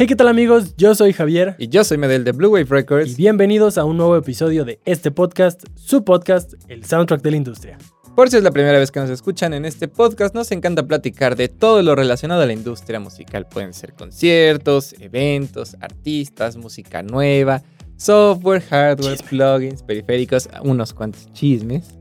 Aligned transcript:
Hey, 0.00 0.06
¿qué 0.06 0.14
tal 0.14 0.28
amigos? 0.28 0.76
Yo 0.76 0.94
soy 0.94 1.12
Javier. 1.12 1.56
Y 1.58 1.66
yo 1.70 1.82
soy 1.82 1.98
Medel 1.98 2.22
de 2.22 2.30
Blue 2.30 2.50
Wave 2.50 2.66
Records. 2.70 3.10
Y 3.10 3.14
bienvenidos 3.16 3.78
a 3.78 3.84
un 3.84 3.96
nuevo 3.96 4.14
episodio 4.14 4.64
de 4.64 4.78
este 4.84 5.10
podcast, 5.10 5.64
su 5.74 6.04
podcast, 6.04 6.54
el 6.68 6.84
soundtrack 6.84 7.20
de 7.20 7.32
la 7.32 7.36
industria. 7.36 7.78
Por 8.14 8.30
si 8.30 8.36
es 8.36 8.44
la 8.44 8.52
primera 8.52 8.78
vez 8.78 8.92
que 8.92 9.00
nos 9.00 9.10
escuchan 9.10 9.54
en 9.54 9.64
este 9.64 9.88
podcast, 9.88 10.36
nos 10.36 10.52
encanta 10.52 10.86
platicar 10.86 11.34
de 11.34 11.48
todo 11.48 11.82
lo 11.82 11.96
relacionado 11.96 12.42
a 12.42 12.46
la 12.46 12.52
industria 12.52 13.00
musical. 13.00 13.48
Pueden 13.48 13.74
ser 13.74 13.92
conciertos, 13.94 14.94
eventos, 15.00 15.76
artistas, 15.80 16.56
música 16.56 17.02
nueva, 17.02 17.64
software, 17.96 18.62
hardware, 18.62 19.18
plugins, 19.28 19.82
periféricos, 19.82 20.48
unos 20.62 20.94
cuantos 20.94 21.26
chismes. 21.32 21.97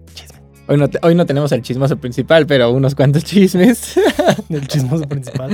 Hoy 0.69 0.77
no, 0.77 0.89
hoy 1.01 1.15
no 1.15 1.25
tenemos 1.25 1.51
el 1.53 1.61
chismoso 1.61 1.95
principal, 1.97 2.45
pero 2.45 2.71
unos 2.71 2.93
cuantos 2.93 3.23
chismes. 3.23 3.97
el 4.49 4.67
chismoso 4.67 5.07
principal. 5.07 5.49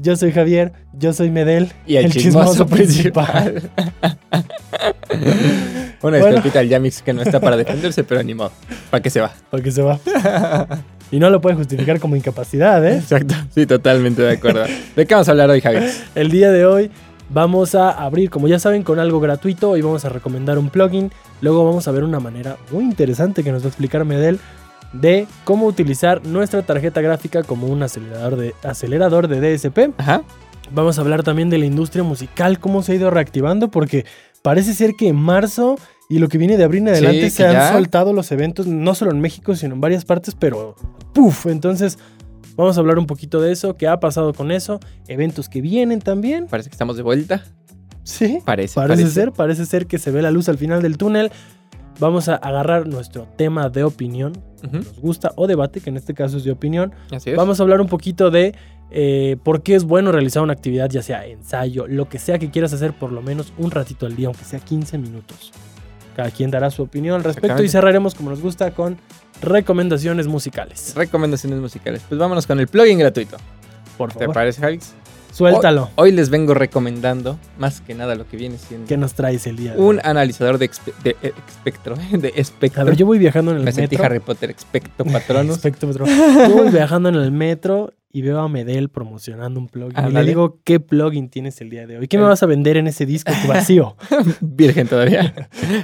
Yo 0.00 0.14
soy 0.14 0.30
Javier, 0.30 0.72
yo 0.92 1.12
soy 1.12 1.30
Medel. 1.30 1.72
Y 1.84 1.96
el, 1.96 2.12
chismoso, 2.12 2.64
principal. 2.66 3.70
Una 6.02 6.18
disculpita 6.18 6.60
al 6.60 6.68
Yamix 6.68 7.02
que 7.02 7.12
no 7.12 7.22
está 7.22 7.40
para 7.40 7.56
defenderse, 7.56 8.04
pero 8.04 8.22
ni 8.22 8.34
modo. 8.34 8.52
¿Para 8.88 9.02
qué 9.02 9.10
se 9.10 9.20
va? 9.20 9.32
¿Para 9.50 9.62
qué 9.62 9.72
se 9.72 9.82
va? 9.82 9.98
Y 11.10 11.20
no 11.20 11.30
lo 11.30 11.40
puede 11.40 11.54
justificar 11.54 12.00
como 12.00 12.16
incapacidad, 12.16 12.84
¿eh? 12.84 12.96
Exacto. 12.96 13.34
Sí, 13.54 13.64
totalmente 13.64 14.22
de 14.22 14.32
acuerdo. 14.32 14.64
¿De 14.96 15.06
qué 15.06 15.14
vamos 15.14 15.28
a 15.28 15.30
hablar 15.30 15.48
hoy, 15.50 15.60
Javier? 15.60 15.88
El 16.16 16.32
día 16.32 16.50
de 16.50 16.66
hoy 16.66 16.90
vamos 17.30 17.74
a 17.74 17.90
abrir, 17.90 18.30
como 18.30 18.48
ya 18.48 18.58
saben, 18.58 18.82
con 18.82 18.98
algo 18.98 19.20
gratuito. 19.20 19.70
Hoy 19.70 19.82
vamos 19.82 20.04
a 20.04 20.08
recomendar 20.08 20.58
un 20.58 20.70
plugin 20.70 21.10
Luego 21.40 21.64
vamos 21.64 21.86
a 21.86 21.90
ver 21.90 22.04
una 22.04 22.20
manera 22.20 22.56
muy 22.70 22.84
interesante 22.84 23.44
que 23.44 23.52
nos 23.52 23.62
va 23.62 23.66
a 23.66 23.68
explicar 23.68 24.04
Medel 24.04 24.40
de 24.92 25.26
cómo 25.44 25.66
utilizar 25.66 26.24
nuestra 26.24 26.62
tarjeta 26.62 27.00
gráfica 27.00 27.42
como 27.42 27.66
un 27.66 27.82
acelerador 27.82 28.36
de, 28.36 28.54
acelerador 28.62 29.28
de 29.28 29.56
DSP. 29.56 29.90
Ajá. 29.98 30.22
Vamos 30.72 30.98
a 30.98 31.02
hablar 31.02 31.22
también 31.22 31.50
de 31.50 31.58
la 31.58 31.66
industria 31.66 32.02
musical, 32.02 32.58
cómo 32.58 32.82
se 32.82 32.92
ha 32.92 32.94
ido 32.94 33.10
reactivando, 33.10 33.70
porque 33.70 34.04
parece 34.42 34.74
ser 34.74 34.94
que 34.98 35.08
en 35.08 35.16
marzo 35.16 35.76
y 36.08 36.18
lo 36.18 36.28
que 36.28 36.38
viene 36.38 36.56
de 36.56 36.64
abril 36.64 36.82
en 36.82 36.88
adelante 36.88 37.30
se 37.30 37.46
han 37.46 37.72
soltado 37.72 38.12
los 38.12 38.32
eventos, 38.32 38.66
no 38.66 38.94
solo 38.94 39.10
en 39.10 39.20
México, 39.20 39.54
sino 39.54 39.74
en 39.74 39.80
varias 39.80 40.04
partes, 40.04 40.34
pero 40.34 40.74
¡puf! 41.12 41.46
Entonces, 41.46 41.98
vamos 42.56 42.76
a 42.76 42.80
hablar 42.80 42.98
un 42.98 43.06
poquito 43.06 43.40
de 43.40 43.52
eso, 43.52 43.76
qué 43.76 43.86
ha 43.86 44.00
pasado 44.00 44.32
con 44.34 44.50
eso, 44.50 44.80
eventos 45.06 45.48
que 45.48 45.60
vienen 45.60 46.00
también. 46.00 46.46
Parece 46.46 46.70
que 46.70 46.74
estamos 46.74 46.96
de 46.96 47.02
vuelta. 47.02 47.44
Sí, 48.02 48.38
parece, 48.44 48.74
parece, 48.74 49.08
ser, 49.08 49.32
parece 49.32 49.66
ser 49.66 49.86
que 49.86 49.98
se 49.98 50.10
ve 50.10 50.22
la 50.22 50.30
luz 50.30 50.48
al 50.48 50.58
final 50.58 50.80
del 50.80 50.96
túnel. 50.96 51.32
Vamos 51.98 52.28
a 52.28 52.36
agarrar 52.36 52.86
nuestro 52.86 53.26
tema 53.36 53.68
de 53.68 53.82
opinión, 53.82 54.32
nos 54.70 55.00
gusta, 55.00 55.32
o 55.36 55.46
debate, 55.46 55.80
que 55.80 55.90
en 55.90 55.96
este 55.96 56.14
caso 56.14 56.36
es 56.36 56.44
de 56.44 56.52
opinión. 56.52 56.92
Así 57.10 57.30
es. 57.30 57.36
Vamos 57.36 57.58
a 57.58 57.62
hablar 57.62 57.80
un 57.80 57.88
poquito 57.88 58.30
de 58.30 58.54
eh, 58.90 59.36
por 59.42 59.62
qué 59.62 59.74
es 59.74 59.84
bueno 59.84 60.12
realizar 60.12 60.42
una 60.42 60.52
actividad, 60.52 60.88
ya 60.90 61.02
sea 61.02 61.26
ensayo, 61.26 61.86
lo 61.88 62.08
que 62.08 62.18
sea 62.18 62.38
que 62.38 62.50
quieras 62.50 62.72
hacer 62.72 62.92
por 62.92 63.12
lo 63.12 63.22
menos 63.22 63.52
un 63.58 63.70
ratito 63.70 64.06
al 64.06 64.14
día, 64.14 64.28
aunque 64.28 64.44
sea 64.44 64.60
15 64.60 64.98
minutos. 64.98 65.52
Cada 66.16 66.30
quien 66.30 66.50
dará 66.50 66.70
su 66.70 66.82
opinión 66.82 67.16
al 67.16 67.24
respecto 67.24 67.62
y 67.62 67.68
cerraremos 67.68 68.14
como 68.14 68.30
nos 68.30 68.40
gusta 68.40 68.70
con 68.70 68.96
recomendaciones 69.42 70.26
musicales. 70.26 70.94
Recomendaciones 70.96 71.58
musicales. 71.58 72.02
Pues 72.08 72.18
vámonos 72.18 72.46
con 72.46 72.58
el 72.58 72.68
plugin 72.68 72.98
gratuito. 72.98 73.36
Por 73.98 74.12
favor. 74.12 74.28
¿Te 74.28 74.32
parece, 74.32 74.62
Javix? 74.62 74.94
Suéltalo. 75.36 75.90
Hoy, 75.96 76.12
les 76.12 76.30
vengo 76.30 76.54
recomendando, 76.54 77.38
más 77.58 77.82
que 77.82 77.94
nada 77.94 78.14
lo 78.14 78.26
que 78.26 78.38
viene 78.38 78.56
siendo. 78.56 78.86
¿Qué 78.86 78.96
nos 78.96 79.12
traes 79.12 79.46
el 79.46 79.58
día? 79.58 79.74
un 79.76 80.00
analizador 80.02 80.56
de, 80.56 80.64
espectro. 80.64 81.94
De 82.10 82.32
espectro. 82.36 82.80
A 82.80 82.84
ver, 82.86 82.96
yo 82.96 83.04
voy 83.04 83.18
viajando 83.18 83.50
en 83.50 83.58
el 83.58 83.64
Me 83.64 83.70
metro. 83.70 83.82
Sentí 83.82 83.96
Harry 84.02 84.20
Potter, 84.20 84.48
expecto 84.48 85.04
patronus. 85.04 85.58
patronus. 85.62 85.98
Yo 86.08 86.56
voy 86.56 86.70
viajando 86.70 87.10
en 87.10 87.16
el 87.16 87.32
metro 87.32 87.92
y 88.10 88.22
veo 88.22 88.38
a 88.38 88.48
Medel 88.48 88.88
promocionando 88.88 89.60
un 89.60 89.68
plugin. 89.68 90.08
Y 90.08 90.12
le 90.12 90.24
digo, 90.24 90.58
¿qué 90.64 90.80
plugin 90.80 91.28
tienes 91.28 91.60
el 91.60 91.68
día 91.68 91.86
de 91.86 91.98
hoy? 91.98 92.08
¿Qué 92.08 92.16
me 92.16 92.24
vas 92.24 92.42
a 92.42 92.46
vender 92.46 92.78
en 92.78 92.86
ese 92.86 93.04
disco 93.04 93.30
vacío? 93.46 93.94
virgen 94.40 94.88
todavía. 94.88 95.34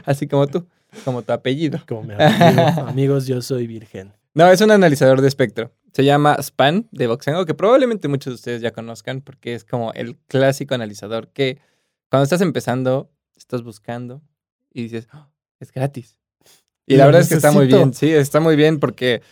Así 0.07 0.27
como 0.29 0.47
tú, 0.47 0.67
como 1.05 1.21
tu 1.21 1.31
apellido. 1.31 1.79
Como 1.87 2.05
mi 2.05 2.15
apellido. 2.15 2.89
Amigos, 2.89 3.27
yo 3.27 3.43
soy 3.43 3.67
virgen. 3.67 4.15
No, 4.33 4.51
es 4.51 4.63
un 4.63 4.71
analizador 4.71 5.21
de 5.21 5.29
espectro. 5.29 5.73
Se 5.93 6.05
llama 6.05 6.37
Span 6.41 6.89
de 6.91 7.07
Voxengo, 7.07 7.45
que 7.45 7.55
probablemente 7.55 8.09
muchos 8.09 8.33
de 8.33 8.35
ustedes 8.35 8.63
ya 8.63 8.73
conozcan 8.73 9.21
porque 9.21 9.55
es 9.55 9.65
como 9.65 9.93
el 9.93 10.17
clásico 10.27 10.75
analizador 10.75 11.29
que 11.29 11.59
cuando 12.09 12.25
estás 12.25 12.41
empezando, 12.41 13.11
estás 13.37 13.63
buscando 13.63 14.23
y 14.73 14.85
dices, 14.85 15.09
oh, 15.13 15.29
es 15.61 15.73
gratis. 15.73 16.19
Y 16.87 16.97
la 16.97 17.07
verdad 17.07 17.23
es 17.23 17.29
que 17.29 17.35
está 17.35 17.53
muy 17.53 17.67
bien, 17.67 17.95
sí, 17.95 18.11
está 18.11 18.41
muy 18.41 18.57
bien 18.57 18.81
porque 18.81 19.23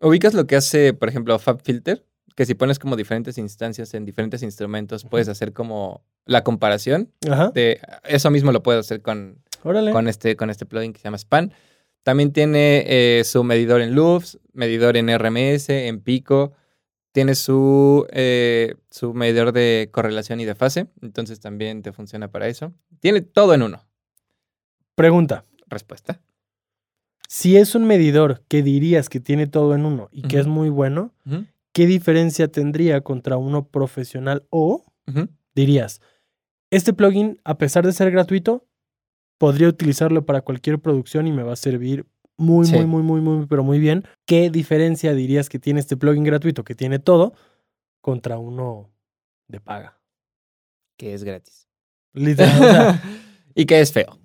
ubicas 0.00 0.34
lo 0.34 0.46
que 0.46 0.56
hace, 0.56 0.94
por 0.94 1.08
ejemplo, 1.08 1.38
FabFilter, 1.38 2.04
que 2.34 2.46
si 2.46 2.54
pones 2.54 2.78
como 2.78 2.96
diferentes 2.96 3.38
instancias 3.38 3.94
en 3.94 4.04
diferentes 4.04 4.42
instrumentos, 4.42 5.04
puedes 5.04 5.28
hacer 5.28 5.52
como 5.52 6.04
la 6.26 6.44
comparación. 6.44 7.10
De, 7.54 7.80
eso 8.04 8.30
mismo 8.30 8.52
lo 8.52 8.62
puedes 8.62 8.80
hacer 8.80 9.00
con, 9.00 9.42
con, 9.62 10.08
este, 10.08 10.36
con 10.36 10.50
este 10.50 10.66
plugin 10.66 10.92
que 10.92 11.00
se 11.00 11.04
llama 11.04 11.18
Span. 11.18 11.52
También 12.06 12.32
tiene 12.32 12.84
eh, 12.86 13.24
su 13.24 13.42
medidor 13.42 13.80
en 13.80 13.96
loops, 13.96 14.38
medidor 14.52 14.96
en 14.96 15.08
RMS, 15.08 15.70
en 15.70 15.98
pico. 15.98 16.52
Tiene 17.10 17.34
su, 17.34 18.06
eh, 18.12 18.76
su 18.92 19.12
medidor 19.12 19.50
de 19.50 19.88
correlación 19.90 20.38
y 20.38 20.44
de 20.44 20.54
fase. 20.54 20.86
Entonces 21.02 21.40
también 21.40 21.82
te 21.82 21.90
funciona 21.90 22.30
para 22.30 22.46
eso. 22.46 22.72
Tiene 23.00 23.22
todo 23.22 23.54
en 23.54 23.62
uno. 23.62 23.84
Pregunta. 24.94 25.42
Respuesta. 25.66 26.20
Si 27.26 27.56
es 27.56 27.74
un 27.74 27.88
medidor 27.88 28.44
que 28.46 28.62
dirías 28.62 29.08
que 29.08 29.18
tiene 29.18 29.48
todo 29.48 29.74
en 29.74 29.84
uno 29.84 30.08
y 30.12 30.22
que 30.22 30.38
es 30.38 30.46
muy 30.46 30.68
bueno, 30.68 31.12
¿qué 31.72 31.86
diferencia 31.86 32.46
tendría 32.46 33.00
contra 33.00 33.36
uno 33.36 33.66
profesional? 33.66 34.46
O 34.50 34.84
dirías, 35.56 36.00
este 36.70 36.92
plugin, 36.92 37.40
a 37.42 37.58
pesar 37.58 37.84
de 37.84 37.92
ser 37.92 38.12
gratuito, 38.12 38.64
podría 39.38 39.68
utilizarlo 39.68 40.24
para 40.24 40.40
cualquier 40.40 40.78
producción 40.78 41.26
y 41.26 41.32
me 41.32 41.42
va 41.42 41.52
a 41.52 41.56
servir 41.56 42.06
muy, 42.38 42.68
muy, 42.70 42.86
muy, 42.86 43.02
muy, 43.02 43.20
muy, 43.20 43.46
pero 43.46 43.64
muy 43.64 43.78
bien. 43.78 44.04
¿Qué 44.26 44.50
diferencia 44.50 45.14
dirías 45.14 45.48
que 45.48 45.58
tiene 45.58 45.80
este 45.80 45.96
plugin 45.96 46.24
gratuito 46.24 46.64
que 46.64 46.74
tiene 46.74 46.98
todo 46.98 47.34
contra 48.00 48.38
uno 48.38 48.90
de 49.48 49.60
paga? 49.60 49.98
Que 50.98 51.14
es 51.14 51.24
gratis. 51.24 51.68
Literal. 52.12 53.00
y 53.54 53.64
que 53.64 53.80
es 53.80 53.92
feo. 53.92 54.18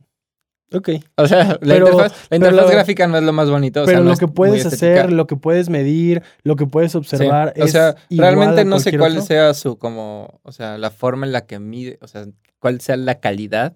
Ok. 0.74 0.90
O 1.18 1.28
sea, 1.28 1.58
la 1.62 1.76
interfaz, 1.76 2.72
gráfica 2.72 3.08
no 3.08 3.18
es 3.18 3.24
lo 3.24 3.34
más 3.34 3.50
bonito. 3.50 3.84
pero 3.86 4.04
lo 4.04 4.16
que 4.16 4.28
puedes 4.28 4.66
hacer, 4.66 5.12
lo 5.12 5.28
que 5.28 5.36
puedes 5.36 5.70
medir, 5.70 6.24
lo 6.44 6.56
que 6.56 6.66
puedes 6.66 6.96
observar. 6.96 7.54
O 7.60 7.68
sea, 7.68 7.96
realmente 8.10 8.64
no 8.64 8.80
sé 8.80 8.98
cuál 8.98 9.22
sea 9.22 9.54
su 9.54 9.78
como, 9.78 10.40
o 10.44 10.52
sea, 10.52 10.78
la 10.78 10.90
forma 10.90 11.26
en 11.26 11.34
la 11.34 11.46
que 11.46 11.60
mide, 11.60 11.98
o 12.02 12.08
sea, 12.08 12.26
cuál 12.60 12.80
sea 12.80 12.96
la 12.96 13.20
calidad 13.20 13.76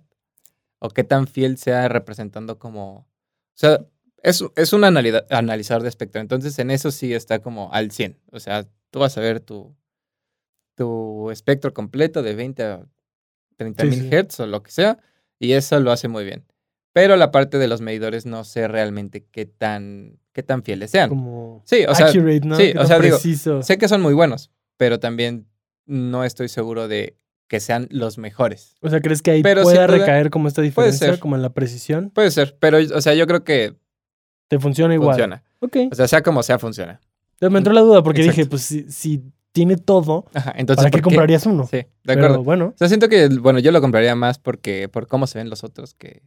o 0.86 0.90
qué 0.90 1.04
tan 1.04 1.28
fiel 1.28 1.58
sea 1.58 1.88
representando 1.88 2.60
como... 2.60 2.98
O 2.98 3.58
sea, 3.58 3.86
es, 4.22 4.44
es 4.56 4.74
un 4.74 4.84
analizador 4.84 5.84
de 5.84 5.90
espectro, 5.90 6.20
entonces 6.20 6.58
en 6.60 6.72
eso 6.72 6.92
sí 6.92 7.14
está 7.14 7.40
como 7.40 7.72
al 7.72 7.92
100. 7.92 8.20
O 8.32 8.40
sea, 8.40 8.68
tú 8.90 9.00
vas 9.00 9.18
a 9.18 9.22
ver 9.22 9.40
tu, 9.40 9.76
tu 10.76 11.32
espectro 11.32 11.74
completo 11.74 12.24
de 12.24 12.34
20 12.34 12.64
a 12.64 12.86
30 13.58 13.84
mil 13.86 14.14
hertz 14.14 14.40
o 14.40 14.48
lo 14.48 14.64
que 14.64 14.72
sea, 14.72 15.00
y 15.40 15.54
eso 15.54 15.80
lo 15.80 15.92
hace 15.92 16.08
muy 16.08 16.24
bien. 16.26 16.46
Pero 16.94 17.18
la 17.18 17.32
parte 17.32 17.58
de 17.58 17.68
los 17.68 17.82
medidores 17.82 18.26
no 18.26 18.44
sé 18.44 18.68
realmente 18.68 19.26
qué 19.30 19.46
tan, 19.46 20.18
qué 20.32 20.44
tan 20.44 20.64
fieles 20.64 20.92
sean. 20.92 21.10
Como 21.10 21.62
sí, 21.66 21.86
o 21.88 21.94
sea, 21.94 22.12
¿no? 22.44 22.56
Sí, 22.56 22.74
o 22.78 22.86
sea, 22.86 23.00
digo, 23.00 23.18
sé 23.18 23.78
que 23.78 23.88
son 23.88 24.02
muy 24.02 24.14
buenos, 24.14 24.52
pero 24.78 25.00
también 25.00 25.48
no 25.86 26.24
estoy 26.24 26.48
seguro 26.48 26.88
de 26.88 27.18
que 27.48 27.60
sean 27.60 27.88
los 27.92 28.18
mejores. 28.18 28.76
O 28.82 28.90
sea, 28.90 29.02
¿crees 29.02 29.22
que 29.22 29.32
ahí 29.32 29.44
puede 29.44 29.88
recaer 29.88 30.30
como 30.30 30.48
esta 30.48 30.62
diferencia, 30.62 31.20
como 31.20 31.36
en 31.36 31.42
la 31.42 31.54
precisión? 31.54 32.10
Puede 32.10 32.32
ser, 32.32 32.58
pero, 32.60 32.78
o 32.78 33.02
sea, 33.02 33.14
yo 33.14 33.28
creo 33.28 33.44
que... 33.44 33.76
Te 34.48 34.60
funciona 34.60 34.94
igual. 34.94 35.16
Funciona. 35.16 35.44
Ok. 35.60 35.78
O 35.92 35.96
sea, 35.96 36.08
sea 36.08 36.22
como 36.22 36.44
sea, 36.44 36.60
funciona. 36.60 37.02
me 37.42 37.58
entró 37.58 37.74
la 37.74 37.82
duda 37.82 38.04
porque 38.04 38.24
dije, 38.24 38.46
pues 38.46 38.62
si, 38.62 39.24
tiene 39.52 39.78
todo, 39.78 40.26
entonces, 40.56 40.84
¿para 40.84 40.92
qué, 40.92 41.02
comprarías 41.02 41.46
uno? 41.46 41.66
Sí, 41.66 41.86
de 42.04 42.14
acuerdo. 42.14 42.44
bueno. 42.44 42.74
O 42.76 42.78
sea, 42.78 42.90
siento 42.90 43.08
que, 43.08 43.30
bueno, 43.30 43.60
yo 43.60 43.72
lo 43.72 43.80
compraría 43.80 44.14
más 44.14 44.38
porque, 44.38 44.90
por 44.90 45.08
cómo 45.08 45.28
se 45.28 45.38
ven 45.38 45.50
los 45.50 45.64
otros 45.64 45.94
que... 45.94 46.22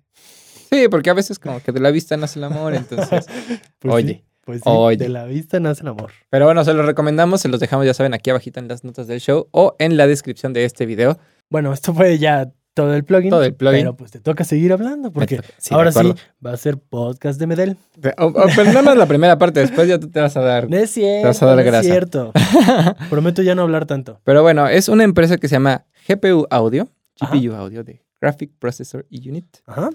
Sí, 0.70 0.88
porque 0.88 1.10
a 1.10 1.14
veces 1.14 1.38
como 1.38 1.60
que 1.60 1.72
de 1.72 1.81
la 1.81 1.90
vista 1.90 2.16
nace 2.16 2.38
el 2.38 2.44
amor, 2.44 2.75
entonces... 2.75 3.26
pues 3.78 3.94
oye. 3.94 4.25
Pues 4.48 4.62
sí, 4.64 4.96
de 4.96 5.10
la 5.10 5.26
vista 5.26 5.60
nace 5.60 5.82
el 5.82 5.88
amor. 5.88 6.10
Pero 6.30 6.46
bueno, 6.46 6.64
se 6.64 6.72
los 6.72 6.86
recomendamos, 6.86 7.42
se 7.42 7.50
los 7.50 7.60
dejamos, 7.60 7.84
ya 7.84 7.92
saben, 7.92 8.14
aquí 8.14 8.30
abajito 8.30 8.58
en 8.58 8.66
las 8.66 8.82
notas 8.82 9.06
del 9.06 9.20
show 9.20 9.46
o 9.50 9.76
en 9.78 9.98
la 9.98 10.06
descripción 10.06 10.54
de 10.54 10.64
este 10.64 10.86
video. 10.86 11.18
Bueno, 11.50 11.70
esto 11.70 11.92
fue 11.92 12.16
ya 12.16 12.50
todo 12.72 12.94
el 12.94 13.04
plugin. 13.04 13.28
Todo 13.28 13.44
el 13.44 13.54
plugin. 13.54 13.80
Pero 13.80 13.96
pues 13.98 14.10
te 14.10 14.20
toca 14.20 14.44
seguir 14.44 14.72
hablando 14.72 15.12
porque 15.12 15.42
ahora 15.70 15.92
sí 15.92 16.14
va 16.42 16.52
a 16.52 16.56
ser 16.56 16.78
podcast 16.78 17.38
de 17.38 17.46
Medel. 17.46 17.76
pero 18.00 18.72
no 18.72 18.82
más 18.82 18.96
la 18.96 19.04
primera 19.04 19.36
parte, 19.36 19.60
después 19.60 19.86
ya 19.86 20.00
tú 20.00 20.08
te 20.08 20.18
vas 20.18 20.34
a 20.38 20.40
dar. 20.40 20.70
No 20.70 20.78
es 20.78 20.92
cierto. 20.92 21.20
Te 21.20 21.26
vas 21.26 21.42
a 21.42 21.46
dar 21.46 21.66
no 21.66 21.76
es 21.76 21.84
cierto. 21.84 22.32
Prometo 23.10 23.42
ya 23.42 23.54
no 23.54 23.60
hablar 23.60 23.84
tanto. 23.84 24.18
Pero 24.24 24.40
bueno, 24.40 24.66
es 24.66 24.88
una 24.88 25.04
empresa 25.04 25.36
que 25.36 25.48
se 25.48 25.56
llama 25.56 25.84
GPU 26.08 26.46
Audio, 26.48 26.88
GPU 27.20 27.52
Audio 27.52 27.84
de 27.84 28.02
Graphic 28.18 28.52
Processor 28.58 29.04
Unit. 29.10 29.58
Ajá. 29.66 29.90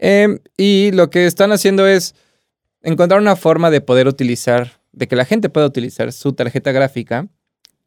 Em, 0.00 0.40
y 0.56 0.90
lo 0.90 1.08
que 1.08 1.26
están 1.26 1.52
haciendo 1.52 1.86
es 1.86 2.16
encontrar 2.82 3.20
una 3.20 3.36
forma 3.36 3.70
de 3.70 3.80
poder 3.80 4.08
utilizar, 4.08 4.80
de 4.92 5.08
que 5.08 5.16
la 5.16 5.24
gente 5.24 5.48
pueda 5.48 5.66
utilizar 5.66 6.12
su 6.12 6.32
tarjeta 6.32 6.72
gráfica 6.72 7.28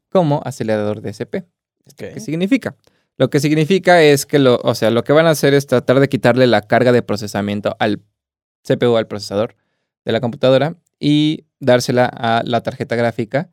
como 0.09 0.41
acelerador 0.45 1.01
de 1.01 1.09
SP. 1.13 1.45
¿Qué 1.97 2.19
significa? 2.19 2.75
Lo 3.17 3.29
que 3.29 3.39
significa 3.39 4.01
es 4.01 4.25
que 4.25 4.39
lo, 4.39 4.59
o 4.63 4.75
sea, 4.75 4.91
lo 4.91 5.03
que 5.03 5.13
van 5.13 5.25
a 5.27 5.31
hacer 5.31 5.53
es 5.53 5.67
tratar 5.67 5.99
de 5.99 6.09
quitarle 6.09 6.47
la 6.47 6.61
carga 6.61 6.91
de 6.91 7.01
procesamiento 7.01 7.75
al 7.79 8.01
CPU, 8.63 8.97
al 8.97 9.07
procesador 9.07 9.55
de 10.03 10.11
la 10.11 10.19
computadora, 10.19 10.75
y 10.99 11.45
dársela 11.59 12.05
a 12.05 12.41
la 12.43 12.61
tarjeta 12.61 12.95
gráfica 12.95 13.49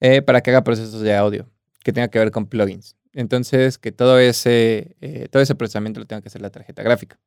eh, 0.00 0.22
para 0.22 0.40
que 0.40 0.50
haga 0.50 0.64
procesos 0.64 1.00
de 1.00 1.14
audio 1.14 1.48
que 1.82 1.92
tenga 1.92 2.08
que 2.08 2.18
ver 2.18 2.30
con 2.30 2.46
plugins. 2.46 2.96
Entonces, 3.12 3.78
que 3.78 3.92
todo 3.92 4.18
ese, 4.18 4.96
eh, 5.00 5.28
todo 5.30 5.42
ese 5.42 5.54
procesamiento 5.54 6.00
lo 6.00 6.06
tenga 6.06 6.20
que 6.20 6.28
hacer 6.28 6.42
la 6.42 6.50
tarjeta 6.50 6.82
gráfica. 6.82 7.18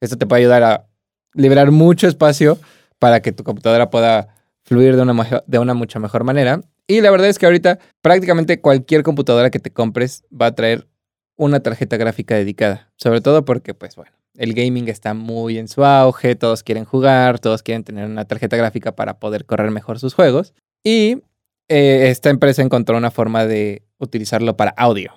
Esto 0.00 0.16
te 0.16 0.26
puede 0.26 0.42
ayudar 0.42 0.62
a 0.62 0.86
liberar 1.34 1.70
mucho 1.70 2.06
espacio 2.06 2.58
para 2.98 3.20
que 3.20 3.32
tu 3.32 3.44
computadora 3.44 3.90
pueda 3.90 4.28
fluir 4.62 4.96
de 4.96 5.02
una, 5.02 5.42
de 5.46 5.58
una 5.58 5.74
mucho 5.74 6.00
mejor 6.00 6.24
manera. 6.24 6.60
Y 6.86 7.00
la 7.00 7.10
verdad 7.10 7.28
es 7.28 7.38
que 7.38 7.46
ahorita 7.46 7.78
prácticamente 8.00 8.60
cualquier 8.60 9.02
computadora 9.02 9.50
que 9.50 9.58
te 9.58 9.70
compres 9.70 10.24
va 10.30 10.46
a 10.46 10.54
traer 10.54 10.86
una 11.36 11.60
tarjeta 11.60 11.96
gráfica 11.96 12.34
dedicada. 12.34 12.90
Sobre 12.96 13.20
todo 13.20 13.44
porque, 13.44 13.74
pues 13.74 13.96
bueno, 13.96 14.12
el 14.36 14.54
gaming 14.54 14.88
está 14.88 15.14
muy 15.14 15.58
en 15.58 15.68
su 15.68 15.84
auge, 15.84 16.34
todos 16.34 16.62
quieren 16.62 16.84
jugar, 16.84 17.38
todos 17.38 17.62
quieren 17.62 17.84
tener 17.84 18.06
una 18.06 18.24
tarjeta 18.24 18.56
gráfica 18.56 18.94
para 18.94 19.18
poder 19.18 19.44
correr 19.44 19.70
mejor 19.70 19.98
sus 19.98 20.14
juegos. 20.14 20.54
Y 20.84 21.22
eh, 21.68 22.08
esta 22.10 22.30
empresa 22.30 22.62
encontró 22.62 22.96
una 22.96 23.10
forma 23.10 23.46
de 23.46 23.82
utilizarlo 23.98 24.56
para 24.56 24.70
audio. 24.70 25.12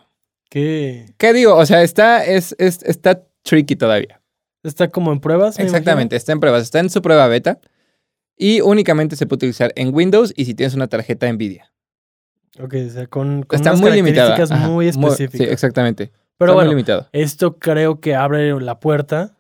¿Qué? 0.50 1.14
¿Qué 1.18 1.34
digo? 1.34 1.56
O 1.56 1.66
sea, 1.66 1.82
está, 1.82 2.26
es, 2.26 2.56
está 2.58 3.24
tricky 3.44 3.76
todavía. 3.76 4.22
¿Está 4.64 4.90
como 4.90 5.12
en 5.12 5.20
pruebas? 5.20 5.58
Exactamente, 5.60 6.16
está 6.16 6.34
en 6.34 6.40
pruebas, 6.40 6.64
está 6.64 6.80
en 6.80 6.90
su 6.90 7.02
prueba 7.02 7.28
beta. 7.28 7.60
Y 8.42 8.60
únicamente 8.62 9.16
se 9.16 9.28
puede 9.28 9.38
utilizar 9.38 9.72
en 9.76 9.94
Windows 9.94 10.34
y 10.36 10.46
si 10.46 10.56
tienes 10.56 10.74
una 10.74 10.88
tarjeta 10.88 11.32
NVIDIA. 11.32 11.72
Ok, 12.60 12.74
o 12.88 12.90
sea, 12.90 13.06
con, 13.06 13.46
Está 13.52 13.74
muy 13.74 13.92
características 13.92 14.52
muy 14.68 14.88
específicas. 14.88 15.48
sí, 15.48 15.54
exactamente. 15.54 16.12
Pero 16.38 16.56
bueno, 16.56 16.76
esto 17.12 17.60
creo 17.60 18.00
que 18.00 18.16
abre 18.16 18.60
la 18.60 18.80
puerta 18.80 19.38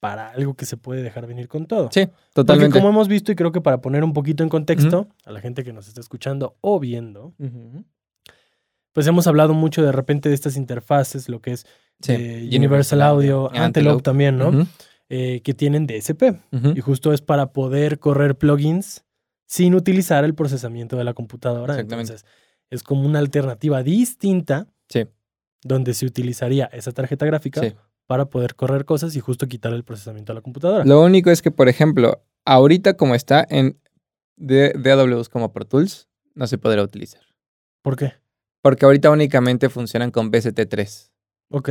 para 0.00 0.30
algo 0.30 0.54
que 0.54 0.64
se 0.64 0.78
puede 0.78 1.02
dejar 1.02 1.26
venir 1.26 1.48
con 1.48 1.66
todo. 1.66 1.90
Sí, 1.92 2.08
totalmente. 2.32 2.70
Porque 2.70 2.80
como 2.80 2.88
hemos 2.88 3.08
visto 3.08 3.30
y 3.30 3.36
creo 3.36 3.52
que 3.52 3.60
para 3.60 3.82
poner 3.82 4.02
un 4.02 4.14
poquito 4.14 4.42
en 4.42 4.48
contexto 4.48 5.06
a 5.26 5.30
la 5.30 5.42
gente 5.42 5.62
que 5.62 5.74
nos 5.74 5.86
está 5.86 6.00
escuchando 6.00 6.56
o 6.62 6.80
viendo, 6.80 7.34
pues 8.94 9.06
hemos 9.06 9.26
hablado 9.26 9.52
mucho 9.52 9.82
de 9.82 9.92
repente 9.92 10.30
de 10.30 10.34
estas 10.34 10.56
interfaces, 10.56 11.28
lo 11.28 11.42
que 11.42 11.52
es 11.52 11.66
eh, 12.08 12.48
Universal, 12.56 13.02
Audio, 13.02 13.50
Antelope, 13.54 14.02
también, 14.02 14.38
¿no? 14.38 14.66
Eh, 15.10 15.42
que 15.42 15.54
tienen 15.54 15.86
DSP. 15.86 16.40
Y 16.74 16.80
justo 16.80 17.12
es 17.12 17.20
para 17.20 17.52
poder 17.52 17.98
correr 17.98 18.36
plugins 18.36 19.04
sin 19.46 19.74
utilizar 19.74 20.24
el 20.24 20.34
procesamiento 20.34 20.96
de 20.96 21.04
la 21.04 21.12
computadora. 21.12 21.78
Entonces, 21.78 22.24
es 22.70 22.82
como 22.82 23.06
una 23.06 23.18
alternativa 23.18 23.82
distinta. 23.82 24.66
Sí 24.88 25.06
donde 25.64 25.94
se 25.94 26.06
utilizaría 26.06 26.66
esa 26.66 26.92
tarjeta 26.92 27.26
gráfica 27.26 27.62
para 28.06 28.26
poder 28.26 28.54
correr 28.54 28.84
cosas 28.84 29.16
y 29.16 29.20
justo 29.20 29.48
quitar 29.48 29.72
el 29.72 29.82
procesamiento 29.82 30.32
a 30.32 30.34
la 30.34 30.42
computadora. 30.42 30.84
Lo 30.84 31.02
único 31.02 31.30
es 31.30 31.42
que, 31.42 31.50
por 31.50 31.68
ejemplo, 31.68 32.22
ahorita 32.44 32.96
como 32.96 33.14
está 33.14 33.44
en 33.48 33.80
DAWs 34.36 35.30
como 35.30 35.52
Pro 35.52 35.64
Tools, 35.64 36.06
no 36.34 36.46
se 36.46 36.58
podrá 36.58 36.82
utilizar. 36.82 37.22
¿Por 37.82 37.96
qué? 37.96 38.12
Porque 38.60 38.84
ahorita 38.84 39.10
únicamente 39.10 39.68
funcionan 39.70 40.10
con 40.10 40.30
BST3. 40.30 41.10
Ok. 41.50 41.70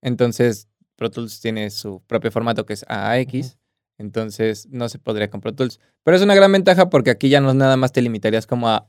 Entonces, 0.00 0.68
Pro 0.96 1.10
Tools 1.10 1.40
tiene 1.40 1.70
su 1.70 2.02
propio 2.06 2.30
formato 2.30 2.66
que 2.66 2.72
es 2.72 2.84
AAX. 2.88 3.58
Entonces, 3.98 4.66
no 4.70 4.88
se 4.88 4.98
podría 4.98 5.30
con 5.30 5.40
Pro 5.40 5.54
Tools. 5.54 5.80
Pero 6.02 6.16
es 6.16 6.22
una 6.22 6.34
gran 6.34 6.52
ventaja 6.52 6.90
porque 6.90 7.10
aquí 7.10 7.28
ya 7.28 7.40
no 7.40 7.54
nada 7.54 7.76
más 7.76 7.92
te 7.92 8.02
limitarías 8.02 8.46
como 8.46 8.68
a 8.68 8.88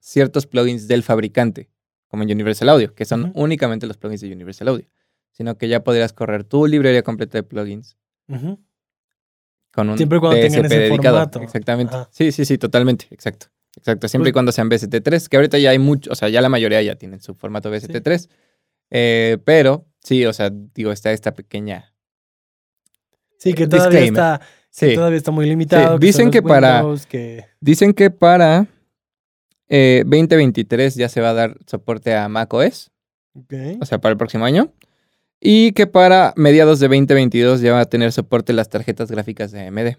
ciertos 0.00 0.46
plugins 0.46 0.88
del 0.88 1.02
fabricante 1.02 1.70
como 2.08 2.22
en 2.22 2.30
Universal 2.30 2.70
Audio, 2.70 2.94
que 2.94 3.04
son 3.04 3.32
únicamente 3.34 3.86
los 3.86 3.98
plugins 3.98 4.22
de 4.22 4.32
Universal 4.32 4.68
Audio, 4.68 4.86
sino 5.30 5.56
que 5.58 5.68
ya 5.68 5.84
podrías 5.84 6.12
correr 6.12 6.44
tu 6.44 6.66
librería 6.66 7.02
completa 7.02 7.38
de 7.38 7.42
plugins. 7.42 7.96
Con 8.26 9.90
un 9.90 9.96
Siempre 9.96 10.18
cuando 10.18 10.40
tengan 10.40 10.64
ese 10.64 10.78
dedicado. 10.78 11.18
Formato. 11.18 11.40
Exactamente. 11.42 11.94
Sí, 12.10 12.32
sí, 12.32 12.44
sí, 12.44 12.58
totalmente. 12.58 13.06
Exacto. 13.10 13.48
Exacto. 13.76 14.08
Siempre 14.08 14.30
y 14.30 14.32
cuando 14.32 14.50
sean 14.50 14.68
BST3, 14.70 15.28
que 15.28 15.36
ahorita 15.36 15.58
ya 15.58 15.70
hay 15.70 15.78
mucho, 15.78 16.10
o 16.10 16.14
sea, 16.14 16.28
ya 16.28 16.40
la 16.40 16.48
mayoría 16.48 16.82
ya 16.82 16.96
tienen 16.96 17.20
su 17.20 17.34
formato 17.34 17.70
BST3. 17.70 18.28
Eh, 18.90 19.38
pero 19.44 19.86
sí, 20.02 20.24
o 20.26 20.32
sea, 20.32 20.50
digo, 20.52 20.92
está 20.92 21.12
esta 21.12 21.34
pequeña. 21.34 21.92
Sí, 23.38 23.54
que 23.54 23.66
todavía 23.66 24.00
está. 24.00 24.40
todavía 24.94 25.18
está 25.18 25.30
muy 25.30 25.46
limitado. 25.46 25.98
Dicen 25.98 26.30
que, 26.30 26.42
para. 26.42 26.84
Dicen 27.60 27.92
que 27.94 28.10
para 28.10 28.66
2023 29.68 30.96
eh, 30.96 30.98
ya 30.98 31.08
se 31.08 31.20
va 31.20 31.30
a 31.30 31.34
dar 31.34 31.56
soporte 31.66 32.14
a 32.14 32.28
macOS. 32.28 32.90
O 33.80 33.84
sea, 33.84 33.98
para 33.98 34.12
el 34.12 34.18
próximo 34.18 34.44
año. 34.44 34.72
Y 35.40 35.72
que 35.72 35.86
para 35.86 36.32
mediados 36.36 36.80
de 36.80 36.88
2022 36.88 37.60
ya 37.60 37.72
va 37.72 37.80
a 37.80 37.84
tener 37.84 38.10
soporte 38.10 38.52
las 38.52 38.68
tarjetas 38.68 39.10
gráficas 39.10 39.52
de 39.52 39.68
AMD. 39.68 39.96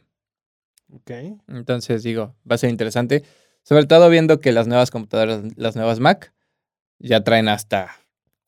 Ok. 0.94 1.12
Entonces, 1.48 2.04
digo, 2.04 2.36
va 2.50 2.56
a 2.56 2.58
ser 2.58 2.70
interesante. 2.70 3.24
Sobre 3.64 3.86
todo 3.86 4.10
viendo 4.10 4.40
que 4.42 4.52
las 4.52 4.68
nuevas 4.68 4.92
computadoras, 4.92 5.44
las 5.56 5.76
nuevas 5.76 6.00
Mac, 6.00 6.34
ya 6.98 7.24
traen 7.24 7.48
hasta 7.48 7.99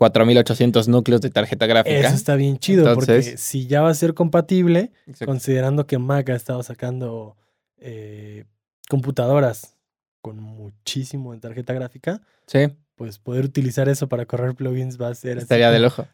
4800 0.02 0.88
núcleos 0.88 1.22
de 1.22 1.30
tarjeta 1.30 1.68
gráfica. 1.68 1.96
Eso 1.96 2.16
está 2.16 2.34
bien 2.34 2.58
chido, 2.58 2.92
porque 2.96 3.22
si 3.22 3.68
ya 3.68 3.82
va 3.84 3.92
a 3.92 3.94
ser 3.94 4.16
compatible, 4.16 4.92
considerando 5.24 5.86
que 5.86 6.00
Mac 6.00 6.28
ha 6.32 6.36
estado 6.36 6.64
sacando 6.64 7.38
eh, 7.78 8.46
computadoras 8.90 9.76
con 10.24 10.42
muchísimo 10.42 11.36
en 11.36 11.40
tarjeta 11.40 11.74
gráfica. 11.74 12.20
Sí. 12.48 12.70
Pues 12.96 13.20
poder 13.20 13.46
utilizar 13.46 13.90
eso 13.90 14.10
para 14.10 14.26
correr 14.26 14.56
plugins 14.56 15.00
va 15.00 15.10
a 15.10 15.14
ser. 15.14 15.38
Estaría 15.38 15.70
del 15.70 15.86
ojo. 15.86 16.08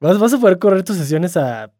Vas, 0.00 0.18
vas 0.18 0.32
a 0.32 0.38
poder 0.38 0.58
correr 0.58 0.82
tus 0.82 0.96
sesiones 0.96 1.36
a. 1.36 1.70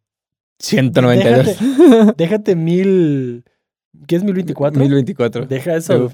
192. 0.58 1.46
Déjate, 1.46 2.14
déjate 2.18 2.56
mil. 2.56 3.44
¿Qué 4.06 4.16
es 4.16 4.22
1024? 4.22 4.78
1024. 4.78 5.46
Deja 5.46 5.76
eso. 5.76 6.10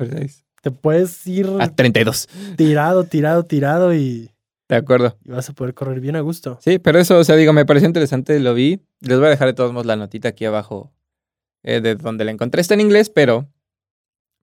Te 0.63 0.71
puedes 0.71 1.27
ir. 1.27 1.51
A 1.59 1.75
32. 1.75 2.29
Tirado, 2.57 3.03
tirado, 3.03 3.43
tirado 3.43 3.93
y. 3.93 4.31
De 4.69 4.77
acuerdo. 4.77 5.17
Y 5.25 5.31
vas 5.31 5.49
a 5.49 5.55
poder 5.55 5.75
correr 5.75 6.01
bien 6.01 6.17
a 6.17 6.21
gusto. 6.21 6.59
Sí, 6.61 6.79
pero 6.79 6.99
eso, 6.99 7.19
o 7.19 7.25
sea, 7.25 7.37
digo, 7.37 7.53
me 7.53 7.65
pareció 7.65 7.87
interesante, 7.87 8.39
lo 8.39 8.55
vi. 8.55 8.81
Les 9.01 9.19
voy 9.19 9.27
a 9.29 9.31
dejar 9.31 9.49
de 9.49 9.55
todos 9.55 9.73
modos 9.73 9.87
la 9.87 9.97
notita 9.97 10.29
aquí 10.29 10.45
abajo 10.45 10.93
eh, 11.63 11.81
de 11.81 11.95
donde 11.95 12.25
la 12.25 12.31
encontré. 12.31 12.61
Está 12.61 12.75
en 12.75 12.83
inglés, 12.83 13.09
pero. 13.11 13.49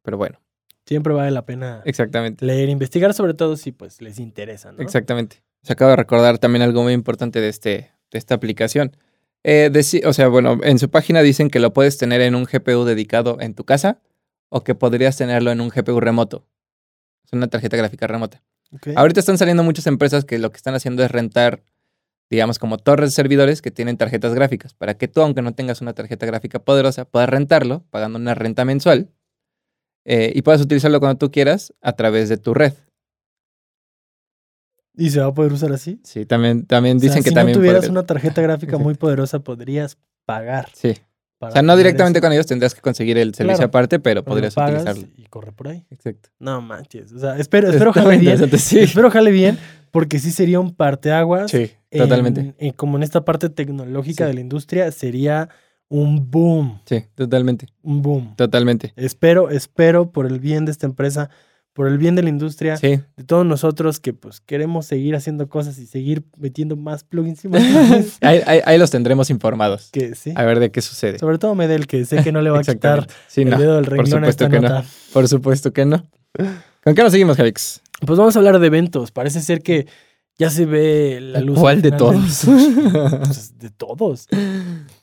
Pero 0.01 0.18
bueno 0.18 0.39
siempre 0.86 1.13
vale 1.13 1.31
la 1.31 1.45
pena 1.45 1.81
Exactamente. 1.86 2.45
leer, 2.45 2.69
investigar, 2.69 3.13
sobre 3.13 3.33
todo 3.33 3.57
si 3.57 3.72
pues 3.72 4.01
les 4.01 4.19
interesa, 4.19 4.72
¿no? 4.72 4.81
Exactamente. 4.81 5.44
Se 5.63 5.74
acaba 5.74 5.92
de 5.92 5.98
recordar 5.98 6.38
también 6.38 6.62
algo 6.62 6.83
muy 6.83 6.94
importante 6.94 7.42
de, 7.42 7.50
este, 7.50 7.92
de 8.12 8.19
esta 8.19 8.36
aplicación. 8.36 8.95
Eh, 9.44 9.71
o 10.06 10.14
sea, 10.14 10.28
bueno, 10.28 10.59
en 10.64 10.80
su 10.80 10.90
página 10.90 11.21
dicen 11.21 11.50
que 11.50 11.59
lo 11.59 11.73
puedes 11.73 11.97
tener 11.97 12.21
en 12.21 12.35
un 12.35 12.45
GPU 12.45 12.83
dedicado 12.83 13.38
en 13.40 13.56
tu 13.56 13.64
casa 13.64 14.00
o 14.50 14.64
que 14.64 14.76
podrías 14.76 15.18
tenerlo 15.18 15.52
en 15.52 15.61
un 15.61 15.69
GPU 15.69 16.00
remoto. 16.00 16.47
Es 17.26 17.33
una 17.33 17.47
tarjeta 17.47 17.78
gráfica 17.78 18.07
remota. 18.07 18.44
Ahorita 18.95 19.19
están 19.19 19.38
saliendo 19.38 19.64
muchas 19.64 19.88
empresas 19.88 20.26
que 20.26 20.40
lo 20.40 20.52
que 20.52 20.57
están 20.57 20.76
haciendo 20.76 21.04
es 21.04 21.12
rentar, 21.12 21.64
digamos, 22.30 22.60
como 22.60 22.78
torres 22.78 23.12
de 23.12 23.16
servidores 23.16 23.62
que 23.62 23.72
tienen 23.72 23.98
tarjetas 23.98 24.34
gráficas, 24.34 24.74
para 24.74 24.98
que 24.98 25.07
tú, 25.07 25.22
aunque 25.22 25.42
no 25.42 25.54
tengas 25.54 25.81
una 25.81 25.94
tarjeta 25.94 26.26
gráfica 26.26 26.60
poderosa, 26.60 27.06
puedas 27.06 27.30
rentarlo 27.30 27.84
pagando 27.90 28.19
una 28.19 28.36
renta 28.36 28.66
mensual 28.66 29.10
eh, 30.04 30.31
y 30.36 30.42
puedas 30.42 30.62
utilizarlo 30.62 31.00
cuando 31.00 31.18
tú 31.18 31.31
quieras 31.31 31.74
a 31.81 31.94
través 31.94 32.30
de 32.30 32.38
tu 32.38 32.54
red. 32.54 32.74
¿Y 34.98 35.10
se 35.10 35.19
va 35.19 35.28
a 35.28 35.34
poder 35.34 35.52
usar 35.52 35.74
así? 35.74 36.00
Sí, 36.04 36.26
también, 36.26 36.66
también 36.66 37.00
dicen 37.00 37.24
que 37.24 37.31
también. 37.31 37.56
Si 37.56 37.60
tuvieras 37.60 37.90
una 37.90 38.06
tarjeta 38.06 38.42
gráfica 38.44 38.78
muy 38.78 38.94
poderosa, 38.95 39.40
podrías 39.40 39.98
pagar. 40.26 40.69
Sí. 40.74 40.95
O 41.39 41.51
sea, 41.51 41.61
no 41.61 41.75
directamente 41.75 42.21
con 42.21 42.31
ellos 42.31 42.47
tendrías 42.47 42.73
que 42.73 42.81
conseguir 42.81 43.18
el 43.18 43.35
servicio 43.35 43.65
aparte, 43.65 43.99
pero, 43.99 44.23
podrías 44.23 44.56
utilizarlo. 44.56 45.07
Y 45.15 45.25
corre 45.25 45.51
por 45.51 45.68
ahí. 45.68 45.85
Exacto. 45.89 46.30
No 46.39 46.61
manches. 46.61 47.11
O 47.11 47.19
sea, 47.19 47.37
espero, 47.37 47.69
espero 47.69 47.94
jale 47.94 48.18
bien. 48.18 48.37
Sí. 48.57 48.80
Espero 48.80 49.11
jale 49.11 49.31
bien, 49.31 49.57
porque 49.92 50.19
sí 50.19 50.31
sería 50.31 50.59
un 50.59 50.73
parteaguas. 50.73 51.51
Sí, 51.51 51.71
totalmente. 51.92 52.56
como 52.75 52.97
en 52.97 53.04
esta 53.04 53.25
parte 53.25 53.49
tecnológica 53.49 54.25
de 54.25 54.33
la 54.33 54.39
industria, 54.42 54.92
sería 54.92 55.49
un 55.87 56.31
boom. 56.31 56.80
Sí, 56.85 57.06
totalmente. 57.15 57.68
Un 57.81 58.01
boom. 58.01 58.35
Totalmente. 58.35 58.94
Espero, 58.95 59.49
espero 59.49 60.11
por 60.11 60.25
el 60.25 60.39
bien 60.39 60.65
de 60.65 60.71
esta 60.71 60.87
empresa, 60.87 61.30
por 61.76 61.90
el 61.90 61.98
bien 61.98 62.16
de 62.16 62.24
la 62.24 62.30
industria, 62.30 62.78
de 62.78 63.04
todos 63.28 63.46
nosotros 63.46 64.00
que 64.00 64.14
pues 64.14 64.40
queremos 64.40 64.86
seguir 64.86 65.14
haciendo 65.14 65.50
cosas 65.50 65.78
y 65.78 65.86
seguir 65.86 66.24
metiendo 66.38 66.78
más 66.78 67.04
plugins 67.04 67.44
y 67.44 67.50
más 67.50 67.62
ahí, 68.22 68.78
los 68.78 68.92
tendremos 68.92 69.30
informados. 69.30 69.90
Que, 69.92 70.16
sí. 70.16 70.32
A 70.38 70.46
ver 70.46 70.62
de 70.62 70.72
qué 70.72 70.82
sucede. 70.82 71.20
Sobre 71.20 71.38
todo 71.38 71.54
Medel, 71.54 71.86
que 71.86 72.06
sé 72.06 72.24
que 72.24 72.32
no 72.32 72.42
le 72.42 72.50
va 72.50 72.60
a 72.60 72.64
quitar 72.64 73.06
el 73.36 73.50
dedo 73.50 73.76
del 73.76 73.86
renglón 73.88 74.22
Por 74.22 74.32
supuesto 74.32 74.50
que 74.50 74.60
no. 74.62 74.84
Por 75.12 75.28
supuesto 75.28 75.74
que 75.74 75.86
no. 75.86 76.06
¿Con 76.82 76.96
qué 76.96 77.04
nos 77.04 77.12
seguimos, 77.12 77.36
Javix? 77.36 77.82
Pues 78.06 78.18
vamos 78.18 78.38
a 78.38 78.40
hablar 78.40 78.60
de 78.60 78.68
eventos. 78.68 79.12
Parece 79.12 79.42
ser 79.42 79.62
que 79.62 79.86
ya 80.38 80.50
se 80.50 80.66
ve 80.66 81.20
la 81.20 81.42
luz. 81.42 81.60
¿Cuál 81.60 81.82
de 81.82 81.92
todos? 81.92 82.46
Pues, 82.46 83.60
de 83.60 83.70
todos. 83.70 84.28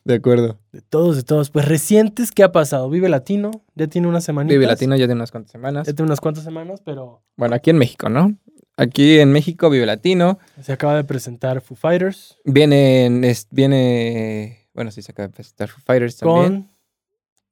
De 0.04 0.14
acuerdo. 0.14 0.59
De 0.73 0.80
todos, 0.80 1.16
de 1.16 1.23
todos. 1.23 1.50
Pues 1.50 1.66
recientes, 1.66 2.32
¿qué 2.32 2.42
ha 2.42 2.50
pasado? 2.50 2.90
Vive 2.90 3.09
Latino, 3.09 3.50
ya 3.75 3.87
tiene 3.87 4.09
unas 4.09 4.25
semanitas. 4.25 4.54
Vive 4.54 4.66
Latino 4.66 4.97
ya 4.97 5.06
tiene 5.06 5.14
unas 5.14 5.30
cuantas 5.30 5.52
semanas. 5.52 5.87
Ya 5.87 5.92
tiene 5.92 6.09
unas 6.09 6.21
cuantas 6.21 6.44
semanas, 6.44 6.80
pero. 6.85 7.23
Bueno, 7.37 7.54
aquí 7.54 7.71
en 7.71 7.78
México, 7.78 8.09
¿no? 8.09 8.37
Aquí 8.76 9.18
en 9.18 9.30
México, 9.30 9.71
Vive 9.71 9.87
Latino. 9.87 10.38
Se 10.61 10.73
acaba 10.73 10.97
de 10.97 11.04
presentar 11.04 11.61
Foo 11.61 11.76
Fighters. 11.76 12.38
Viene, 12.44 13.37
viene, 13.50 14.68
bueno, 14.75 14.90
sí, 14.90 15.02
se 15.02 15.12
acaba 15.12 15.28
de 15.28 15.35
presentar 15.35 15.68
Foo 15.68 15.82
Fighters 15.85 16.16
también. 16.16 16.62
Con 16.62 16.71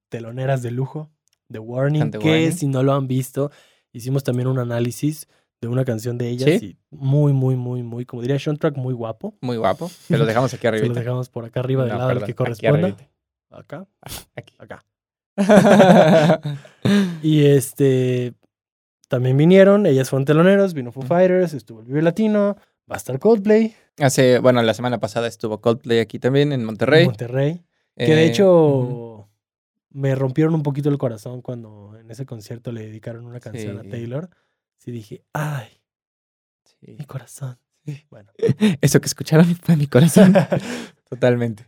teloneras 0.08 0.62
de 0.62 0.72
lujo, 0.72 1.10
The 1.52 1.58
Warning, 1.60 2.10
que 2.10 2.50
si 2.52 2.66
no 2.66 2.82
lo 2.82 2.94
han 2.94 3.06
visto, 3.06 3.52
hicimos 3.92 4.24
también 4.24 4.48
un 4.48 4.58
análisis 4.58 5.28
de 5.60 5.68
una 5.68 5.84
canción 5.84 6.16
de 6.16 6.28
ellas 6.28 6.62
y 6.62 6.78
muy, 6.90 7.32
muy, 7.32 7.54
muy, 7.54 7.82
muy, 7.82 8.06
como 8.06 8.22
diría 8.22 8.38
Sean 8.38 8.56
Track, 8.56 8.76
muy 8.76 8.94
guapo. 8.94 9.34
Muy 9.40 9.58
guapo. 9.58 9.88
Se 9.88 10.16
lo 10.16 10.24
dejamos 10.24 10.54
aquí 10.54 10.66
arriba. 10.66 10.82
Se 10.86 10.88
lo 10.88 10.94
dejamos 10.94 11.28
por 11.28 11.44
acá 11.44 11.60
arriba 11.60 11.84
del 11.84 11.98
lado 11.98 12.24
que 12.24 12.34
corresponda. 12.34 12.96
acá. 13.50 13.86
Aquí. 14.34 14.54
Acá. 14.58 14.84
y 17.22 17.44
este 17.44 18.34
también 19.08 19.36
vinieron, 19.36 19.86
ellas 19.86 20.08
fueron 20.08 20.24
teloneros, 20.24 20.72
vino 20.72 20.92
Foo 20.92 21.02
Fighters, 21.02 21.52
estuvo 21.52 21.80
el 21.80 21.86
Vive 21.86 22.02
Latino, 22.02 22.56
va 22.90 22.94
a 22.94 22.96
estar 22.96 23.18
Coldplay. 23.18 23.74
Hace, 23.98 24.38
bueno, 24.38 24.62
la 24.62 24.72
semana 24.72 24.98
pasada 24.98 25.26
estuvo 25.26 25.60
Coldplay 25.60 25.98
aquí 25.98 26.18
también 26.18 26.52
en 26.52 26.64
Monterrey. 26.64 27.02
En 27.02 27.08
Monterrey. 27.08 27.62
que 27.96 28.14
de 28.14 28.24
eh, 28.24 28.26
hecho 28.26 29.28
me 29.90 30.14
rompieron 30.14 30.54
un 30.54 30.62
poquito 30.62 30.88
el 30.88 30.98
corazón 30.98 31.42
cuando 31.42 31.96
en 31.98 32.10
ese 32.10 32.24
concierto 32.24 32.72
le 32.72 32.82
dedicaron 32.82 33.26
una 33.26 33.40
canción 33.40 33.78
a 33.78 33.82
Taylor. 33.82 34.30
Sí 34.80 34.90
dije, 34.90 35.22
ay, 35.34 35.68
mi 36.80 37.04
corazón. 37.04 37.58
Bueno. 38.08 38.32
Eso 38.80 39.00
que 39.00 39.06
escucharon 39.06 39.44
fue 39.62 39.76
mi 39.76 39.86
corazón. 39.86 40.34
Totalmente. 41.10 41.66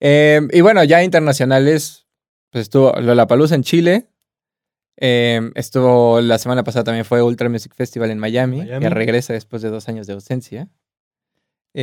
Em, 0.00 0.48
y 0.52 0.60
bueno, 0.60 0.82
ya 0.82 1.04
internacionales, 1.04 2.08
pues 2.50 2.62
estuvo 2.62 2.92
Lollapalooza 3.00 3.54
en 3.54 3.62
Chile. 3.62 4.08
Em, 4.96 5.52
estuvo 5.54 6.20
la 6.20 6.38
semana 6.38 6.64
pasada 6.64 6.84
también 6.84 7.04
fue 7.04 7.22
Ultra 7.22 7.48
Music 7.48 7.72
Festival 7.74 8.10
en 8.10 8.18
Miami, 8.18 8.66
que 8.66 8.90
regresa 8.90 9.32
después 9.32 9.62
de 9.62 9.70
dos 9.70 9.88
años 9.88 10.08
de 10.08 10.14
ausencia. 10.14 10.68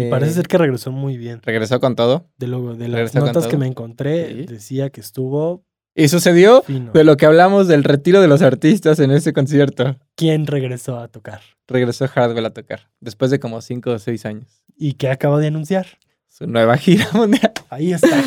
parece 0.09 0.33
ser 0.33 0.47
que 0.49 0.57
regresó 0.57 0.91
muy 0.91 1.15
bien. 1.17 1.41
Regresó 1.43 1.79
con 1.79 1.95
todo. 1.95 2.29
De, 2.37 2.47
lo, 2.47 2.75
de 2.75 2.89
las 2.89 3.15
notas 3.15 3.47
que 3.47 3.57
me 3.57 3.67
encontré, 3.67 4.45
decía 4.45 4.89
que 4.89 4.99
estuvo. 4.99 5.65
Y 5.93 6.07
sucedió 6.07 6.63
de 6.67 7.03
lo 7.03 7.17
que 7.17 7.25
hablamos 7.25 7.67
del 7.67 7.83
retiro 7.83 8.21
de 8.21 8.27
los 8.27 8.41
artistas 8.41 8.99
en 8.99 9.11
ese 9.11 9.33
concierto. 9.33 9.97
¿Quién 10.15 10.47
regresó 10.47 10.97
a 10.99 11.09
tocar? 11.09 11.41
Regresó 11.67 12.07
Hardwell 12.07 12.45
a 12.45 12.53
tocar, 12.53 12.89
después 13.01 13.29
de 13.31 13.39
como 13.39 13.61
cinco 13.61 13.91
o 13.91 13.99
seis 13.99 14.25
años. 14.25 14.63
¿Y 14.77 14.93
qué 14.93 15.09
acaba 15.09 15.39
de 15.39 15.47
anunciar? 15.47 15.87
Su 16.29 16.47
nueva 16.47 16.77
gira 16.77 17.07
mundial. 17.13 17.51
Ahí 17.69 17.91
está. 17.91 18.23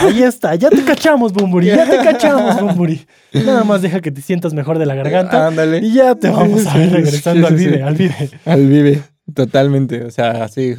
Ahí 0.00 0.22
está. 0.24 0.54
Ya 0.56 0.70
te 0.70 0.84
cachamos, 0.84 1.32
Bumburi. 1.32 1.68
Ya 1.68 1.88
te 1.88 1.98
cachamos, 1.98 2.60
Bumburi. 2.60 3.06
Nada 3.32 3.62
más 3.62 3.80
deja 3.80 4.00
que 4.00 4.10
te 4.10 4.20
sientas 4.20 4.52
mejor 4.54 4.78
de 4.78 4.86
la 4.86 4.96
garganta. 4.96 5.46
Ándale. 5.46 5.78
Y 5.78 5.94
ya 5.94 6.16
te 6.16 6.28
vamos 6.30 6.66
a 6.66 6.76
ver 6.76 6.90
regresando 6.90 7.46
al 7.46 7.54
vive, 7.54 7.82
al 7.82 7.94
vive. 7.94 8.30
Al 8.44 8.66
vive. 8.66 9.02
Totalmente. 9.32 10.04
O 10.04 10.10
sea, 10.10 10.42
así 10.44 10.74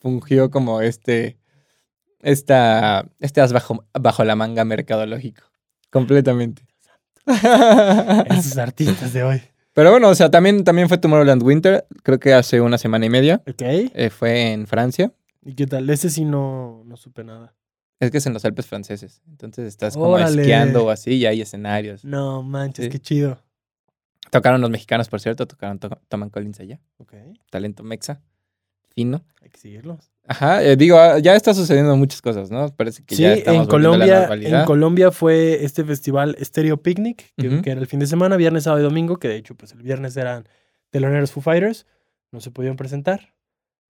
fungió 0.00 0.50
como 0.50 0.80
este. 0.80 1.38
Esta. 2.22 3.06
Este 3.20 3.42
as 3.42 3.52
bajo, 3.52 3.84
bajo 3.92 4.24
la 4.24 4.34
manga 4.34 4.64
mercadológico. 4.64 5.42
Completamente. 5.94 6.66
Esos 7.24 8.58
artistas 8.58 9.12
de 9.12 9.22
hoy. 9.22 9.42
Pero 9.74 9.92
bueno, 9.92 10.08
o 10.08 10.14
sea, 10.16 10.28
también, 10.28 10.64
también 10.64 10.88
fue 10.88 10.98
Tomorrowland 10.98 11.40
Winter, 11.40 11.86
creo 12.02 12.18
que 12.18 12.34
hace 12.34 12.60
una 12.60 12.78
semana 12.78 13.06
y 13.06 13.10
media. 13.10 13.42
Ok. 13.46 13.62
Eh, 13.62 14.10
fue 14.10 14.52
en 14.52 14.66
Francia. 14.66 15.12
¿Y 15.44 15.54
qué 15.54 15.68
tal? 15.68 15.88
Ese 15.88 16.10
sí 16.10 16.24
no, 16.24 16.82
no 16.84 16.96
supe 16.96 17.22
nada. 17.22 17.54
Es 18.00 18.10
que 18.10 18.18
es 18.18 18.26
en 18.26 18.32
los 18.32 18.44
Alpes 18.44 18.66
franceses. 18.66 19.22
Entonces 19.28 19.68
estás 19.68 19.94
como 19.94 20.18
esquiando 20.18 20.86
o 20.86 20.90
así 20.90 21.12
y 21.14 21.26
hay 21.26 21.40
escenarios. 21.40 22.04
No 22.04 22.42
manches, 22.42 22.88
qué 22.88 22.98
chido. 22.98 23.38
Tocaron 24.32 24.60
los 24.60 24.70
mexicanos, 24.70 25.08
por 25.08 25.20
cierto. 25.20 25.46
Tocaron 25.46 25.78
Toman 26.08 26.30
Collins 26.30 26.58
allá. 26.58 26.80
Ok. 26.98 27.14
Talento 27.50 27.84
mexa. 27.84 28.20
Fino. 28.96 29.24
Hay 29.40 29.50
que 29.50 29.60
seguirlos. 29.60 30.10
Ajá, 30.26 30.62
eh, 30.62 30.76
digo, 30.76 30.98
ah, 30.98 31.18
ya 31.18 31.36
está 31.36 31.52
sucediendo 31.52 31.94
muchas 31.96 32.22
cosas, 32.22 32.50
¿no? 32.50 32.68
Parece 32.74 33.04
que 33.04 33.14
ya 33.14 33.34
estamos 33.34 33.64
en 33.64 33.68
Colombia, 33.68 34.28
en 34.32 34.64
Colombia 34.64 35.10
fue 35.10 35.62
este 35.64 35.84
festival 35.84 36.36
Stereo 36.40 36.78
Picnic, 36.78 37.32
que, 37.36 37.60
que, 37.60 37.70
era 37.70 37.80
el 37.80 37.86
fin 37.86 38.00
de 38.00 38.06
semana, 38.06 38.36
viernes, 38.36 38.64
sábado 38.64 38.80
y 38.80 38.84
domingo, 38.84 39.18
que 39.18 39.28
de 39.28 39.36
hecho, 39.36 39.54
pues 39.54 39.72
el 39.72 39.82
viernes 39.82 40.16
eran 40.16 40.48
teloneros 40.90 41.30
Foo 41.30 41.42
Fighters, 41.42 41.86
no 42.32 42.40
se 42.40 42.50
podían 42.50 42.76
presentar. 42.76 43.34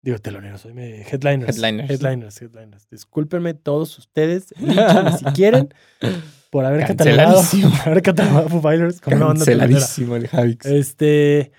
Digo, 0.01 0.17
teloneros, 0.17 0.61
soy 0.61 0.71
headliners. 0.71 1.55
Headliners. 1.55 1.89
Headliners, 1.89 2.41
headliners. 2.41 2.89
Discúlpenme 2.89 3.53
todos 3.53 3.97
ustedes, 3.97 4.47
si 4.57 5.25
quieren, 5.33 5.73
por 6.49 6.65
haber 6.65 6.85
catalogado, 6.87 7.41
por 7.41 7.87
haber 7.87 8.01
catalogado 8.01 8.49
Foo 8.49 8.61
Fighters 8.61 9.01
como 9.01 9.15
una 9.17 9.25
banda 9.27 9.45
el 9.49 10.27
Javix. 10.27 10.65
Este, 10.65 11.51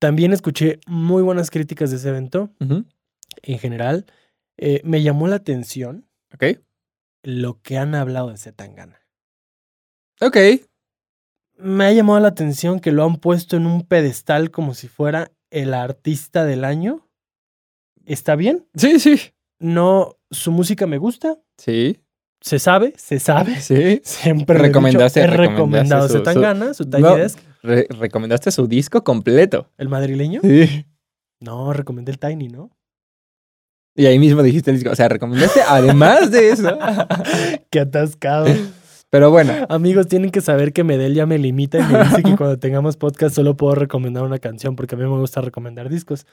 también 0.00 0.32
escuché 0.32 0.80
muy 0.86 1.22
buenas 1.22 1.50
críticas 1.50 1.90
de 1.90 1.98
ese 1.98 2.08
evento, 2.08 2.50
en 3.42 3.58
general. 3.58 4.06
Eh, 4.56 4.80
me 4.84 5.02
llamó 5.02 5.28
la 5.28 5.36
atención 5.36 6.06
Ok. 6.34 6.58
lo 7.22 7.60
que 7.62 7.78
han 7.78 7.94
hablado 7.94 8.30
de 8.30 8.36
Zetangana. 8.36 9.00
Ok. 10.20 10.36
Me 11.56 11.84
ha 11.84 11.92
llamado 11.92 12.20
la 12.20 12.28
atención 12.28 12.80
que 12.80 12.92
lo 12.92 13.04
han 13.04 13.16
puesto 13.16 13.56
en 13.56 13.66
un 13.66 13.82
pedestal 13.82 14.50
como 14.50 14.74
si 14.74 14.88
fuera 14.88 15.30
el 15.50 15.74
artista 15.74 16.44
del 16.44 16.64
año 16.64 17.06
está 18.06 18.36
bien. 18.36 18.66
Sí, 18.74 18.98
sí. 18.98 19.18
No, 19.58 20.16
su 20.30 20.52
música 20.52 20.86
me 20.86 20.98
gusta. 20.98 21.38
Sí. 21.58 22.00
Se 22.40 22.58
sabe, 22.58 22.94
se 22.96 23.20
sabe. 23.20 23.60
Sí. 23.60 24.00
Siempre 24.02 24.58
recomendaste, 24.58 25.20
he, 25.20 25.26
recomendado 25.26 26.08
su, 26.08 26.18
Zetangana, 26.18 26.72
su, 26.72 26.88
Tiny 26.88 27.16
Desk. 27.16 27.38
recomendaste 27.62 28.50
su 28.50 28.66
disco 28.66 29.04
completo. 29.04 29.68
¿El 29.76 29.90
madrileño? 29.90 30.40
Sí. 30.42 30.86
No, 31.40 31.72
recomendé 31.72 32.12
el 32.12 32.18
Tiny, 32.18 32.48
¿no? 32.48 32.70
Y 33.94 34.06
ahí 34.06 34.18
mismo 34.18 34.42
dijiste 34.42 34.70
el 34.70 34.76
disco. 34.76 34.90
O 34.90 34.96
sea, 34.96 35.08
recomendaste 35.08 35.60
además 35.66 36.30
de 36.30 36.50
eso. 36.50 36.78
Qué 37.70 37.80
atascado. 37.80 38.46
Pero 39.10 39.30
bueno. 39.30 39.52
Amigos, 39.68 40.06
tienen 40.06 40.30
que 40.30 40.40
saber 40.40 40.72
que 40.72 40.84
Medel 40.84 41.14
ya 41.14 41.26
me 41.26 41.38
limita 41.38 41.78
y 41.78 41.82
me 41.82 42.04
dice 42.04 42.22
que 42.22 42.36
cuando 42.36 42.58
tengamos 42.58 42.96
podcast 42.96 43.34
solo 43.34 43.56
puedo 43.56 43.74
recomendar 43.74 44.22
una 44.22 44.38
canción 44.38 44.76
porque 44.76 44.94
a 44.94 44.98
mí 44.98 45.04
me 45.04 45.18
gusta 45.18 45.40
recomendar 45.40 45.88
discos. 45.88 46.26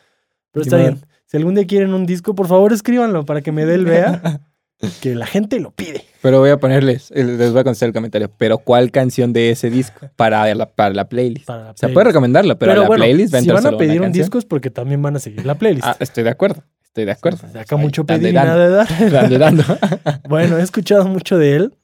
Pero 0.52 0.64
está 0.64 0.78
bien. 0.78 1.02
Si 1.26 1.38
algún 1.38 1.56
día 1.56 1.66
quieren 1.66 1.94
un 1.94 2.06
disco, 2.06 2.36
por 2.36 2.48
favor 2.48 2.72
escríbanlo 2.72 3.26
para 3.26 3.42
que 3.42 3.52
Medel 3.52 3.86
vea 3.86 4.42
que 5.02 5.16
la 5.16 5.26
gente 5.26 5.60
lo 5.60 5.72
pide. 5.72 6.06
Pero 6.22 6.40
voy 6.40 6.52
a 6.52 6.58
ponerles, 6.58 7.12
les 7.12 7.52
voy 7.52 7.62
a 7.62 7.64
contestar 7.64 7.88
el 7.88 7.94
comentario, 7.94 8.32
pero 8.38 8.60
¿cuál 8.60 8.92
canción 8.92 9.34
de 9.34 9.52
ese 9.52 9.70
disco 9.70 10.10
para 10.16 10.54
la, 10.54 10.70
para 10.70 10.94
la 10.94 11.10
playlist? 11.10 11.50
O 11.50 11.74
sea, 11.76 11.90
puede 11.90 12.06
recomendarla, 12.06 12.58
pero, 12.58 12.76
la 12.76 12.88
playlist 12.88 13.36
Si 13.36 13.50
van 13.50 13.66
a 13.66 13.78
pedir 13.78 14.02
un 14.02 14.12
disco 14.12 14.38
es 14.38 14.46
porque 14.46 14.70
también 14.70 15.02
van 15.02 15.16
a 15.16 15.20
seguir 15.20 15.46
la 15.46 15.56
playlist. 15.56 15.86
Ah, 15.86 15.98
estoy 16.00 16.24
de 16.24 16.30
acuerdo. 16.30 16.64
Estoy 16.98 17.06
de 17.06 17.12
acuerdo. 17.12 17.38
Se 17.38 17.54
saca 17.54 17.78
mucho 17.78 18.06
pedir 18.06 18.34
nada 18.34 18.58
de 18.58 19.38
dar. 19.38 19.58
bueno, 20.28 20.58
he 20.58 20.64
escuchado 20.64 21.08
mucho 21.08 21.38
de 21.38 21.56
él 21.56 21.76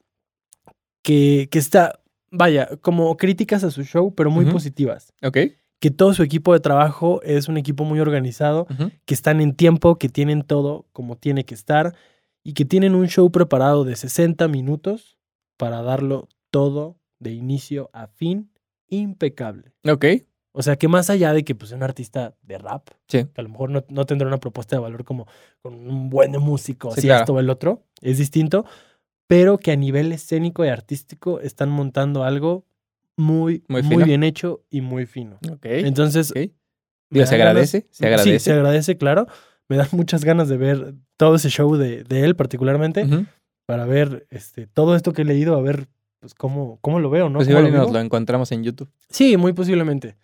que, 1.02 1.48
que 1.52 1.60
está, 1.60 2.00
vaya, 2.32 2.68
como 2.80 3.16
críticas 3.16 3.62
a 3.62 3.70
su 3.70 3.84
show, 3.84 4.12
pero 4.14 4.30
muy 4.30 4.46
positivas. 4.46 5.12
Ok 5.22 5.38
que 5.84 5.90
todo 5.90 6.14
su 6.14 6.22
equipo 6.22 6.54
de 6.54 6.60
trabajo 6.60 7.20
es 7.24 7.46
un 7.46 7.58
equipo 7.58 7.84
muy 7.84 8.00
organizado, 8.00 8.66
que 9.04 9.12
están 9.12 9.42
en 9.42 9.54
tiempo, 9.54 9.98
que 9.98 10.08
tienen 10.08 10.40
todo 10.40 10.86
como 10.94 11.18
tiene 11.18 11.44
que 11.44 11.54
estar 11.54 11.94
y 12.42 12.54
que 12.54 12.64
tienen 12.64 12.94
un 12.94 13.06
show 13.06 13.30
preparado 13.30 13.84
de 13.84 13.94
60 13.94 14.48
minutos 14.48 15.18
para 15.58 15.82
darlo 15.82 16.30
todo 16.50 16.96
de 17.18 17.32
inicio 17.32 17.90
a 17.92 18.06
fin 18.06 18.50
impecable. 18.88 19.74
Ok. 19.86 20.06
O 20.56 20.62
sea, 20.62 20.76
que 20.76 20.86
más 20.86 21.10
allá 21.10 21.32
de 21.32 21.44
que 21.44 21.56
pues, 21.56 21.72
un 21.72 21.82
artista 21.82 22.32
de 22.42 22.58
rap, 22.58 22.88
que 23.08 23.26
a 23.36 23.42
lo 23.42 23.48
mejor 23.48 23.70
no, 23.70 24.06
tendrá 24.06 24.28
una 24.28 24.38
propuesta 24.38 24.76
de 24.76 24.80
valor 24.80 25.04
como 25.04 25.26
con 25.60 25.74
un 25.74 26.08
buen 26.08 26.30
músico, 26.38 26.92
así 26.92 27.10
esto 27.10 27.34
o 27.34 27.40
el 27.40 27.50
otro, 27.50 27.82
es 28.00 28.18
distinto, 28.18 28.64
pero 29.26 29.58
que 29.58 29.72
a 29.72 29.76
nivel 29.76 30.12
escénico 30.12 30.64
y 30.64 30.68
artístico 30.68 31.40
están 31.40 31.70
montando 31.70 32.22
algo 32.22 32.64
muy, 33.16 33.64
muy, 33.66 34.04
bien 34.04 34.22
hecho 34.22 34.62
y 34.70 34.80
muy 34.80 35.06
fino. 35.06 35.40
Entonces. 35.62 36.28
se 36.28 36.52
agradece, 37.10 37.88
se 37.90 38.06
agradece. 38.06 38.38
Sí, 38.38 38.38
se 38.38 38.52
agradece, 38.52 38.96
claro. 38.96 39.26
Me 39.68 39.76
dan 39.76 39.88
muchas 39.90 40.24
ganas 40.24 40.48
de 40.48 40.56
ver 40.56 40.94
todo 41.16 41.34
ese 41.34 41.48
show 41.48 41.74
de, 41.74 42.04
de 42.04 42.24
él, 42.24 42.36
particularmente, 42.36 43.08
para 43.66 43.86
ver 43.86 44.28
este, 44.30 44.68
todo 44.68 44.94
esto 44.94 45.12
que 45.12 45.22
he 45.22 45.24
leído, 45.24 45.56
a 45.56 45.60
ver 45.60 45.88
pues 46.20 46.32
cómo, 46.32 46.78
cómo 46.80 47.00
lo 47.00 47.10
veo, 47.10 47.28
¿no? 47.28 47.40
Pues 47.40 47.48
igual 47.48 47.72
nos 47.72 47.92
lo 47.92 47.98
encontramos 47.98 48.52
en 48.52 48.62
YouTube. 48.62 48.88
Sí, 49.08 49.36
muy 49.36 49.52
posiblemente. 49.52 50.16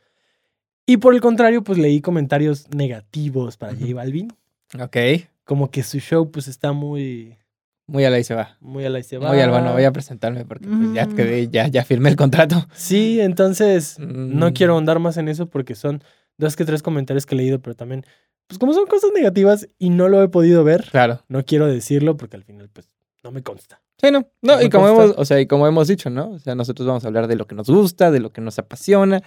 Y 0.91 0.97
por 0.97 1.15
el 1.15 1.21
contrario, 1.21 1.63
pues 1.63 1.79
leí 1.79 2.01
comentarios 2.01 2.69
negativos 2.75 3.57
para 3.57 3.75
J 3.75 3.95
Balvin. 3.95 4.33
Ok. 4.77 4.97
Como 5.45 5.71
que 5.71 5.85
su 5.85 6.01
show, 6.01 6.33
pues 6.33 6.49
está 6.49 6.73
muy 6.73 7.39
muy 7.87 8.05
a 8.05 8.11
la 8.11 8.19
y 8.19 8.25
se 8.25 8.35
va. 8.35 8.57
Muy 8.59 8.85
a 8.85 8.91
la 8.91 8.99
y 8.99 9.05
se 9.05 9.17
va. 9.17 9.29
Muy 9.29 9.39
al 9.39 9.51
bueno, 9.51 9.73
voy 9.73 9.85
a 9.85 9.93
presentarme 9.93 10.45
porque 10.45 10.67
pues, 10.67 10.93
ya 10.93 11.07
mm. 11.07 11.15
quedé, 11.15 11.49
ya, 11.49 11.69
ya 11.69 11.85
firmé 11.85 12.09
el 12.09 12.17
contrato. 12.17 12.67
Sí, 12.75 13.21
entonces 13.21 14.01
no 14.01 14.51
mm. 14.51 14.53
quiero 14.53 14.77
andar 14.77 14.99
más 14.99 15.17
en 15.17 15.29
eso 15.29 15.47
porque 15.47 15.77
son 15.77 16.03
dos 16.39 16.57
que 16.57 16.65
tres 16.65 16.83
comentarios 16.83 17.25
que 17.25 17.37
he 17.37 17.39
leído, 17.39 17.61
pero 17.61 17.77
también, 17.77 18.05
pues 18.49 18.59
como 18.59 18.73
son 18.73 18.87
cosas 18.87 19.13
negativas 19.15 19.69
y 19.79 19.91
no 19.91 20.09
lo 20.09 20.21
he 20.25 20.29
podido 20.29 20.65
ver, 20.65 20.89
claro. 20.91 21.23
no 21.29 21.45
quiero 21.45 21.69
decirlo 21.69 22.17
porque 22.17 22.35
al 22.35 22.43
final, 22.43 22.69
pues, 22.69 22.89
no 23.23 23.31
me 23.31 23.45
consta. 23.45 23.81
Sí, 24.01 24.11
no. 24.11 24.27
No, 24.41 24.61
y 24.63 24.71
como 24.71 24.89
hemos, 24.89 25.15
o 25.17 25.25
sea, 25.25 25.41
y 25.41 25.47
como 25.47 25.67
hemos 25.67 25.87
dicho, 25.87 26.11
¿no? 26.11 26.31
O 26.31 26.39
sea, 26.39 26.55
nosotros 26.55 26.89
vamos 26.89 27.05
a 27.05 27.09
hablar 27.09 27.29
de 27.29 27.37
lo 27.37 27.47
que 27.47 27.55
nos 27.55 27.69
gusta, 27.69 28.11
de 28.11 28.19
lo 28.19 28.33
que 28.33 28.41
nos 28.41 28.59
apasiona. 28.59 29.23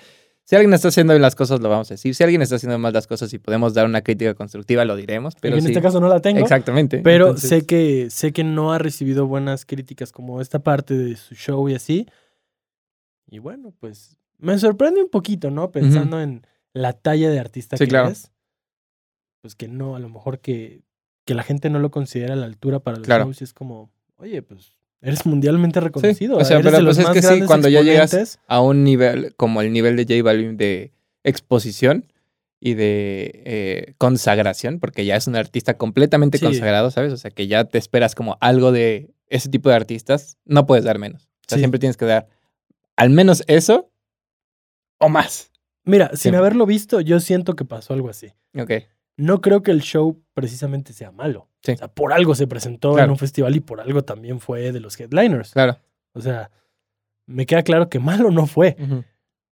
Si 0.46 0.56
alguien 0.58 0.74
está 0.74 0.90
haciendo 0.90 1.14
bien 1.14 1.22
las 1.22 1.36
cosas, 1.36 1.62
lo 1.62 1.70
vamos 1.70 1.90
a 1.90 1.94
decir. 1.94 2.14
Si 2.14 2.24
alguien 2.24 2.42
está 2.42 2.56
haciendo 2.56 2.78
mal 2.78 2.92
las 2.92 3.08
cosas 3.08 3.34
y 3.34 3.40
podemos 3.40 3.74
dar 3.74 3.86
una 3.86 4.02
crítica 4.02 4.34
constructiva, 4.34 4.84
lo 4.84 4.96
diremos. 4.98 5.36
Pero 5.40 5.56
en 5.56 5.62
sí. 5.62 5.70
este 5.70 5.82
caso 5.82 6.02
no 6.02 6.10
la 6.10 6.20
tengo. 6.22 6.40
Exactamente. 6.42 7.00
Pero 7.00 7.28
Entonces, 7.28 7.50
sé 7.50 7.66
que 7.66 8.10
sé 8.10 8.34
que 8.34 8.44
no 8.44 8.74
ha 8.74 8.78
recibido 8.78 9.26
buenas 9.26 9.66
críticas 9.66 10.12
como 10.12 10.42
esta 10.42 10.60
parte 10.60 10.98
de 10.98 11.16
su 11.16 11.34
show 11.36 11.70
y 11.70 11.76
así. 11.76 12.08
Y 13.30 13.40
bueno, 13.40 13.74
pues 13.80 14.18
me 14.38 14.58
sorprende 14.58 15.02
un 15.02 15.10
poquito, 15.10 15.50
¿no? 15.50 15.72
Pensando 15.72 16.20
en 16.22 16.46
la 16.74 16.92
talla 16.94 17.30
de 17.30 17.40
artista 17.40 17.78
Sí, 17.78 17.86
que 17.86 17.90
claro. 17.90 18.10
es. 18.10 18.30
Pues 19.42 19.56
que 19.56 19.68
no, 19.70 19.96
a 19.96 20.00
lo 20.00 20.10
mejor 20.10 20.40
que, 20.40 20.82
que 21.26 21.36
la 21.36 21.44
gente 21.44 21.70
no 21.70 21.80
lo 21.80 21.90
considera 21.90 22.34
a 22.34 22.38
la 22.38 22.46
altura 22.46 22.80
para 22.80 22.98
los 22.98 23.06
Claro. 23.06 23.24
shows 23.26 23.40
y 23.42 23.44
es 23.46 23.54
como, 23.54 23.92
oye, 24.18 24.42
pues 24.42 24.74
eres 25.04 25.26
mundialmente 25.26 25.80
reconocido. 25.80 26.38
o 26.38 26.44
sea, 26.46 26.58
eres 26.60 26.72
pero 26.72 26.84
pues 26.86 26.98
es 26.98 27.10
que 27.10 27.22
sí, 27.22 27.42
cuando 27.46 27.70
ya 27.70 27.82
llegas- 27.82 28.40
a 28.48 28.62
un 28.62 28.84
nivel 28.84 29.36
como 29.36 29.62
el 29.62 29.72
nivel 29.72 29.96
de 29.96 30.04
J 30.06 30.24
Balvin 30.24 30.58
de 30.58 30.92
exposición 31.24 32.12
y 32.60 32.74
de 32.76 33.42
eh, 33.46 33.94
consagración, 33.98 34.80
porque 34.80 35.06
ya 35.06 35.16
es 35.18 35.28
un 35.28 35.36
artista 35.36 35.76
completamente 35.78 36.38
Sí. 36.38 36.46
consagrado, 36.46 36.90
¿sabes? 36.92 37.12
O 37.14 37.18
sea, 37.18 37.30
que 37.32 37.48
ya 37.48 37.66
te 37.66 37.78
esperas 37.78 38.16
como 38.16 38.38
algo 38.42 38.72
de 38.72 39.12
ese 39.28 39.50
tipo 39.50 39.70
de 39.70 39.76
artistas, 39.76 40.38
no 40.46 40.66
puedes 40.66 40.86
dar 40.86 40.98
menos. 41.00 41.24
O 41.26 41.50
sea, 41.50 41.58
Sí. 41.58 41.60
siempre 41.60 41.80
tienes 41.80 41.98
que 41.98 42.06
dar 42.06 42.28
al 42.96 43.10
menos 43.10 43.44
eso 43.48 43.92
o 45.00 45.10
más. 45.10 45.52
Mira, 45.86 46.12
sin 46.14 46.36
haberlo 46.36 46.66
visto, 46.66 47.02
yo 47.02 47.20
siento 47.20 47.56
que 47.58 47.66
pasó 47.66 47.94
algo 47.94 48.10
así. 48.10 48.28
Ok. 48.58 48.72
No 49.18 49.42
creo 49.42 49.62
que 49.62 49.72
el 49.72 49.82
show 49.82 50.24
precisamente 50.34 50.94
sea 50.94 51.12
malo. 51.12 51.50
Sí. 51.64 51.72
O 51.72 51.78
sea, 51.78 51.88
por 51.88 52.12
algo 52.14 52.36
se 52.36 52.46
presentó 52.48 52.90
en 52.90 52.96
Claro. 52.96 53.12
un 53.14 53.18
festival 53.18 53.56
y 53.56 53.60
por 53.62 53.80
algo 53.82 54.04
también 54.04 54.40
fue 54.40 54.72
de 54.72 54.80
los 54.82 55.00
headliners. 55.00 55.52
Claro. 55.54 55.78
O 56.14 56.22
sea, 56.22 56.52
me 57.26 57.46
queda 57.46 57.64
claro 57.64 57.90
que 57.90 58.00
malo 58.00 58.32
no 58.32 58.46
fue. 58.48 58.76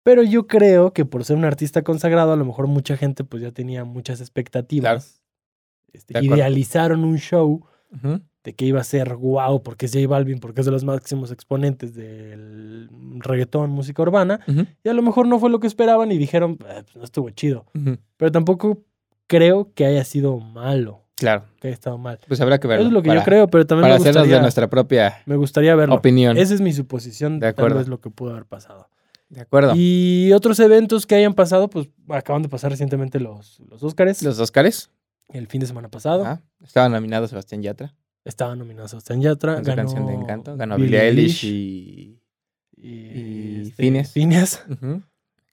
Pero 0.03 0.23
yo 0.23 0.47
creo 0.47 0.93
que 0.93 1.05
por 1.05 1.23
ser 1.23 1.37
un 1.37 1.45
artista 1.45 1.83
consagrado, 1.83 2.33
a 2.33 2.35
lo 2.35 2.43
mejor 2.45 2.67
mucha 2.67 2.97
gente 2.97 3.23
pues 3.23 3.41
ya 3.43 3.51
tenía 3.51 3.85
muchas 3.85 4.19
expectativas. 4.19 5.23
Este, 5.93 6.13
De 6.13 6.19
acuerdo. 6.19 6.35
idealizaron 6.37 7.03
un 7.05 7.17
show 7.17 7.65
de 8.43 8.53
que 8.55 8.65
iba 8.65 8.81
a 8.81 8.83
ser 8.83 9.15
wow 9.15 9.61
porque 9.61 9.85
es 9.85 9.93
J 9.93 10.07
Balvin, 10.07 10.39
porque 10.39 10.61
es 10.61 10.65
de 10.65 10.71
los 10.71 10.83
máximos 10.83 11.31
exponentes 11.31 11.93
del 11.93 12.89
reggaetón, 13.19 13.69
música 13.69 14.01
urbana. 14.01 14.39
Y 14.83 14.89
a 14.89 14.93
lo 14.93 15.01
mejor 15.01 15.27
no 15.27 15.39
fue 15.39 15.49
lo 15.49 15.59
que 15.59 15.67
esperaban 15.67 16.11
y 16.11 16.17
dijeron, 16.17 16.57
"Ah, 16.67 16.81
pues 16.83 16.95
no 16.95 17.03
estuvo 17.03 17.29
chido. 17.29 17.65
Pero 18.17 18.31
tampoco 18.31 18.83
creo 19.27 19.71
que 19.75 19.85
haya 19.85 20.03
sido 20.03 20.39
malo, 20.39 21.00
Claro. 21.15 21.45
que 21.59 21.67
haya 21.67 21.73
estado 21.75 21.97
mal. 21.97 22.19
Pues 22.27 22.41
habrá 22.41 22.59
que 22.59 22.67
verlo. 22.67 22.81
Eso 22.83 22.87
es 22.89 22.93
lo 22.93 23.01
que 23.03 23.09
para, 23.09 23.19
yo 23.21 23.25
creo, 23.25 23.47
pero 23.47 23.65
también 23.67 23.83
Para 23.89 23.95
me 23.95 24.01
hacernos 24.01 24.27
de 24.27 24.41
nuestra 24.41 24.69
propia 24.69 25.21
me 25.25 25.35
gustaría 25.35 25.75
verlo. 25.75 25.95
opinión. 25.95 26.37
Esa 26.37 26.53
es 26.53 26.61
mi 26.61 26.73
suposición 26.73 27.39
De 27.39 27.47
acuerdo. 27.47 27.75
tal 27.75 27.77
vez 27.79 27.87
lo 27.87 27.99
que 28.01 28.09
pudo 28.09 28.31
haber 28.31 28.45
pasado. 28.45 28.89
De 29.29 29.41
acuerdo. 29.41 29.73
Y 29.75 30.31
otros 30.33 30.59
eventos 30.59 31.05
que 31.05 31.15
hayan 31.15 31.33
pasado, 31.33 31.69
pues 31.69 31.89
acaban 32.09 32.41
de 32.41 32.49
pasar 32.49 32.71
recientemente 32.71 33.19
los, 33.19 33.59
los 33.69 33.81
Óscares. 33.83 34.21
Los 34.23 34.39
Oscars 34.39 34.89
El 35.29 35.47
fin 35.47 35.61
de 35.61 35.67
semana 35.67 35.89
pasado. 35.89 36.25
ah, 36.25 36.41
estaban 36.63 36.91
nominados 36.91 37.29
Sebastián 37.29 37.61
Yatra 37.61 37.93
Estaban 38.25 38.59
nominados 38.59 38.91
Sebastián 38.91 39.21
Yatra. 39.21 39.55
con 39.55 39.63
su 39.63 39.69
ganó 39.69 39.81
canción 39.83 40.07
de 40.07 40.13
Encanto. 40.15 40.57
Ganó 40.57 40.75
Billie 40.77 40.99
Eilish 41.01 41.45
y 41.45 42.17
y, 42.75 42.87
y 42.89 43.61
este, 43.61 43.75
Phineas. 43.83 44.11
Phineas. 44.11 44.65
Ujú. 44.67 45.01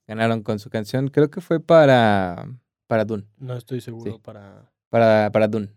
Ganaron 0.07 0.41
con 0.41 0.57
su 0.57 0.69
canción, 0.71 1.09
creo 1.09 1.29
que 1.29 1.41
fue 1.41 1.59
para, 1.59 2.47
para 2.87 3.05
Dune. 3.05 3.25
No 3.37 3.55
estoy 3.55 3.81
seguro 3.81 4.11
Sí. 4.13 4.19
para... 4.23 4.71
Para, 4.89 5.31
para 5.31 5.47
Dune, 5.47 5.69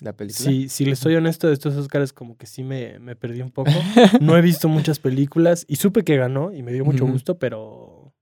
la 0.00 0.12
película. 0.14 0.48
Sí, 0.50 0.68
si 0.68 0.84
les 0.84 0.98
soy 0.98 1.14
honesto, 1.16 1.46
de 1.48 1.52
estos 1.54 1.74
Óscares 1.76 2.12
como 2.12 2.36
que 2.36 2.46
sí 2.46 2.62
me, 2.62 2.98
me 2.98 3.14
perdí 3.16 3.42
un 3.42 3.50
poco. 3.50 3.70
No 4.20 4.36
he 4.36 4.40
visto 4.42 4.68
muchas 4.68 4.98
películas 4.98 5.64
y 5.68 5.76
supe 5.76 6.02
que 6.04 6.16
ganó 6.16 6.52
y 6.52 6.62
me 6.62 6.72
dio 6.72 6.84
mucho 6.84 7.06
gusto, 7.06 7.38
pero... 7.38 8.12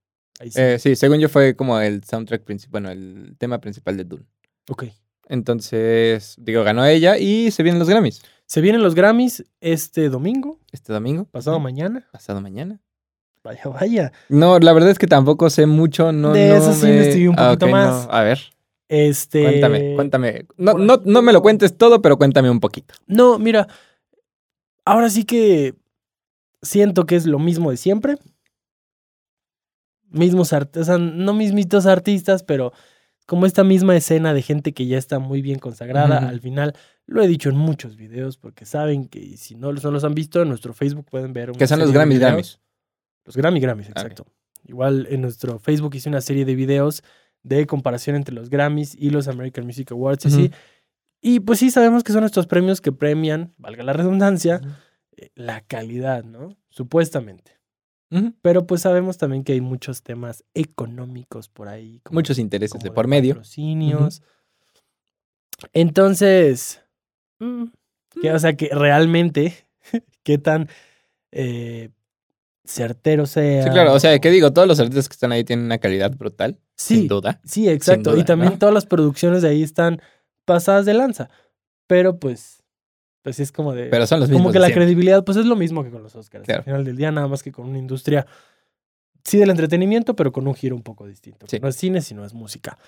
Ahí 0.41 0.51
sí. 0.51 0.61
Eh, 0.61 0.79
sí, 0.81 0.97
según 0.97 1.19
yo 1.21 1.29
fue 1.29 1.55
como 1.55 1.79
el 1.79 2.03
soundtrack 2.03 2.43
principal, 2.43 2.71
bueno, 2.83 2.91
el 2.91 3.37
tema 3.39 3.61
principal 3.61 3.97
de 3.97 4.05
Dune. 4.05 4.25
ok. 4.69 4.85
Entonces, 5.29 6.35
digo, 6.39 6.63
ganó 6.65 6.85
ella 6.85 7.17
y 7.17 7.51
se 7.53 7.63
vienen 7.63 7.79
los 7.79 7.89
Grammys 7.89 8.21
Se 8.47 8.61
vienen 8.61 8.83
los 8.83 8.95
Grammys 8.95 9.45
este 9.61 10.09
domingo, 10.09 10.59
este 10.73 10.93
domingo. 10.93 11.25
pasado 11.27 11.59
mañana. 11.61 12.07
Pasado 12.13 12.41
mañana. 12.41 12.81
Vaya, 13.45 13.63
vaya. 13.69 14.13
No, 14.29 14.59
la 14.59 14.73
verdad 14.73 14.91
es 14.91 14.99
que 14.99 15.07
tampoco 15.07 15.49
sé 15.51 15.67
mucho, 15.67 16.13
no, 16.13 16.33
De 16.33 16.49
no 16.49 16.57
eso 16.57 16.73
sí 16.75 16.87
me- 16.87 16.93
investigué 16.97 17.29
un 17.29 17.35
Ah, 17.39 17.49
poquito 17.51 17.69
más. 17.69 18.07
no. 18.07 18.13
A 18.13 18.23
ver, 18.23 18.41
Este... 18.93 19.43
cuéntame, 19.43 19.95
cuéntame. 19.95 20.47
No, 20.59 20.75
no, 20.75 21.01
no 21.03 21.23
me 21.23 21.33
lo 21.33 21.41
cuentes 21.41 21.79
todo, 21.79 22.03
pero 22.03 22.19
cuéntame 22.19 22.51
un 22.51 22.61
poquito. 22.61 22.95
No, 23.07 23.39
mira, 23.39 23.67
ahora 24.85 25.09
sí 25.09 25.25
que 25.25 25.75
siento 26.61 27.07
que 27.07 27.17
es 27.17 27.25
lo 27.25 27.39
mismo 27.39 27.71
de 27.71 27.79
siempre. 27.79 28.19
Mismos 30.11 30.53
artistas, 30.53 30.83
o 30.83 30.85
sea, 30.85 30.99
no 30.99 31.33
mismitos 31.33 31.87
artistas, 31.87 32.43
pero 32.43 32.75
como 33.25 33.47
esta 33.47 33.65
misma 33.65 33.97
escena 33.97 34.35
de 34.35 34.43
gente 34.43 34.75
que 34.75 34.87
ya 34.87 34.99
está 34.99 35.19
muy 35.19 35.41
bien 35.41 35.59
consagrada. 35.59 36.29
Al 36.29 36.41
final, 36.41 36.75
lo 37.07 37.23
he 37.23 37.29
dicho 37.29 37.49
en 37.49 37.57
muchos 37.57 37.97
videos, 37.97 38.37
porque 38.37 38.67
saben 38.67 39.09
que 39.09 39.39
si 39.39 39.55
no, 39.55 39.73
no 39.73 39.91
los 39.91 40.05
han 40.05 40.15
visto, 40.15 40.43
en 40.43 40.51
nuestro 40.51 40.75
Facebook 40.75 41.07
pueden 41.11 41.33
ver. 41.33 41.53
Que 41.53 41.67
son 41.67 41.79
los 41.79 41.89
de 41.89 41.95
Grammys. 41.95 42.61
Los 43.25 43.37
Grammy 43.39 43.61
Grammys, 43.61 43.89
ok. 43.89 43.97
exacto. 43.97 44.27
Igual 44.67 45.07
en 45.09 45.23
nuestro 45.23 45.59
Facebook 45.59 45.95
hice 45.95 46.11
una 46.11 46.21
serie 46.21 46.45
de 46.45 46.55
videos 46.55 47.03
de 47.43 47.67
comparación 47.67 48.17
entre 48.17 48.35
los 48.35 48.49
Grammys 48.51 48.95
y 48.99 49.11
los 49.11 49.29
American 49.29 49.65
Music 49.67 49.91
Awards 49.93 50.25
y. 50.27 50.51
Y 51.25 51.39
pues 51.41 51.61
sí, 51.61 51.71
sabemos 51.71 52.03
que 52.03 52.13
son 52.13 52.25
estos 52.25 52.49
premios 52.49 52.81
que 52.81 52.91
premian, 52.91 53.55
valga 53.57 53.85
la 53.85 53.93
redundancia, 53.93 54.61
eh, 55.17 55.31
la 55.37 55.61
calidad, 55.61 56.25
¿no? 56.25 56.57
Supuestamente. 56.71 57.59
Pero 58.43 58.67
pues 58.67 58.83
sabemos 58.83 59.17
también 59.19 59.43
que 59.43 59.53
hay 59.55 59.61
muchos 59.63 60.03
temas 60.03 60.45
económicos 60.53 61.49
por 61.49 61.69
ahí. 61.69 62.01
como- 62.03 62.17
Muchos 62.19 62.39
intereses 62.39 62.73
como 62.73 62.83
de 62.85 62.91
por 62.91 63.07
medio. 63.09 63.35
Patrocinios. 63.37 64.23
Entonces, 65.73 66.83
mm, 67.39 67.65
que, 68.21 68.33
o 68.33 68.39
sea, 68.39 68.55
que 68.55 68.69
realmente, 68.73 69.67
qué 70.25 70.39
tan 70.39 70.69
eh, 71.31 71.91
certero 72.65 73.27
sea. 73.27 73.65
Sí, 73.65 73.71
claro. 73.71 73.93
O 73.93 74.01
sea, 74.01 74.19
¿qué 74.19 74.31
digo? 74.31 74.53
Todos 74.53 74.69
los 74.69 74.79
artistas 74.81 75.09
que 75.09 75.15
están 75.15 75.33
ahí 75.33 75.45
tienen 75.45 75.67
una 75.67 75.79
calidad 75.79 76.13
brutal, 76.17 76.59
Sí, 76.77 76.97
sin 76.99 77.09
duda. 77.09 77.41
sí, 77.45 77.69
exacto. 77.69 78.11
duda, 78.13 78.21
y 78.21 78.25
también 78.25 78.53
¿no? 78.53 78.59
todas 78.59 78.75
las 78.75 78.87
producciones 78.87 79.43
de 79.43 79.49
ahí 79.49 79.63
están 79.63 80.01
pasadas 80.45 80.87
de 80.87 80.95
lanza. 80.95 81.29
Pero 81.87 82.19
pues, 82.19 82.63
pues 83.23 83.41
es 83.41 83.53
como 83.53 83.75
de. 83.75 83.87
Pero 83.87 84.07
son 84.07 84.21
los 84.21 84.29
mismos. 84.29 84.43
como 84.43 84.53
que 84.53 84.59
la 84.59 84.67
siempre. 84.67 84.85
credibilidad, 84.85 85.25
pues 85.25 85.37
es 85.39 85.47
lo 85.47 85.57
mismo 85.57 85.83
que 85.85 85.91
con 85.91 86.03
los 86.03 86.15
Oscars. 86.17 86.45
Claro. 86.45 86.61
Al 86.61 86.65
final 86.65 86.85
del 86.85 86.97
día, 86.97 87.11
nada 87.11 87.29
más 87.29 87.43
que 87.43 87.53
con 87.53 87.69
una 87.69 87.79
industria, 87.79 88.27
sí 89.25 89.39
del 89.39 89.51
entretenimiento, 89.51 90.15
pero 90.17 90.33
con 90.33 90.47
un 90.47 90.55
giro 90.55 90.75
un 90.77 90.83
poco 90.83 91.07
distinto. 91.07 91.47
Sí. 91.49 91.59
No 91.61 91.69
es 91.69 91.77
cine, 91.77 92.01
sino 92.01 92.25
es 92.25 92.33
música. 92.35 92.79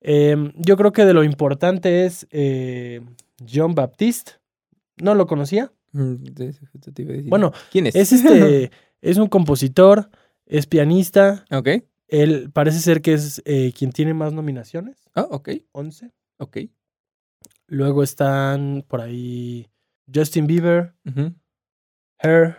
Eh, 0.00 0.52
yo 0.56 0.76
creo 0.76 0.92
que 0.92 1.04
de 1.04 1.14
lo 1.14 1.24
importante 1.24 2.04
es 2.06 2.26
eh, 2.30 3.00
John 3.52 3.74
Baptiste. 3.74 4.32
No 4.96 5.14
lo 5.14 5.26
conocía. 5.26 5.72
Mm, 5.92 6.14
de- 6.24 6.52
justo 6.72 6.92
te 6.92 7.02
iba 7.02 7.12
a 7.12 7.16
decir. 7.16 7.30
Bueno, 7.30 7.52
¿quién 7.70 7.86
es? 7.86 7.94
es 7.96 8.12
este, 8.12 8.70
es 9.10 9.16
un 9.18 9.28
compositor, 9.28 10.10
es 10.46 10.66
pianista. 10.66 11.44
ok. 11.50 11.68
Él 12.08 12.50
parece 12.52 12.78
ser 12.80 13.00
que 13.00 13.14
es 13.14 13.42
eh, 13.44 13.72
quien 13.76 13.90
tiene 13.90 14.12
más 14.14 14.32
nominaciones, 14.32 15.08
Ah, 15.14 15.26
ok. 15.30 15.48
11. 15.72 16.12
Ok. 16.38 16.58
Luego 17.66 18.02
están 18.02 18.84
por 18.86 19.00
ahí 19.00 19.68
Justin 20.12 20.46
Bieber. 20.46 20.94
Her, 22.18 22.56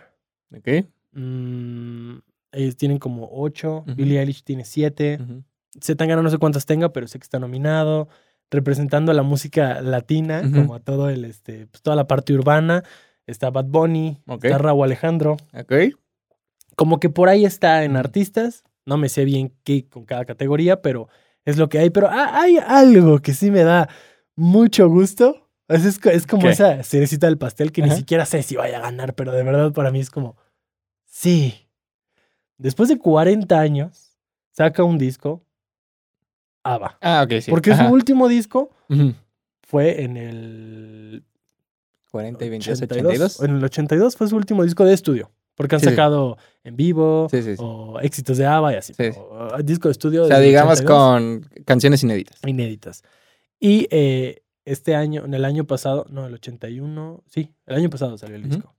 Ok. 0.56 0.68
mm, 1.12 2.16
ellos 2.52 2.76
tienen 2.76 2.98
como 2.98 3.28
8, 3.32 3.84
Ujú. 3.86 3.94
Billie 3.94 4.18
Eilish 4.20 4.42
tiene 4.42 4.64
7, 4.64 5.18
Ujú. 5.22 5.42
Zetangana 5.80 6.22
no 6.22 6.30
sé 6.30 6.38
cuántas 6.38 6.66
tenga, 6.66 6.92
pero 6.92 7.06
sé 7.06 7.18
que 7.18 7.24
está 7.24 7.38
nominado, 7.38 8.08
representando 8.50 9.12
a 9.12 9.14
la 9.14 9.22
música 9.22 9.80
latina, 9.82 10.40
como 10.52 10.74
a 10.74 10.80
todo 10.80 11.08
el, 11.10 11.24
este, 11.24 11.66
pues, 11.66 11.82
toda 11.82 11.96
la 11.96 12.06
parte 12.06 12.32
urbana, 12.32 12.82
está 13.26 13.50
Bad 13.50 13.66
Bunny, 13.66 14.22
está 14.42 14.58
Raúl 14.58 14.84
Alejandro, 14.84 15.36
Ok. 15.52 15.72
Como 16.76 17.00
que 17.00 17.10
por 17.10 17.28
ahí 17.28 17.44
está 17.44 17.82
en 17.84 17.96
artistas, 17.96 18.62
no 18.84 18.96
me 18.96 19.08
sé 19.08 19.24
bien 19.24 19.52
qué 19.64 19.88
con 19.88 20.04
cada 20.04 20.24
categoría, 20.24 20.80
pero 20.82 21.08
es 21.44 21.56
lo 21.56 21.68
que 21.68 21.78
hay, 21.80 21.90
pero 21.90 22.08
ha- 22.08 22.40
hay 22.40 22.58
algo 22.58 23.18
que 23.20 23.34
sí 23.34 23.50
me 23.50 23.64
da 23.64 23.88
mucho 24.36 24.88
gusto. 24.88 25.48
Es, 25.68 25.84
es, 25.84 25.98
es 26.06 26.26
como 26.26 26.42
¿Qué? 26.42 26.50
esa 26.50 26.82
cerecita 26.84 27.26
del 27.26 27.38
pastel 27.38 27.72
que 27.72 27.82
Ajá. 27.82 27.90
ni 27.92 27.98
siquiera 27.98 28.24
sé 28.24 28.42
si 28.44 28.54
vaya 28.54 28.78
a 28.78 28.82
ganar, 28.82 29.14
pero 29.14 29.32
de 29.32 29.42
verdad 29.42 29.72
para 29.72 29.90
mí 29.90 29.98
es 29.98 30.10
como, 30.10 30.36
sí. 31.04 31.68
Después 32.58 32.88
de 32.88 32.98
40 32.98 33.58
años, 33.58 34.16
saca 34.52 34.84
un 34.84 34.96
disco, 34.98 35.42
ABBA. 36.62 36.98
Ah, 37.00 37.22
ok, 37.24 37.40
sí. 37.40 37.50
Porque 37.50 37.72
Ajá. 37.72 37.86
su 37.88 37.92
último 37.92 38.28
disco 38.28 38.70
fue 39.62 40.02
en 40.02 40.16
el 40.16 41.24
40 42.10 42.44
y 42.44 42.48
22, 42.50 42.82
82. 42.82 43.12
82. 43.12 43.42
En 43.42 43.56
el 43.56 43.64
82 43.64 44.16
fue 44.16 44.28
su 44.28 44.36
último 44.36 44.62
disco 44.62 44.84
de 44.84 44.94
estudio. 44.94 45.30
Porque 45.56 45.74
han 45.74 45.80
Sí, 45.80 45.86
sí. 45.86 45.90
sacado 45.90 46.36
en 46.62 46.76
vivo 46.76 47.28
Sí, 47.30 47.40
o 47.58 47.98
éxitos 48.00 48.38
de 48.38 48.46
ABBA 48.46 48.74
y 48.74 48.76
así. 48.76 48.94
Sí, 48.94 49.12
sí. 49.12 49.18
o, 49.18 49.56
disco 49.62 49.88
de 49.88 49.92
estudio. 49.92 50.24
O 50.24 50.28
sea, 50.28 50.38
digamos 50.38 50.80
82, 50.80 50.90
con 50.90 51.48
canciones 51.64 52.02
inéditas. 52.02 52.38
Inéditas. 52.46 53.02
Y 53.58 53.88
eh, 53.90 54.42
este 54.64 54.94
año, 54.94 55.24
en 55.24 55.34
el 55.34 55.44
año 55.44 55.64
pasado, 55.64 56.06
no, 56.10 56.26
el 56.26 56.34
81, 56.34 57.24
sí, 57.26 57.54
el 57.66 57.76
año 57.76 57.88
pasado 57.90 58.18
salió 58.18 58.36
el 58.36 58.48
disco. 58.48 58.74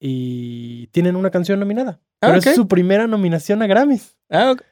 Y 0.00 0.88
tienen 0.88 1.14
una 1.14 1.30
canción 1.30 1.60
nominada. 1.60 2.00
Ah, 2.20 2.28
pero 2.28 2.38
es 2.38 2.54
su 2.54 2.66
primera 2.66 3.06
nominación 3.06 3.62
a 3.62 3.66
Grammys. 3.66 4.16
Ah, 4.30 4.52
ok. 4.52 4.62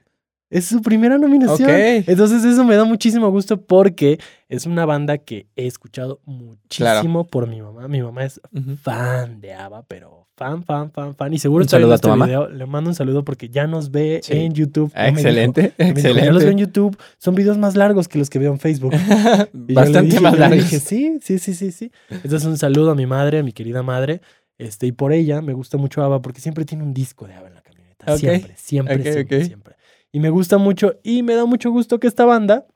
Es 0.50 0.66
su 0.66 0.82
primera 0.82 1.16
nominación. 1.16 1.70
Entonces 1.70 2.44
eso 2.44 2.64
me 2.64 2.74
da 2.74 2.84
muchísimo 2.84 3.30
gusto 3.30 3.60
porque 3.60 4.18
es 4.48 4.66
una 4.66 4.84
banda 4.84 5.18
que 5.18 5.46
he 5.54 5.66
escuchado 5.66 6.20
muchísimo 6.24 7.24
por 7.24 7.46
mi 7.46 7.62
mamá. 7.62 7.86
Mi 7.86 8.02
mamá 8.02 8.24
es 8.24 8.40
fan 8.82 9.40
de 9.40 9.54
ABBA, 9.54 9.84
pero 9.86 10.26
fan, 10.36 10.64
fan, 10.64 10.90
fan, 10.90 11.14
fan. 11.14 11.32
Y 11.32 11.38
seguro 11.38 11.62
un 11.62 11.68
saludo 11.68 11.94
a 11.94 11.98
tu 11.98 12.08
este 12.08 12.18
mamá. 12.18 12.48
Le 12.48 12.66
mando 12.66 12.90
un 12.90 12.96
saludo 12.96 13.24
porque 13.24 13.48
ya 13.48 13.68
nos 13.68 13.92
ve 13.92 14.22
en 14.28 14.52
YouTube. 14.52 14.90
excelente, 14.96 15.72
excelente. 15.78 16.24
ya 16.24 16.32
los 16.32 16.42
veo 16.42 16.52
en 16.52 16.58
YouTube. 16.58 16.98
Son 17.18 17.36
videos 17.36 17.56
más 17.56 17.76
largos 17.76 18.08
que 18.08 18.18
los 18.18 18.28
que 18.28 18.40
veo 18.40 18.52
en 18.52 18.58
Facebook. 18.58 18.92
Bastante 19.52 20.18
más 20.18 20.36
largos. 20.36 20.64
Dije, 20.64 20.80
sí, 20.80 21.18
sí, 21.22 21.38
sí, 21.38 21.54
sí, 21.54 21.70
sí. 21.70 21.92
Entonces 22.08 22.44
un 22.44 22.58
saludo 22.58 22.90
a 22.90 22.96
mi 22.96 23.06
madre, 23.06 23.38
a 23.38 23.42
mi 23.44 23.52
querida 23.52 23.84
madre. 23.84 24.20
Este, 24.58 24.88
y 24.88 24.92
por 24.92 25.12
ella 25.12 25.42
me 25.42 25.52
gusta 25.52 25.78
mucho 25.78 26.02
ABBA 26.02 26.22
porque 26.22 26.40
siempre 26.40 26.64
tiene 26.64 26.82
un 26.82 26.92
disco 26.92 27.28
de 27.28 27.34
ABBA 27.34 27.48
en 27.48 27.54
la 27.54 27.62
camioneta. 27.62 28.18
Siempre, 28.18 28.54
siempre, 28.56 29.12
siempre, 29.12 29.44
siempre. 29.44 29.79
Y 30.12 30.20
me 30.20 30.30
gusta 30.30 30.58
mucho 30.58 30.94
y 31.02 31.22
me 31.22 31.34
da 31.34 31.44
mucho 31.44 31.70
gusto 31.70 32.00
que 32.00 32.06
esta 32.06 32.24
banda 32.24 32.66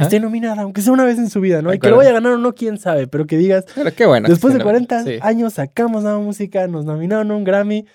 esté 0.00 0.20
nominada, 0.20 0.62
aunque 0.62 0.82
sea 0.82 0.92
una 0.92 1.04
vez 1.04 1.18
en 1.18 1.30
su 1.30 1.40
vida, 1.40 1.62
¿no? 1.62 1.72
Y 1.72 1.78
que 1.78 1.88
lo 1.88 1.96
vaya 1.96 2.10
a 2.10 2.14
ganar 2.14 2.32
o 2.32 2.38
no, 2.38 2.54
quién 2.54 2.78
sabe, 2.78 3.06
pero 3.06 3.26
que 3.26 3.38
digas, 3.38 3.64
pero 3.74 3.94
qué 3.94 4.06
bueno. 4.06 4.28
Después 4.28 4.52
de 4.54 4.60
40 4.62 5.04
años 5.22 5.54
sacamos 5.54 6.02
nueva 6.02 6.18
música, 6.18 6.66
nos 6.66 6.84
nominaron 6.84 7.30
a 7.30 7.36
un 7.36 7.44
Grammy. 7.44 7.86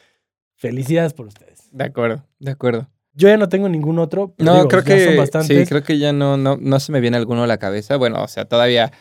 Felicidades 0.56 1.14
por 1.14 1.26
ustedes. 1.26 1.70
De 1.72 1.84
acuerdo, 1.84 2.24
de 2.40 2.52
acuerdo. 2.52 2.88
Yo 3.14 3.28
ya 3.28 3.38
no 3.38 3.50
tengo 3.50 3.68
ningún 3.68 4.00
otro. 4.00 4.34
no, 4.38 4.68
creo 4.68 4.84
que 4.84 5.06
son 5.06 5.18
bastantes. 5.18 5.60
Sí, 5.60 5.66
creo 5.66 5.84
que 5.84 5.98
ya 5.98 6.14
no, 6.14 6.38
no, 6.38 6.58
no 6.58 6.80
se 6.80 6.92
me 6.92 7.02
viene 7.02 7.18
alguno 7.18 7.44
a 7.44 7.48
la 7.48 7.58
cabeza. 7.58 7.98
Bueno, 7.98 8.24
o 8.24 8.28
sea, 8.28 8.46
todavía 8.46 8.92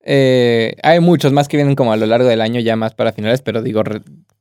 eh, 0.00 0.76
hay 0.82 1.00
muchos 1.00 1.32
más 1.32 1.48
que 1.48 1.56
vienen 1.56 1.74
como 1.74 1.92
a 1.92 1.96
lo 1.96 2.06
largo 2.06 2.28
del 2.28 2.40
año 2.40 2.60
ya 2.60 2.76
más 2.76 2.94
para 2.94 3.12
finales, 3.12 3.42
pero 3.42 3.62
digo, 3.62 3.82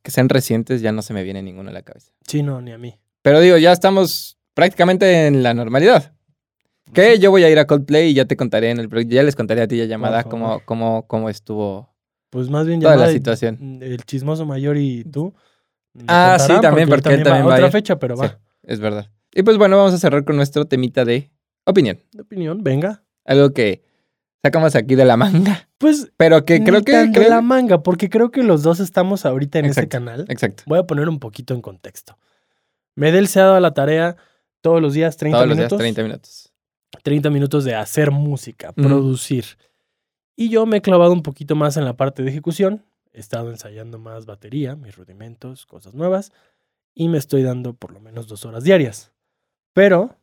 que 0.02 0.12
sean 0.12 0.30
recientes 0.30 0.82
ya 0.82 0.92
no 0.92 1.02
se 1.02 1.14
me 1.14 1.24
viene 1.24 1.42
ninguno 1.42 1.70
a 1.70 1.74
la 1.74 1.82
cabeza. 1.82 2.12
Sí, 2.28 2.44
no, 2.44 2.62
ni 2.62 2.72
a 2.72 2.78
mí. 2.78 3.00
Pero 3.22 3.40
digo, 3.40 3.58
ya 3.58 3.72
estamos 3.72 4.37
prácticamente 4.58 5.28
en 5.28 5.44
la 5.44 5.54
normalidad. 5.54 6.14
Que 6.92 7.20
yo 7.20 7.30
voy 7.30 7.44
a 7.44 7.50
ir 7.50 7.60
a 7.60 7.68
Coldplay 7.68 8.10
y 8.10 8.14
ya 8.16 8.26
te 8.26 8.36
contaré 8.36 8.72
en 8.72 8.80
el 8.80 9.08
ya 9.08 9.22
les 9.22 9.36
contaré 9.36 9.62
a 9.62 9.68
ti 9.68 9.78
ya 9.78 9.86
llamada 9.86 10.24
cómo, 10.24 10.62
cómo, 10.66 11.06
cómo 11.06 11.30
estuvo. 11.30 11.94
Pues 12.32 12.50
más 12.50 12.66
bien 12.66 12.80
toda 12.80 12.96
la 12.96 13.12
situación. 13.12 13.78
El 13.84 14.04
chismoso 14.04 14.48
mayor 14.48 14.78
y 14.78 15.04
tú. 15.04 15.36
Ah, 16.08 16.38
sí, 16.40 16.54
también, 16.60 16.90
porque, 16.90 17.14
él 17.14 17.24
también, 17.24 17.48
va, 17.48 17.54
Otra 17.54 17.70
fecha, 17.70 18.00
pero 18.00 18.18
va. 18.18 18.40
es 18.64 18.80
verdad. 18.80 19.12
Y 19.32 19.44
pues 19.44 19.60
bueno, 19.60 19.78
vamos 19.78 19.94
a 19.94 20.00
cerrar 20.00 20.26
con 20.26 20.36
nuestro 20.36 20.66
temita 20.66 21.06
de 21.06 21.32
opinión. 21.64 22.00
De 22.12 22.24
opinión, 22.24 22.64
venga. 22.64 23.04
Algo 23.26 23.52
que 23.52 23.84
sacamos 24.44 24.76
aquí 24.76 24.96
de 24.96 25.06
la 25.06 25.18
manga. 25.18 25.70
Pues. 25.78 26.12
Pero 26.18 26.46
que 26.46 26.64
creo 26.64 26.82
que. 26.82 27.06
De 27.10 27.30
la 27.30 27.42
manga, 27.42 27.84
porque 27.84 28.10
creo 28.10 28.32
que 28.32 28.42
los 28.42 28.64
dos 28.64 28.80
estamos 28.80 29.24
ahorita 29.24 29.60
en 29.60 29.66
ese 29.66 29.88
canal. 29.88 30.26
Exacto. 30.30 30.64
Voy 30.66 30.80
a 30.80 30.84
poner 30.88 31.10
un 31.10 31.20
poquito 31.20 31.54
en 31.54 31.62
contexto. 31.62 32.18
Medel 32.96 33.28
se 33.28 33.40
ha 33.40 33.44
dado 33.44 33.56
a 33.58 33.60
la 33.60 33.76
tarea 33.76 34.18
todos 34.62 34.82
los 34.82 34.94
días 34.94 35.18
30 35.18 35.38
todos 35.38 35.48
minutos. 35.48 35.72
Los 35.72 35.80
días 35.80 35.94
30 35.96 36.04
minutos. 36.04 36.54
30 37.04 37.30
minutos 37.30 37.64
de 37.64 37.76
hacer 37.76 38.12
música, 38.12 38.72
producir. 38.74 39.46
Y 40.36 40.50
yo 40.50 40.66
me 40.66 40.78
he 40.78 40.82
clavado 40.82 41.14
un 41.14 41.24
poquito 41.24 41.56
más 41.56 41.78
en 41.78 41.86
la 41.86 41.98
parte 41.98 42.24
de 42.24 42.30
ejecución. 42.30 42.86
He 43.12 43.20
estado 43.20 43.50
ensayando 43.50 43.98
más 43.98 44.26
batería, 44.26 44.76
mis 44.76 44.96
rudimentos, 44.96 45.66
cosas 45.66 45.94
nuevas. 45.94 46.32
Y 46.94 47.10
me 47.10 47.18
estoy 47.18 47.44
dando 47.44 47.74
por 47.74 47.92
lo 47.92 48.00
menos 48.00 48.28
dos 48.28 48.46
horas 48.46 48.64
diarias. 48.64 49.12
Pero 49.74 50.16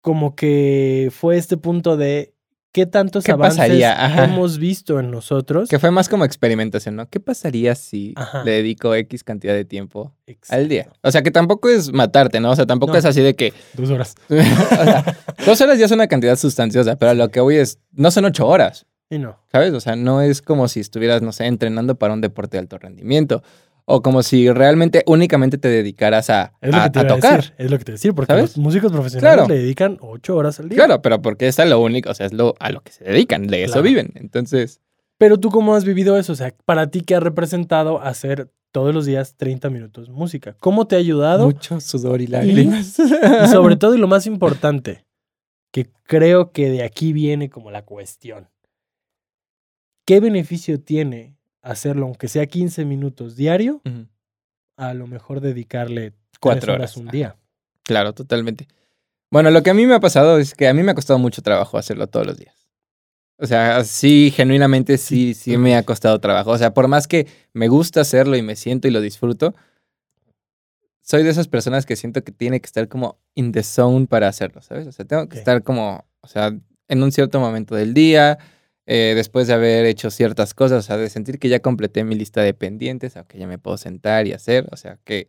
como 0.00 0.36
que 0.36 1.10
fue 1.12 1.36
este 1.36 1.56
punto 1.56 1.96
de 1.96 2.34
qué 2.78 2.86
tantos 2.86 3.28
avances 3.28 3.84
hemos 4.16 4.58
visto 4.58 5.00
en 5.00 5.10
nosotros. 5.10 5.68
Que 5.68 5.78
fue 5.78 5.90
más 5.90 6.08
como 6.08 6.24
experimentación, 6.24 6.96
¿no? 6.96 7.08
¿Qué 7.08 7.18
pasaría 7.18 7.74
si 7.74 8.14
le 8.44 8.52
dedico 8.52 8.94
X 8.94 9.24
cantidad 9.24 9.54
de 9.54 9.64
tiempo 9.64 10.12
al 10.48 10.68
día? 10.68 10.88
O 11.02 11.10
sea, 11.10 11.22
que 11.22 11.30
tampoco 11.30 11.68
es 11.68 11.92
matarte, 11.92 12.38
¿no? 12.40 12.50
O 12.50 12.56
sea, 12.56 12.66
tampoco 12.66 12.96
es 12.96 13.04
así 13.04 13.20
de 13.20 13.34
que... 13.34 13.52
Dos 13.74 13.90
horas. 13.90 14.14
dos 15.46 15.60
horas 15.60 15.78
ya 15.78 15.86
es 15.86 15.90
una 15.90 16.06
cantidad 16.06 16.36
sustanciosa, 16.36 16.96
pero 16.96 17.14
lo 17.14 17.30
que 17.30 17.40
voy 17.40 17.56
es, 17.56 17.78
no 17.92 18.10
son 18.10 18.26
ocho 18.26 18.46
horas. 18.46 18.86
Y 19.10 19.18
no. 19.18 19.38
¿Sabes? 19.50 19.72
O 19.72 19.80
sea, 19.80 19.96
no 19.96 20.20
es 20.20 20.42
como 20.42 20.68
si 20.68 20.80
estuvieras, 20.80 21.22
no 21.22 21.32
sé, 21.32 21.46
entrenando 21.46 21.96
para 21.96 22.12
un 22.12 22.20
deporte 22.20 22.58
de 22.58 22.60
alto 22.60 22.78
rendimiento 22.78 23.42
o 23.90 24.02
como 24.02 24.22
si 24.22 24.50
realmente 24.52 25.02
únicamente 25.06 25.56
te 25.56 25.68
dedicaras 25.68 26.28
a, 26.28 26.52
es 26.60 26.74
lo 26.74 26.82
que 26.82 26.90
te 26.90 27.04
tocar. 27.04 27.36
Decir, 27.36 27.54
es 27.56 27.70
lo 27.70 27.78
que 27.78 27.84
te 27.84 27.92
decir, 27.92 28.14
porque 28.14 28.34
los 28.34 28.58
músicos 28.58 28.92
profesionales 28.92 29.48
le 29.48 29.56
dedican 29.56 29.96
ocho 30.02 30.36
horas 30.36 30.60
al 30.60 30.68
día. 30.68 30.76
Claro, 30.76 31.00
pero 31.00 31.22
porque 31.22 31.48
es 31.48 31.58
lo 31.58 31.80
único, 31.80 32.10
o 32.10 32.14
sea, 32.14 32.26
es 32.26 32.34
lo, 32.34 32.54
a 32.60 32.70
lo 32.70 32.82
que 32.82 32.92
se 32.92 33.04
dedican, 33.04 33.46
de 33.46 33.64
eso 33.64 33.80
viven. 33.80 34.12
Entonces. 34.16 34.82
Pero 35.16 35.40
tú, 35.40 35.48
¿cómo 35.48 35.74
has 35.74 35.86
vivido 35.86 36.18
eso? 36.18 36.34
O 36.34 36.36
sea, 36.36 36.54
para 36.66 36.90
ti, 36.90 37.00
¿qué 37.00 37.14
ha 37.14 37.20
representado 37.20 38.02
hacer 38.02 38.52
todos 38.72 38.94
los 38.94 39.06
días 39.06 39.36
30 39.38 39.70
minutos 39.70 40.10
música? 40.10 40.54
¿Cómo 40.60 40.86
te 40.86 40.96
ha 40.96 40.98
ayudado? 40.98 41.46
Mucho 41.46 41.80
sudor 41.80 42.20
y 42.20 42.26
lágrimas. 42.26 42.98
y 42.98 43.48
sobre 43.48 43.76
todo, 43.78 43.94
y 43.94 43.98
lo 43.98 44.06
más 44.06 44.26
importante, 44.26 45.06
que 45.72 45.90
creo 46.02 46.52
que 46.52 46.68
de 46.68 46.82
aquí 46.82 47.14
viene 47.14 47.48
como 47.48 47.70
la 47.70 47.86
cuestión. 47.86 48.50
¿Qué 50.04 50.20
beneficio 50.20 50.78
tiene 50.78 51.37
hacerlo, 51.68 52.06
aunque 52.06 52.28
sea 52.28 52.46
15 52.46 52.84
minutos 52.84 53.36
diario, 53.36 53.82
a 54.76 54.94
lo 54.94 55.06
mejor 55.06 55.40
dedicarle 55.40 56.14
cuatro 56.40 56.74
horas, 56.74 56.96
un 56.96 57.08
día. 57.08 57.36
Claro, 57.82 58.12
totalmente. 58.12 58.66
Bueno, 59.30 59.50
lo 59.50 59.62
que 59.62 59.70
a 59.70 59.74
mí 59.74 59.86
me 59.86 59.94
ha 59.94 60.00
pasado 60.00 60.38
es 60.38 60.54
que 60.54 60.68
a 60.68 60.74
mí 60.74 60.82
me 60.82 60.92
ha 60.92 60.94
costado 60.94 61.18
mucho 61.18 61.42
trabajo 61.42 61.76
hacerlo 61.76 62.06
todos 62.06 62.26
los 62.26 62.38
días. 62.38 62.54
O 63.36 63.46
sea, 63.46 63.84
sí, 63.84 64.32
genuinamente 64.34 64.98
sí, 64.98 65.34
sí 65.34 65.56
me 65.58 65.76
ha 65.76 65.82
costado 65.84 66.18
trabajo. 66.20 66.50
O 66.50 66.58
sea, 66.58 66.74
por 66.74 66.88
más 66.88 67.06
que 67.06 67.26
me 67.52 67.68
gusta 67.68 68.00
hacerlo 68.00 68.36
y 68.36 68.42
me 68.42 68.56
siento 68.56 68.88
y 68.88 68.90
lo 68.90 69.00
disfruto, 69.00 69.54
soy 71.02 71.22
de 71.22 71.30
esas 71.30 71.48
personas 71.48 71.86
que 71.86 71.96
siento 71.96 72.24
que 72.24 72.32
tiene 72.32 72.60
que 72.60 72.66
estar 72.66 72.88
como 72.88 73.18
in 73.34 73.52
the 73.52 73.62
zone 73.62 74.06
para 74.06 74.28
hacerlo, 74.28 74.62
¿sabes? 74.62 74.86
O 74.86 74.92
sea, 74.92 75.04
tengo 75.04 75.28
que 75.28 75.38
estar 75.38 75.62
como, 75.62 76.06
o 76.20 76.26
sea, 76.26 76.56
en 76.88 77.02
un 77.02 77.12
cierto 77.12 77.38
momento 77.38 77.74
del 77.74 77.94
día, 77.94 78.38
eh, 78.90 79.12
después 79.14 79.46
de 79.46 79.52
haber 79.52 79.84
hecho 79.84 80.10
ciertas 80.10 80.54
cosas, 80.54 80.78
o 80.78 80.86
sea, 80.86 80.96
de 80.96 81.10
sentir 81.10 81.38
que 81.38 81.50
ya 81.50 81.60
completé 81.60 82.04
mi 82.04 82.14
lista 82.14 82.40
de 82.40 82.54
pendientes, 82.54 83.18
aunque 83.18 83.36
ya 83.36 83.46
me 83.46 83.58
puedo 83.58 83.76
sentar 83.76 84.26
y 84.26 84.32
hacer, 84.32 84.66
o 84.72 84.78
sea, 84.78 84.98
que 85.04 85.28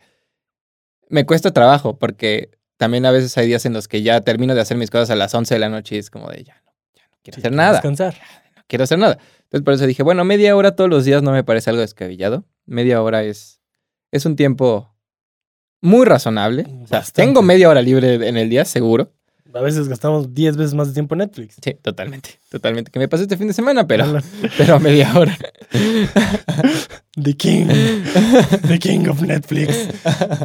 me 1.09 1.25
cuesta 1.25 1.51
trabajo 1.51 1.99
porque 1.99 2.51
también 2.77 3.05
a 3.05 3.11
veces 3.11 3.37
hay 3.37 3.47
días 3.47 3.65
en 3.65 3.73
los 3.73 3.89
que 3.89 4.01
ya 4.01 4.21
termino 4.21 4.55
de 4.55 4.61
hacer 4.61 4.77
mis 4.77 4.89
cosas 4.89 5.09
a 5.09 5.17
las 5.17 5.35
11 5.35 5.55
de 5.55 5.59
la 5.59 5.67
noche 5.67 5.95
y 5.95 5.97
es 5.97 6.09
como 6.09 6.29
de 6.29 6.45
ya 6.45 6.61
no, 6.65 6.71
ya 6.95 7.03
no 7.11 7.17
quiero 7.21 7.37
hacer 7.37 7.51
nada. 7.51 7.73
Descansar. 7.73 8.15
No 8.55 8.63
quiero 8.65 8.85
hacer 8.85 8.97
nada. 8.97 9.17
Entonces 9.43 9.65
por 9.65 9.73
eso 9.73 9.85
dije, 9.85 10.03
bueno, 10.03 10.23
media 10.23 10.55
hora 10.55 10.77
todos 10.77 10.89
los 10.89 11.03
días 11.03 11.21
no 11.21 11.33
me 11.33 11.43
parece 11.43 11.69
algo 11.69 11.81
descabellado. 11.81 12.45
Media 12.65 13.01
hora 13.01 13.25
es, 13.25 13.59
es 14.13 14.25
un 14.25 14.37
tiempo 14.37 14.95
muy 15.81 16.05
razonable. 16.05 16.65
O 16.81 16.87
sea, 16.87 17.03
tengo 17.13 17.41
media 17.41 17.67
hora 17.67 17.81
libre 17.81 18.25
en 18.25 18.37
el 18.37 18.49
día, 18.49 18.63
seguro. 18.63 19.11
A 19.53 19.61
veces 19.61 19.87
gastamos 19.87 20.33
10 20.33 20.57
veces 20.57 20.73
más 20.75 20.89
de 20.89 20.93
tiempo 20.93 21.15
en 21.15 21.19
Netflix. 21.19 21.55
Sí, 21.63 21.73
totalmente. 21.81 22.39
Totalmente. 22.49 22.91
Que 22.91 22.99
me 22.99 23.07
pasé 23.07 23.23
este 23.23 23.37
fin 23.37 23.47
de 23.47 23.53
semana, 23.53 23.87
pero, 23.87 24.05
pero 24.57 24.75
a 24.75 24.79
media 24.79 25.17
hora. 25.17 25.35
The 27.21 27.33
King. 27.35 27.67
The 28.67 28.79
King 28.79 29.07
of 29.07 29.21
Netflix. 29.21 29.87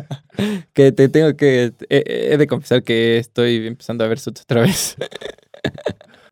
que 0.72 0.92
te 0.92 1.08
tengo 1.08 1.36
que. 1.36 1.72
He, 1.90 2.36
de 2.36 2.46
confesar 2.46 2.82
que 2.82 3.18
estoy 3.18 3.66
empezando 3.66 4.04
a 4.04 4.08
ver 4.08 4.18
Suits 4.18 4.42
otra 4.42 4.62
vez. 4.62 4.96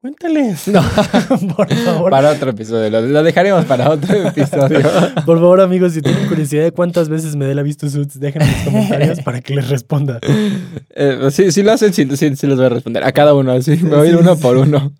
Cuéntales. 0.03 0.67
No, 0.67 0.83
por 1.57 1.73
favor. 1.73 2.11
Para 2.11 2.33
otro 2.33 2.51
episodio. 2.51 2.91
Lo, 2.91 3.23
dejaremos 3.23 3.65
para 3.67 3.89
otro 3.89 4.13
episodio. 4.29 4.81
por 5.25 5.39
favor, 5.39 5.61
amigos, 5.61 5.93
si 5.93 6.03
tienen 6.03 6.27
curiosidad 6.27 6.65
de 6.65 6.73
cuántas 6.73 7.09
veces 7.09 7.37
me 7.37 7.45
dé 7.45 7.55
la 7.55 7.63
visto 7.63 7.89
Suits, 7.89 8.19
déjenme 8.19 8.47
en 8.47 8.53
los 8.53 8.65
comentarios 8.65 9.21
para 9.21 9.41
que 9.41 9.55
les 9.55 9.69
responda. 9.69 10.19
Eh, 10.91 11.29
sí, 11.31 11.53
sí 11.53 11.63
lo 11.63 11.71
hacen, 11.71 11.93
sí, 11.95 12.05
sí, 12.17 12.35
sí, 12.35 12.47
les 12.49 12.57
voy 12.57 12.67
a 12.67 12.71
responder. 12.71 13.05
A 13.05 13.13
cada 13.13 13.33
uno, 13.33 13.53
así. 13.53 13.77
Me 13.77 13.97
voy 13.97 14.09
a 14.09 14.11
ir 14.11 14.17
uno 14.17 14.37
por 14.37 14.57
uno. 14.57 14.93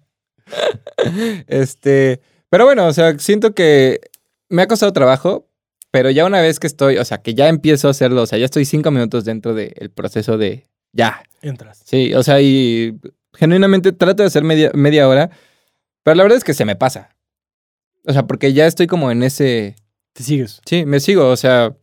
este. 1.49 2.21
Pero 2.49 2.65
bueno, 2.65 2.87
o 2.87 2.93
sea, 2.93 3.19
siento 3.19 3.55
que 3.55 4.03
me 4.51 4.63
ha 4.63 4.69
costado 4.69 4.93
trabajo, 4.93 5.49
pero 5.91 6.11
ya 6.11 6.25
una 6.25 6.41
vez 6.41 6.61
que 6.61 6.69
estoy, 6.69 6.99
o 6.99 7.05
sea, 7.05 7.19
que 7.19 7.35
ya 7.35 7.49
empiezo 7.49 7.89
a 7.89 7.91
hacerlo, 7.91 8.23
o 8.23 8.27
sea, 8.27 8.39
ya 8.39 8.45
estoy 8.45 8.67
cinco 8.67 8.93
minutos 8.93 9.25
dentro 9.25 9.53
del 9.53 9.91
proceso 9.93 10.39
de 10.39 10.69
ya. 10.93 11.25
Entras. 11.41 11.83
Sí, 11.85 12.15
o 12.15 12.23
sea, 12.23 12.41
y 12.41 13.01
genuinamente 13.35 13.93
trato 13.93 14.23
de 14.23 14.29
hacer 14.29 14.45
media, 14.45 14.71
media 14.75 15.09
hora, 15.09 15.31
pero 16.03 16.15
la 16.17 16.23
verdad 16.23 16.39
es 16.39 16.45
que 16.45 16.55
se 16.55 16.65
me 16.65 16.77
pasa. 16.77 17.17
O 18.05 18.13
sea, 18.13 18.27
porque 18.27 18.53
ya 18.53 18.67
estoy 18.67 18.87
como 18.87 19.11
en 19.11 19.23
ese... 19.23 19.77
¿Te 20.13 20.23
sigues? 20.23 20.61
Sí, 20.67 20.85
me 20.85 21.01
sigo, 21.01 21.29
o 21.29 21.37
sea... 21.37 21.77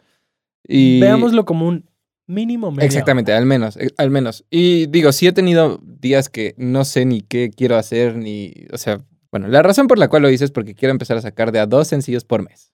Y... 0.64 1.00
Veámoslo 1.00 1.46
como 1.46 1.68
un 1.68 1.90
mínimo 2.28 2.72
media 2.72 2.86
Exactamente, 2.86 3.34
al 3.34 3.46
menos, 3.46 3.78
eh, 3.78 3.90
al 3.98 4.12
menos. 4.12 4.46
Y 4.50 4.88
digo, 4.88 5.12
sí 5.12 5.28
he 5.28 5.32
tenido 5.32 5.80
días 5.84 6.30
que 6.30 6.54
no 6.58 6.86
sé 6.86 7.06
ni 7.06 7.22
qué 7.22 7.50
quiero 7.50 7.78
hacer, 7.78 8.18
ni... 8.18 8.54
O 8.72 8.78
sea, 8.78 9.00
bueno, 9.32 9.48
la 9.48 9.64
razón 9.64 9.88
por 9.88 9.98
la 9.98 10.10
cual 10.10 10.24
lo 10.24 10.30
hice 10.30 10.46
es 10.46 10.52
porque 10.52 10.76
quiero 10.76 10.92
empezar 10.92 11.18
a 11.18 11.22
sacar 11.22 11.52
de 11.52 11.60
a 11.60 11.66
dos 11.66 11.88
sencillos 11.88 12.26
por 12.26 12.44
mes. 12.44 12.74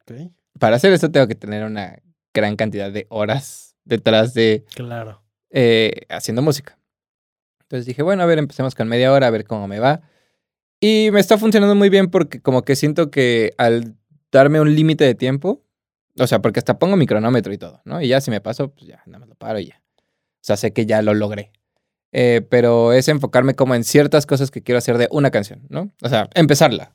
Ok. 0.00 0.32
Para 0.58 0.76
hacer 0.76 0.92
esto 0.92 1.10
tengo 1.10 1.28
que 1.28 1.34
tener 1.34 1.64
una 1.64 2.00
gran 2.34 2.56
cantidad 2.56 2.90
de 2.90 3.06
horas 3.10 3.76
detrás 3.84 4.34
de... 4.34 4.64
Claro. 4.74 5.22
Eh, 5.50 6.06
haciendo 6.08 6.42
música. 6.42 6.77
Entonces 7.68 7.84
dije, 7.84 8.02
bueno, 8.02 8.22
a 8.22 8.26
ver, 8.26 8.38
empecemos 8.38 8.74
con 8.74 8.88
media 8.88 9.12
hora, 9.12 9.26
a 9.26 9.30
ver 9.30 9.44
cómo 9.44 9.68
me 9.68 9.78
va. 9.78 10.00
Y 10.80 11.10
me 11.12 11.20
está 11.20 11.36
funcionando 11.36 11.74
muy 11.74 11.90
bien 11.90 12.10
porque 12.10 12.40
como 12.40 12.62
que 12.62 12.76
siento 12.76 13.10
que 13.10 13.52
al 13.58 13.94
darme 14.32 14.58
un 14.58 14.74
límite 14.74 15.04
de 15.04 15.14
tiempo, 15.14 15.62
o 16.18 16.26
sea, 16.26 16.40
porque 16.40 16.60
hasta 16.60 16.78
pongo 16.78 16.96
mi 16.96 17.06
cronómetro 17.06 17.52
y 17.52 17.58
todo, 17.58 17.82
¿no? 17.84 18.00
Y 18.00 18.08
ya 18.08 18.22
si 18.22 18.30
me 18.30 18.40
paso, 18.40 18.70
pues 18.70 18.86
ya, 18.86 19.02
nada 19.04 19.18
más 19.18 19.28
lo 19.28 19.34
paro 19.34 19.58
y 19.58 19.66
ya. 19.66 19.82
sea, 20.40 20.56
sé 20.56 20.72
que 20.72 20.86
ya 20.86 21.02
lo 21.02 21.12
logré. 21.12 21.52
Eh, 22.12 22.40
pero 22.48 22.94
es 22.94 23.06
enfocarme 23.08 23.54
como 23.54 23.74
en 23.74 23.84
ciertas 23.84 24.24
cosas 24.24 24.50
que 24.50 24.62
quiero 24.62 24.78
hacer 24.78 24.96
de 24.96 25.08
una 25.10 25.30
canción, 25.30 25.66
¿no? 25.68 25.90
O 26.02 26.08
sea, 26.08 26.30
empezarla. 26.34 26.94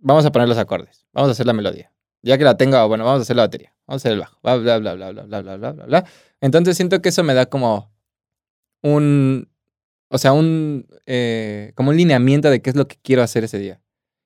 Vamos 0.00 0.26
a 0.26 0.32
poner 0.32 0.48
los 0.48 0.58
acordes, 0.58 1.06
vamos 1.14 1.30
a 1.30 1.32
hacer 1.32 1.46
la 1.46 1.54
melodía. 1.54 1.92
Ya 2.20 2.36
que 2.36 2.44
la 2.44 2.58
tengo, 2.58 2.86
bueno, 2.88 3.04
vamos 3.04 3.20
a 3.20 3.22
hacer 3.22 3.36
la 3.36 3.44
batería, 3.44 3.74
vamos 3.86 4.00
a 4.00 4.02
hacer 4.02 4.12
el 4.12 4.18
bajo, 4.18 4.38
bla, 4.42 4.56
bla, 4.56 4.78
bla, 4.78 4.94
bla, 4.94 5.12
bla, 5.12 5.24
bla, 5.24 5.56
bla, 5.56 5.72
bla, 5.72 5.86
bla. 5.86 6.04
Entonces 6.42 6.76
siento 6.76 7.00
que 7.00 7.08
eso 7.08 7.22
me 7.22 7.32
da 7.32 7.46
como 7.46 7.90
un, 8.82 9.48
o 10.14 10.18
sea, 10.18 10.32
un, 10.32 10.86
eh, 11.06 11.72
como 11.74 11.90
un 11.90 11.96
lineamiento 11.96 12.48
de 12.48 12.62
qué 12.62 12.70
es 12.70 12.76
lo 12.76 12.86
que 12.86 12.96
quiero 13.02 13.24
hacer 13.24 13.42
ese 13.42 13.58
día. 13.58 13.80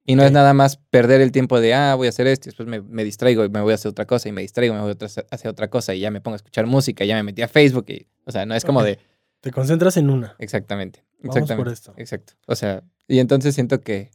Y 0.05 0.17
no 0.17 0.23
es 0.23 0.33
nada 0.33 0.53
más 0.53 0.77
perder 0.77 1.23
el 1.23 1.33
tiempo 1.33 1.63
de, 1.63 1.73
ah, 1.73 1.95
voy 1.95 2.09
a 2.09 2.11
hacer 2.11 2.27
esto, 2.27 2.47
y 2.47 2.49
después 2.51 2.69
me, 2.69 2.83
me, 2.83 3.05
distraigo 3.05 3.43
y 3.43 3.49
me 3.49 3.63
voy 3.63 3.73
a 3.73 3.77
hacer 3.77 3.89
otra 3.89 4.07
cosa, 4.07 4.29
y 4.29 4.33
me 4.33 4.43
distraigo 4.43 4.75
y 4.75 4.77
me 4.77 4.83
voy 4.83 4.95
a 5.01 5.05
hacer 5.07 5.51
otra 5.51 5.71
cosa, 5.71 5.95
y 5.95 6.01
ya 6.01 6.11
me 6.11 6.21
pongo 6.21 6.35
a 6.35 6.37
escuchar 6.37 6.67
música, 6.67 7.05
y 7.05 7.09
ya 7.09 7.17
me 7.17 7.23
metí 7.23 7.41
a 7.41 7.49
Facebook, 7.49 7.87
y, 7.89 8.07
o 8.27 8.33
sea, 8.33 8.45
no 8.45 8.55
es 8.55 8.67
como 8.67 8.83
de... 8.83 8.99
Te 9.41 9.51
concentras 9.51 9.97
en 9.97 10.11
una. 10.11 10.37
Exactamente. 10.39 11.05
Vamos 11.23 11.51
por 11.53 11.69
esto. 11.69 11.95
Exacto. 11.97 12.35
O 12.47 12.55
sea, 12.55 12.83
y 13.07 13.19
entonces 13.21 13.55
siento 13.55 13.81
que... 13.81 14.11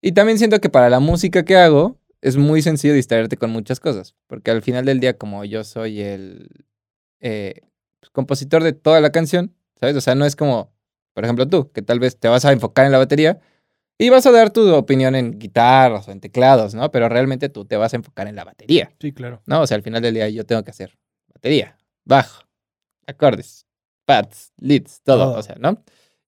Y 0.00 0.12
también 0.12 0.38
siento 0.38 0.60
que 0.60 0.68
para 0.68 0.90
la 0.90 1.00
música 1.00 1.44
que 1.44 1.56
hago, 1.56 1.98
es 2.20 2.36
muy 2.36 2.62
sencillo 2.62 2.94
distraerte 2.94 3.36
con 3.36 3.50
muchas 3.50 3.80
cosas, 3.80 4.14
porque 4.28 4.52
al 4.52 4.62
final 4.62 4.84
del 4.84 5.00
día, 5.00 5.18
como 5.18 5.44
yo 5.44 5.64
soy 5.64 6.02
el 6.02 6.66
eh, 7.18 7.62
compositor 8.12 8.62
de 8.62 8.74
toda 8.74 9.00
la 9.00 9.10
canción, 9.10 9.56
¿sabes? 9.80 9.96
O 9.96 10.00
sea, 10.00 10.14
no 10.14 10.24
es 10.24 10.36
como, 10.36 10.70
por 11.14 11.24
ejemplo, 11.24 11.48
tú, 11.48 11.70
que 11.72 11.82
tal 11.82 11.98
vez 11.98 12.18
te 12.18 12.28
vas 12.28 12.44
a 12.44 12.52
enfocar 12.52 12.86
en 12.86 12.92
la 12.92 12.98
batería 12.98 13.40
y 13.98 14.08
vas 14.08 14.26
a 14.26 14.30
dar 14.30 14.50
tu 14.50 14.74
opinión 14.74 15.14
en 15.14 15.38
guitarras 15.38 16.08
o 16.08 16.12
en 16.12 16.20
teclados, 16.20 16.74
¿no? 16.74 16.90
Pero 16.90 17.08
realmente 17.08 17.48
tú 17.48 17.64
te 17.64 17.76
vas 17.76 17.92
a 17.92 17.96
enfocar 17.96 18.28
en 18.28 18.36
la 18.36 18.44
batería. 18.44 18.92
Sí, 18.98 19.12
claro. 19.12 19.42
¿No? 19.46 19.60
O 19.60 19.66
sea, 19.66 19.76
al 19.76 19.82
final 19.82 20.00
del 20.00 20.14
día 20.14 20.28
yo 20.28 20.46
tengo 20.46 20.62
que 20.62 20.70
hacer 20.70 20.96
batería, 21.34 21.76
bajo, 22.04 22.44
acordes, 23.06 23.66
pads, 24.06 24.52
leads, 24.58 25.02
todo, 25.02 25.32
o 25.32 25.42
sea, 25.42 25.56
¿no? 25.58 25.82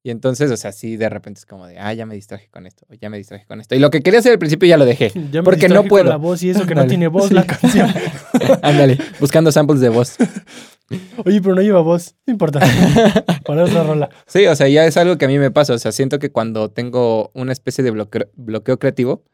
Y 0.05 0.11
entonces, 0.11 0.51
o 0.51 0.57
sea, 0.57 0.73
sí, 0.73 0.97
de 0.97 1.09
repente 1.09 1.39
es 1.39 1.47
como 1.47 1.67
de, 1.67 1.79
ah, 1.79 1.95
ya 1.95 2.07
me 2.07 2.17
distraje 2.17 2.49
con 2.51 2.67
esto, 2.67 2.85
ya 3.01 3.09
me 3.09 3.19
distraje 3.19 3.47
con 3.47 3.61
esto. 3.61 3.77
Y 3.77 3.79
lo 3.79 3.91
que 3.91 4.03
quería 4.03 4.19
hacer 4.19 4.33
al 4.33 4.39
principio 4.39 4.69
ya 4.69 4.77
lo 4.77 4.85
dejé. 4.85 5.13
Ya 5.33 5.41
me 5.41 5.45
porque 5.45 5.69
no 5.69 5.85
puedo. 5.85 6.05
Con 6.05 6.11
la 6.11 6.17
voz 6.17 6.43
y 6.43 6.51
eso 6.51 6.67
que 6.67 6.75
no 6.75 6.87
tiene 6.87 7.07
voz 7.07 7.31
la 7.31 7.47
canción. 7.47 7.89
Ándale, 8.63 8.99
buscando 9.21 9.53
samples 9.53 9.81
de 9.81 9.89
voz. 9.89 10.17
Oye, 11.25 11.41
pero 11.41 11.55
no 11.55 11.63
lleva 11.63 11.81
voz. 11.81 12.15
No 12.27 12.33
importa. 12.33 12.61
Para 13.45 13.65
otra 13.65 13.83
rola. 13.83 14.11
Sí, 14.27 14.47
o 14.47 14.55
sea, 14.57 14.69
ya 14.69 14.87
es 14.87 14.97
algo 14.97 15.19
que 15.19 15.25
a 15.25 15.29
mí 15.29 15.39
me 15.39 15.51
pasa. 15.51 15.75
O 15.75 15.79
sea, 15.79 15.93
siento 15.93 16.19
que 16.19 16.31
cuando 16.31 16.71
tengo 16.71 17.31
una 17.35 17.53
especie 17.53 17.83
de 17.85 17.91
bloqueo, 17.91 18.79
creativo, 18.79 19.13
o 19.13 19.25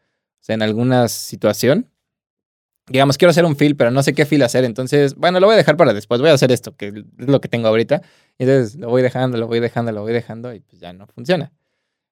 sea, 0.40 0.55
en 0.55 0.62
alguna 0.62 1.09
situación, 1.09 1.90
digamos, 2.88 3.18
quiero 3.18 3.31
hacer 3.31 3.44
un 3.44 3.57
feel, 3.57 3.77
pero 3.77 3.90
no 3.90 4.03
sé 4.03 4.12
qué 4.14 4.25
feel 4.27 4.42
hacer. 4.42 4.64
Entonces, 4.64 5.14
bueno, 5.14 5.40
lo 5.40 5.47
voy 5.47 5.55
a 5.55 5.59
dejar 5.59 5.77
para 5.77 5.92
después. 5.92 6.21
Voy 6.21 6.31
a 6.31 6.35
hacer 6.35 6.53
esto, 6.53 6.77
que 6.77 6.88
es 6.88 6.94
lo 7.29 7.40
que 7.40 7.49
tengo 7.49 7.68
ahorita. 7.68 8.03
Y 8.38 8.44
entonces 8.44 8.77
lo 8.77 8.88
voy 8.88 9.03
dejando, 9.03 9.38
lo 9.38 9.47
voy 9.47 9.61
dejando, 9.61 9.92
lo 9.92 10.03
voy 10.03 10.12
dejando 10.12 10.55
y 10.55 10.61
pues 10.61 10.81
ya 10.81 10.92
no 10.92 11.07
funciona. 11.07 11.53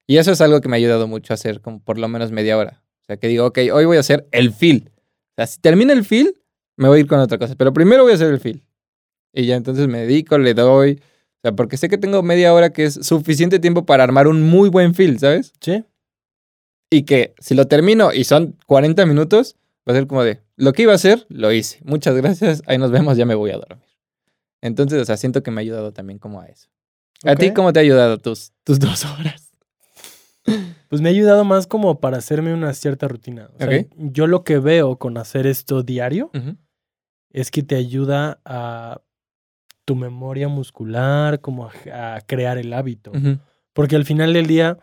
Y 0.07 0.19
eso 0.19 0.33
es 0.33 0.41
algo 0.41 0.61
que 0.61 0.69
me 0.69 0.77
ha 0.77 0.79
ayudado 0.79 1.09
mucho 1.09 1.33
a 1.33 1.35
hacer 1.35 1.61
como 1.61 1.81
por 1.81 1.99
lo 1.99 2.09
menos 2.09 2.31
media 2.31 2.57
hora. 2.57 2.83
O 3.03 3.05
sea, 3.07 3.17
que 3.17 3.29
digo, 3.29 3.47
ok, 3.47 3.59
hoy 3.73 3.85
voy 3.85 3.97
a 3.97 4.01
hacer 4.01 4.27
el 4.33 4.53
feel. 4.53 4.93
O 4.97 5.35
sea, 5.37 5.47
si 5.47 5.61
termina 5.61 5.93
el 5.93 6.05
feel, 6.05 6.35
me 6.77 6.89
voy 6.89 6.99
a 6.99 7.01
ir 7.01 7.07
con 7.07 7.19
otra 7.19 7.39
cosa. 7.39 7.55
Pero 7.57 7.73
primero 7.73 8.03
voy 8.03 8.13
a 8.13 8.15
hacer 8.17 8.33
el 8.33 8.41
feel. 8.41 8.66
Y 9.37 9.45
ya 9.45 9.57
entonces 9.57 9.87
me 9.87 10.01
dedico, 10.01 10.39
le 10.39 10.55
doy. 10.55 10.93
O 10.95 11.41
sea, 11.43 11.53
porque 11.53 11.77
sé 11.77 11.91
que 11.91 11.99
tengo 11.99 12.23
media 12.23 12.55
hora 12.55 12.71
que 12.71 12.85
es 12.87 12.95
suficiente 12.95 13.59
tiempo 13.59 13.85
para 13.85 14.03
armar 14.03 14.29
un 14.29 14.43
muy 14.43 14.71
buen 14.71 14.95
feel, 14.95 15.19
¿sabes? 15.19 15.53
Sí. 15.61 15.85
Y 16.91 17.03
que 17.03 17.35
si 17.39 17.55
lo 17.55 17.69
termino 17.69 18.15
y 18.15 18.25
son 18.25 18.57
40 18.67 19.05
minutos, 19.05 19.57
va 19.87 19.93
a 19.93 19.97
ser 19.97 20.07
como 20.07 20.25
de, 20.25 20.41
lo 20.57 20.73
que 20.73 20.83
iba 20.83 20.93
a 20.93 20.95
hacer, 20.95 21.27
lo 21.29 21.53
hice. 21.53 21.81
Muchas 21.85 22.17
gracias, 22.17 22.63
ahí 22.67 22.79
nos 22.79 22.91
vemos, 22.91 23.19
ya 23.19 23.27
me 23.27 23.35
voy 23.35 23.51
a 23.51 23.59
dormir. 23.59 23.87
Entonces, 24.63 25.03
o 25.03 25.05
sea, 25.05 25.19
siento 25.19 25.43
que 25.43 25.51
me 25.51 25.61
ha 25.61 25.63
ayudado 25.63 25.93
también 25.93 26.19
como 26.19 26.41
a 26.41 26.47
eso. 26.47 26.69
¿A 27.23 27.37
ti 27.37 27.53
cómo 27.53 27.75
te 27.75 27.81
ha 27.81 27.83
ayudado 27.83 28.17
tus, 28.19 28.53
tus 28.65 28.79
dos 28.79 29.05
horas? 29.05 29.53
Pues 30.89 31.03
me 31.03 31.09
ha 31.09 31.13
ayudado 31.13 31.45
más 31.45 31.67
como 31.67 31.99
para 31.99 32.19
hacerme 32.19 32.55
una 32.55 32.73
cierta 32.73 33.09
rutina. 33.09 33.51
O 33.53 33.59
sea, 33.59 33.85
Yo 33.97 34.29
lo 34.29 34.45
que 34.45 34.61
veo 34.61 34.99
con 34.99 35.19
hacer 35.19 35.49
esto 35.49 35.83
diario 35.83 36.31
es 37.31 37.51
que 37.51 37.65
te 37.65 37.75
ayuda 37.75 38.41
a 38.45 39.01
tu 39.87 39.95
memoria 39.95 40.49
muscular, 40.49 41.41
como 41.41 41.71
a, 41.91 42.21
crear 42.27 42.59
el 42.59 42.75
hábito. 42.75 43.13
Porque 43.73 43.97
al 43.97 44.05
final 44.05 44.35
del 44.35 44.47
día, 44.47 44.79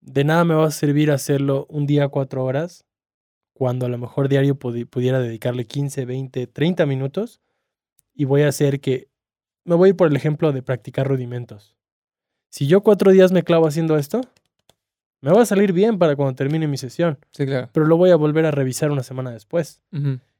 de 0.00 0.24
nada 0.24 0.44
me 0.44 0.54
va 0.54 0.66
a 0.66 0.70
servir 0.72 1.12
hacerlo 1.12 1.66
un 1.68 1.86
día 1.86 2.08
cuatro 2.08 2.42
horas, 2.44 2.84
cuando 3.52 3.86
a 3.86 3.88
lo 3.90 3.98
mejor 3.98 4.28
diario 4.28 4.58
pudiera 4.58 5.20
dedicarle 5.20 5.66
15, 5.66 6.06
20, 6.06 6.46
30 6.48 6.86
minutos, 6.86 7.40
y 8.14 8.24
voy 8.24 8.42
a 8.42 8.48
hacer 8.48 8.80
que, 8.80 9.08
me 9.64 9.74
voy 9.74 9.92
por 9.92 10.08
el 10.08 10.16
ejemplo 10.16 10.50
de 10.50 10.62
practicar 10.62 11.06
rudimentos. 11.06 11.76
Si 12.48 12.66
yo 12.66 12.82
cuatro 12.82 13.12
días 13.12 13.32
me 13.32 13.42
clavo 13.42 13.66
haciendo 13.66 13.96
esto, 13.96 14.22
me 15.20 15.30
va 15.30 15.42
a 15.42 15.46
salir 15.46 15.72
bien 15.72 15.98
para 15.98 16.16
cuando 16.16 16.34
termine 16.34 16.66
mi 16.66 16.78
sesión. 16.78 17.18
Sí, 17.32 17.44
claro. 17.44 17.68
Pero 17.72 17.86
lo 17.86 17.96
voy 17.98 18.10
a 18.10 18.16
volver 18.16 18.46
a 18.46 18.50
revisar 18.50 18.90
una 18.90 19.02
semana 19.02 19.30
después. 19.30 19.82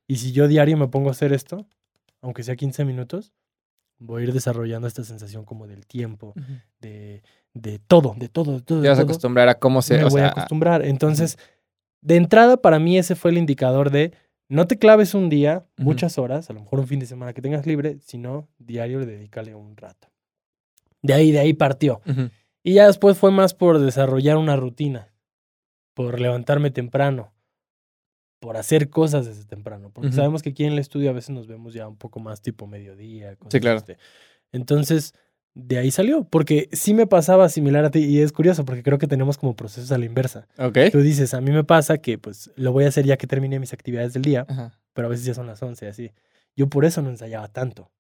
Y 0.07 0.17
si 0.17 0.33
yo 0.33 0.49
diario 0.49 0.77
me 0.79 0.89
pongo 0.89 1.09
a 1.09 1.13
hacer 1.13 1.33
esto, 1.33 1.67
aunque 2.23 2.43
sea 2.43 2.57
15 2.57 2.85
minutos, 2.87 3.33
voy 4.03 4.23
a 4.23 4.25
ir 4.27 4.33
desarrollando 4.33 4.89
esta 4.89 5.05
sensación 5.05 5.45
como 5.45 5.67
del 5.67 5.87
tiempo, 5.87 6.35
de, 6.81 7.23
de, 7.55 7.79
todo, 7.79 8.15
de 8.17 8.29
todo, 8.29 8.55
de 8.55 8.61
todo. 8.63 8.83
Te 8.83 8.89
vas 8.89 8.99
a 8.99 9.03
acostumbrar 9.03 9.49
a 9.49 9.55
cómo 9.59 9.83
se... 9.83 9.97
Me 9.99 10.05
voy 10.05 10.21
a 10.23 10.29
acostumbrar. 10.29 10.85
Entonces, 10.85 11.39
de 12.01 12.17
entrada, 12.17 12.57
para 12.57 12.79
mí 12.79 12.99
ese 12.99 13.15
fue 13.15 13.31
el 13.31 13.39
indicador 13.39 13.91
de 13.91 14.13
no 14.49 14.67
te 14.67 14.79
claves 14.79 15.15
un 15.15 15.31
día, 15.31 15.65
muchas 15.79 16.19
horas, 16.19 16.51
a 16.51 16.53
lo 16.53 16.61
mejor 16.61 16.81
un 16.81 16.87
fin 16.87 17.01
de 17.01 17.07
semana 17.07 17.33
que 17.33 17.41
tengas 17.41 17.67
libre, 17.67 17.99
sino 18.01 18.49
diario 18.59 18.99
le 19.01 19.07
dedícale 19.07 19.55
un 19.55 19.77
rato. 19.77 20.09
De 21.01 21.15
ahí, 21.15 21.33
de 21.33 21.39
ahí 21.39 21.55
partió. 21.55 22.03
Y 22.63 22.75
ya 22.75 22.87
después 22.87 23.17
fue 23.17 23.31
más 23.31 23.55
por 23.55 23.79
desarrollar 23.79 24.37
una 24.37 24.57
rutina, 24.57 25.09
por 25.95 26.21
levantarme 26.21 26.71
temprano, 26.71 27.33
por 28.43 28.57
hacer 28.57 28.91
cosas 28.91 29.25
desde 29.25 29.45
temprano, 29.45 29.93
porque 29.95 30.11
sabemos 30.11 30.43
que 30.43 30.51
aquí 30.51 30.65
en 30.65 30.73
el 30.73 30.81
estudio 30.81 31.11
a 31.11 31.13
veces 31.13 31.31
nos 31.31 31.47
vemos 31.47 31.75
ya 31.75 31.87
un 31.87 31.97
poco 31.97 32.19
más 32.19 32.43
tipo 32.43 32.67
mediodía. 32.67 33.37
sí, 33.49 33.61
claro. 33.61 33.79
Este. 33.79 33.99
Entonces, 34.51 35.15
de 35.55 35.79
ahí 35.79 35.93
salió, 35.93 36.25
porque 36.25 36.69
sí 36.73 36.93
me 36.93 37.07
pasaba 37.07 37.49
similar 37.49 37.85
a 37.85 37.93
ti 37.93 38.01
y 38.01 38.19
es 38.19 38.33
curioso 38.33 38.65
porque 38.65 38.83
creo 38.83 38.99
que 38.99 39.07
tenemos 39.07 39.39
como 39.39 39.55
procesos 39.55 39.93
a 39.93 39.99
la 39.99 40.07
inversa. 40.07 40.49
Ok. 40.59 40.77
Tú 40.91 41.03
dices, 41.03 41.35
a 41.35 41.41
mí 41.41 41.53
me 41.53 41.63
pasa 41.63 41.99
que 41.99 42.19
pues 42.19 42.51
lo 42.57 42.73
voy 42.73 42.85
a 42.85 42.89
hacer 42.89 43.07
ya 43.07 43.17
que 43.17 43.29
termine 43.29 43.61
mis 43.61 43.73
actividades 43.73 44.13
del 44.13 44.23
día, 44.23 44.45
pero 44.93 45.07
a 45.07 45.11
veces 45.11 45.25
ya 45.25 45.35
son 45.35 45.47
las 45.47 45.63
11, 45.63 45.87
así. 45.87 46.11
Yo 46.57 46.67
por 46.67 46.85
eso 46.85 47.01
no 47.01 47.11
ensayaba 47.11 47.47
tanto, 47.47 47.93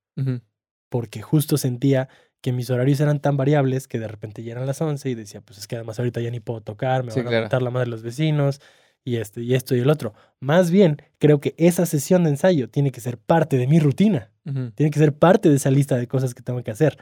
porque 0.88 1.22
justo 1.22 1.57
sentía 1.57 2.09
que 2.40 2.50
mis 2.50 2.68
horarios 2.68 2.98
eran 2.98 3.20
tan 3.20 3.37
variables 3.37 3.87
que 3.87 4.00
de 4.00 4.09
repente 4.09 4.42
ya 4.42 4.52
eran 4.52 4.66
las 4.66 4.81
11 4.81 5.09
y 5.09 5.14
decía, 5.14 5.40
pues 5.40 5.61
es 5.61 5.68
que 5.68 5.76
además 5.76 6.00
ahorita 6.00 6.20
ya 6.20 6.33
ni 6.33 6.40
puedo 6.40 6.62
tocar, 6.62 7.05
me 7.05 7.14
van 7.14 7.33
a 7.33 7.42
matar 7.42 7.62
la 7.62 7.70
madre 7.70 7.85
de 7.85 7.90
los 7.92 8.02
vecinos, 8.02 8.61
y 9.04 9.16
esto 9.16 9.40
y 9.40 9.54
esto 9.54 9.74
y 9.74 9.80
el 9.80 9.90
otro. 9.90 10.14
Más 10.40 10.70
bien, 10.70 10.98
creo 11.18 11.40
que 11.40 11.54
esa 11.56 11.86
sesión 11.86 12.24
de 12.24 12.30
ensayo 12.30 12.68
tiene 12.68 12.92
que 12.92 13.00
ser 13.00 13.18
parte 13.18 13.56
de 13.56 13.66
mi 13.66 13.78
rutina. 13.80 14.30
Tiene 14.74 14.90
que 14.90 14.98
ser 14.98 15.14
parte 15.14 15.48
de 15.48 15.56
esa 15.56 15.70
lista 15.70 15.96
de 15.96 16.08
cosas 16.08 16.34
que 16.34 16.42
tengo 16.42 16.62
que 16.62 16.70
hacer. 16.70 16.98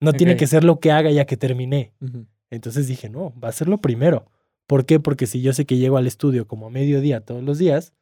No 0.00 0.12
tiene 0.12 0.36
que 0.36 0.46
ser 0.46 0.64
lo 0.64 0.78
que 0.78 0.92
haga 0.92 1.10
ya 1.10 1.24
que 1.24 1.36
terminé. 1.36 1.92
Entonces 2.50 2.86
dije, 2.86 3.08
no, 3.08 3.34
va 3.38 3.48
a 3.48 3.52
ser 3.52 3.68
lo 3.68 3.78
primero. 3.78 4.30
¿Por 4.66 4.84
qué? 4.86 5.00
Porque 5.00 5.26
si 5.26 5.40
yo 5.40 5.52
sé 5.52 5.64
que 5.64 5.76
llego 5.76 5.96
al 5.96 6.06
estudio 6.06 6.46
como 6.46 6.66
a 6.66 6.70
mediodía 6.70 7.20
todos 7.20 7.42
los 7.42 7.58
días, 7.58 7.94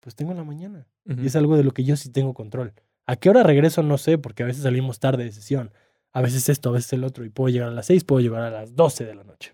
pues 0.00 0.14
tengo 0.14 0.34
la 0.34 0.44
mañana. 0.44 0.86
Y 1.04 1.26
es 1.26 1.36
algo 1.36 1.56
de 1.56 1.64
lo 1.64 1.72
que 1.72 1.84
yo 1.84 1.96
sí 1.96 2.10
tengo 2.10 2.34
control. 2.34 2.72
¿A 3.06 3.16
qué 3.16 3.30
hora 3.30 3.42
regreso? 3.42 3.82
No 3.82 3.98
sé, 3.98 4.18
porque 4.18 4.42
a 4.42 4.46
veces 4.46 4.62
salimos 4.62 4.98
tarde 4.98 5.24
de 5.24 5.32
sesión. 5.32 5.72
A 6.12 6.22
veces 6.22 6.48
esto, 6.48 6.70
a 6.70 6.72
veces 6.72 6.92
el 6.94 7.04
otro. 7.04 7.24
Y 7.24 7.28
puedo 7.28 7.48
llegar 7.50 7.68
a 7.68 7.72
las 7.72 7.86
seis, 7.86 8.02
puedo 8.02 8.20
llegar 8.20 8.42
a 8.42 8.50
las 8.50 8.74
doce 8.74 9.04
de 9.04 9.14
la 9.14 9.22
noche. 9.22 9.52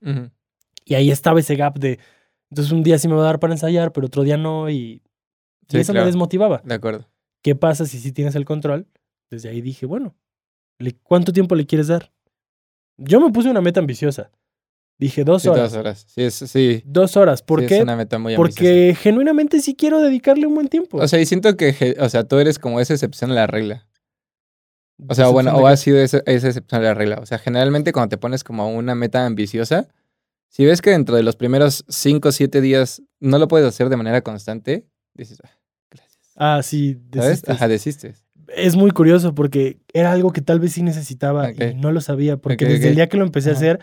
Y 0.85 0.95
ahí 0.95 1.11
estaba 1.11 1.41
ese 1.41 1.57
gap 1.57 1.79
de, 1.79 1.99
entonces 2.53 2.71
un 2.71 2.83
día 2.83 2.99
sí 2.99 3.09
me 3.09 3.15
va 3.15 3.23
a 3.23 3.25
dar 3.25 3.41
para 3.41 3.55
ensayar, 3.55 3.93
pero 3.93 4.09
otro 4.09 4.25
día 4.25 4.37
no 4.37 4.69
y, 4.69 5.01
eso 5.71 5.95
me 5.95 6.05
desmotivaba. 6.05 6.61
De 6.63 6.75
acuerdo. 6.75 7.09
¿Qué 7.43 7.55
pasa 7.55 7.87
si 7.87 7.99
sí 7.99 8.13
tienes 8.13 8.35
el 8.35 8.45
control? 8.45 8.87
Desde 9.31 9.49
ahí 9.49 9.63
dije, 9.63 9.87
bueno, 9.87 10.15
¿cuánto 11.03 11.33
tiempo 11.33 11.55
le 11.55 11.65
quieres 11.65 11.87
dar? 11.87 12.13
Yo 12.99 13.23
me 13.23 13.33
puse 13.33 13.49
una 13.49 13.63
meta 13.63 13.81
ambiciosa. 13.81 14.31
Dije 14.99 15.25
dos 15.25 15.47
horas. 15.47 15.73
Dos 15.73 15.81
horas. 15.81 16.07
Sí, 16.07 16.31
sí. 16.31 16.83
Dos 16.85 17.17
horas. 17.17 17.41
¿Por 17.41 17.63
sí, 17.63 17.69
qué? 17.69 17.77
Es 17.77 17.83
una 17.85 17.97
meta 17.97 18.19
muy 18.19 18.37
Porque 18.37 18.95
genuinamente 19.01 19.61
sí 19.61 19.75
quiero 19.75 20.03
dedicarle 20.03 20.47
un 20.47 20.55
buen 20.55 20.69
tiempo. 20.69 20.99
O 20.99 21.09
sea, 21.09 21.21
y 21.23 21.25
siento 21.25 21.57
que, 21.57 21.97
o 21.99 22.09
sea, 22.11 22.25
tú 22.25 22.39
eres 22.39 22.59
como 22.59 22.81
esa 22.81 22.93
excepción 22.93 23.31
a 23.31 23.35
la 23.35 23.47
regla. 23.47 23.89
O 25.09 25.15
sea, 25.15 25.29
bueno, 25.29 25.57
o 25.57 25.67
has 25.67 25.81
sido 25.81 25.97
esa, 26.01 26.19
esa 26.27 26.49
excepción 26.49 26.83
a 26.83 26.85
la 26.85 26.93
regla. 26.93 27.19
O 27.19 27.25
sea, 27.25 27.39
generalmente 27.39 27.95
cuando 27.95 28.11
te 28.11 28.19
pones 28.19 28.45
como 28.45 28.69
una 28.75 28.95
meta 28.95 29.25
ambiciosa, 29.25 29.89
si 30.53 30.67
ves 30.67 30.83
que 30.83 30.91
dentro 30.91 31.17
de 31.17 31.23
los 31.23 31.35
primeros 31.35 31.83
5 31.89 32.29
o 32.29 32.31
7 32.31 32.61
días 32.61 33.03
no 33.21 33.39
lo 33.39 33.49
puedes 33.49 33.67
hacer 33.67 33.89
de 33.89 33.97
manera 33.97 34.21
constante, 34.21 34.87
dices, 35.15 35.39
ah, 35.43 35.51
gracias. 35.91 36.33
Ah, 36.37 36.61
sí, 36.63 36.99
desistes. 37.09 37.49
Ajá, 37.49 37.69
desistes. 37.69 38.27
Es 38.55 38.77
muy 38.77 38.91
curioso 38.91 39.35
porque 39.35 39.81
era 39.95 40.13
algo 40.13 40.31
que 40.31 40.43
tal 40.43 40.61
vez 40.61 40.75
sí 40.75 40.83
necesitaba 40.83 41.51
y 41.53 41.75
no 41.75 41.91
lo 41.91 42.03
sabía, 42.03 42.37
porque 42.37 42.67
desde 42.67 42.91
el 42.91 42.97
día 42.97 43.09
que 43.09 43.17
lo 43.17 43.25
empecé 43.25 43.49
a 43.49 43.55
hacer, 43.55 43.81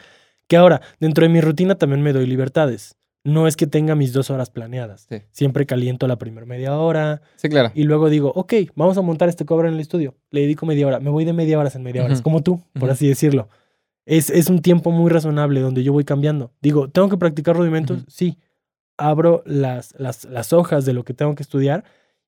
que 0.48 0.58
ahora, 0.58 0.80
dentro 1.00 1.24
de 1.24 1.30
mi 1.30 1.42
rutina 1.42 1.74
también 1.74 2.04
me 2.04 2.14
doy 2.14 2.28
libertades. 2.28 2.96
no 3.24 3.48
es 3.48 3.56
que 3.56 3.68
tenga 3.68 3.96
mis 3.96 4.14
dos 4.14 4.30
horas 4.30 4.50
planeadas. 4.52 5.08
Siempre 5.32 5.66
caliento 5.66 6.08
la 6.08 6.18
primera 6.18 6.46
media 6.46 6.78
hora. 6.78 7.22
Sí, 7.38 7.50
claro. 7.50 7.72
Y 7.74 7.84
luego 7.84 8.10
digo, 8.10 8.32
ok, 8.36 8.54
vamos 8.76 8.98
a 8.98 9.02
montar 9.02 9.28
este 9.28 9.46
cover 9.46 9.66
en 9.66 9.74
el 9.74 9.80
estudio. 9.80 10.16
Le 10.30 10.42
dedico 10.42 10.66
media 10.66 10.88
hora. 10.88 11.00
Me 11.00 11.10
voy 11.10 11.26
de 11.26 11.34
media 11.34 11.58
hora 11.58 11.72
en 11.74 11.84
media 11.84 12.04
hora. 12.04 12.14
Es 12.14 12.22
como 12.22 12.42
tú, 12.44 12.62
por 12.80 12.90
así 12.90 13.08
decirlo. 13.08 13.50
Es, 14.10 14.30
es, 14.30 14.50
un 14.50 14.62
tiempo 14.62 14.92
muy 14.92 15.10
razonable 15.10 15.62
donde 15.62 15.84
yo 15.84 15.94
voy 15.94 16.04
cambiando. 16.04 16.52
Digo, 16.62 16.90
¿tengo 16.90 17.10
que 17.10 17.18
practicar 17.18 17.56
rudimentos? 17.56 18.06
Sí. 18.08 18.38
Abro 18.98 19.44
las, 19.46 19.94
las, 19.98 20.26
las 20.26 20.52
hojas 20.52 20.86
de 20.86 20.94
lo 20.94 21.04
que 21.04 21.14
tengo 21.14 21.36
que 21.36 21.44
estudiar 21.44 21.84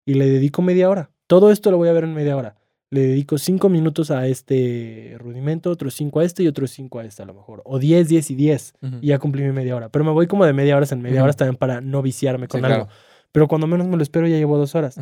y 0.05 0.13
le 0.13 0.29
dedico 0.29 0.61
media 0.61 0.89
hora. 0.89 1.11
Todo 1.27 1.51
esto 1.51 1.71
lo 1.71 1.77
voy 1.77 1.89
a 1.89 1.93
ver 1.93 2.03
en 2.03 2.13
media 2.13 2.37
hora 2.37 2.55
le 2.91 3.07
dedico 3.07 3.37
cinco 3.37 3.69
minutos 3.69 4.11
a 4.11 4.27
este 4.27 5.15
rudimento, 5.17 5.71
otros 5.71 5.93
cinco 5.93 6.19
a 6.19 6.25
este 6.25 6.43
y 6.43 6.47
otros 6.47 6.71
cinco 6.71 6.99
a 6.99 7.05
este 7.05 7.23
a 7.23 7.25
lo 7.25 7.33
mejor. 7.33 7.61
O 7.63 7.79
diez, 7.79 8.09
diez 8.09 8.29
y 8.29 8.35
diez. 8.35 8.73
Y 9.01 9.07
ya 9.07 9.17
cumplí 9.17 9.43
mi 9.43 9.53
media 9.53 9.77
hora. 9.77 9.89
Pero 9.89 10.03
me 10.03 10.11
voy 10.11 10.27
como 10.27 10.45
de 10.45 10.51
media 10.51 10.75
hora 10.75 10.85
en 10.91 11.01
media 11.01 11.23
hora 11.23 11.31
también 11.31 11.55
para 11.55 11.79
no 11.79 12.01
viciarme 12.01 12.49
con 12.49 12.63
algo. 12.65 12.89
Pero 13.31 13.47
cuando 13.47 13.65
menos 13.65 13.87
me 13.87 13.95
lo 13.95 14.03
espero 14.03 14.27
ya 14.27 14.35
llevo 14.35 14.57
dos 14.57 14.75
horas. 14.75 14.99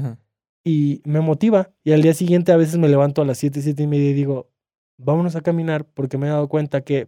Y 0.64 1.02
me 1.04 1.20
motiva. 1.20 1.72
Y 1.84 1.92
al 1.92 2.04
día 2.04 2.14
siguiente 2.14 2.52
a 2.52 2.58
veces 2.58 2.78
me 2.78 2.88
levanto 2.88 3.24
a 3.24 3.26
las 3.26 3.40
siete, 3.40 3.60
siete 3.64 3.84
y 3.84 3.88
media 3.88 4.12
y 4.12 4.14
digo, 4.14 4.52
vámonos 5.00 5.36
a 5.36 5.42
caminar 5.42 5.86
porque 5.86 6.18
me 6.18 6.28
he 6.28 6.30
dado 6.30 6.48
cuenta 6.48 6.82
que 6.82 7.08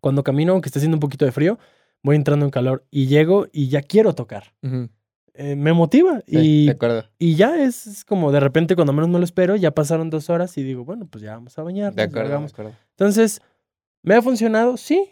cuando 0.00 0.24
camino, 0.24 0.52
aunque 0.52 0.68
esté 0.68 0.78
haciendo 0.78 0.96
un 0.96 1.00
poquito 1.00 1.24
de 1.24 1.32
frío, 1.32 1.58
voy 2.02 2.16
entrando 2.16 2.44
en 2.44 2.50
calor 2.50 2.86
y 2.90 3.06
llego 3.06 3.48
y 3.52 3.68
ya 3.68 3.82
quiero 3.82 4.14
tocar. 4.14 4.54
Eh, 5.34 5.56
me 5.56 5.72
motiva. 5.72 6.22
y, 6.26 6.70
y 7.18 7.34
ya 7.34 7.62
es, 7.62 8.04
como 8.06 8.32
de 8.32 8.40
repente 8.40 8.74
cuando 8.74 8.92
menos 8.92 9.10
me 9.10 9.18
lo 9.18 9.24
espero, 9.24 9.56
ya 9.56 9.72
pasaron 9.72 10.08
dos 10.08 10.30
horas 10.30 10.56
y 10.56 10.62
digo, 10.62 10.84
bueno, 10.84 11.06
pues 11.10 11.22
ya 11.22 11.32
vamos 11.32 11.58
a 11.58 11.62
bañar. 11.62 11.94
De 11.94 12.02
acuerdo, 12.04 12.46
Entonces, 12.90 13.42
¿me 14.02 14.14
ha 14.14 14.22
funcionado? 14.22 14.76
Sí. 14.76 15.10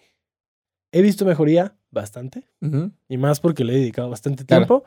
He 0.93 1.03
visto 1.03 1.25
mejoría 1.25 1.75
bastante. 1.91 2.45
Y 3.09 3.19
más 3.19 3.41
porque 3.41 3.65
le 3.65 3.75
he 3.75 3.77
dedicado 3.77 4.09
bastante 4.09 4.45
tiempo. 4.45 4.85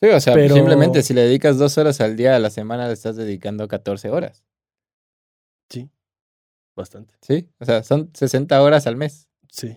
Sí, 0.00 0.08
o 0.08 0.20
sea, 0.20 0.34
simplemente 0.48 1.02
si 1.02 1.14
le 1.14 1.22
dedicas 1.22 1.58
dos 1.58 1.78
horas 1.78 2.00
al 2.00 2.16
día 2.16 2.36
a 2.36 2.38
la 2.38 2.50
semana, 2.50 2.86
le 2.88 2.92
estás 2.92 3.16
dedicando 3.16 3.66
14 3.68 4.10
horas. 4.10 4.44
Bastante. 6.74 7.14
Sí, 7.20 7.48
o 7.58 7.64
sea, 7.64 7.82
son 7.82 8.10
60 8.14 8.60
horas 8.62 8.86
al 8.86 8.96
mes. 8.96 9.28
Sí. 9.48 9.76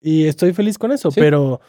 Y 0.00 0.26
estoy 0.26 0.52
feliz 0.52 0.78
con 0.78 0.92
eso, 0.92 1.10
pero 1.10 1.60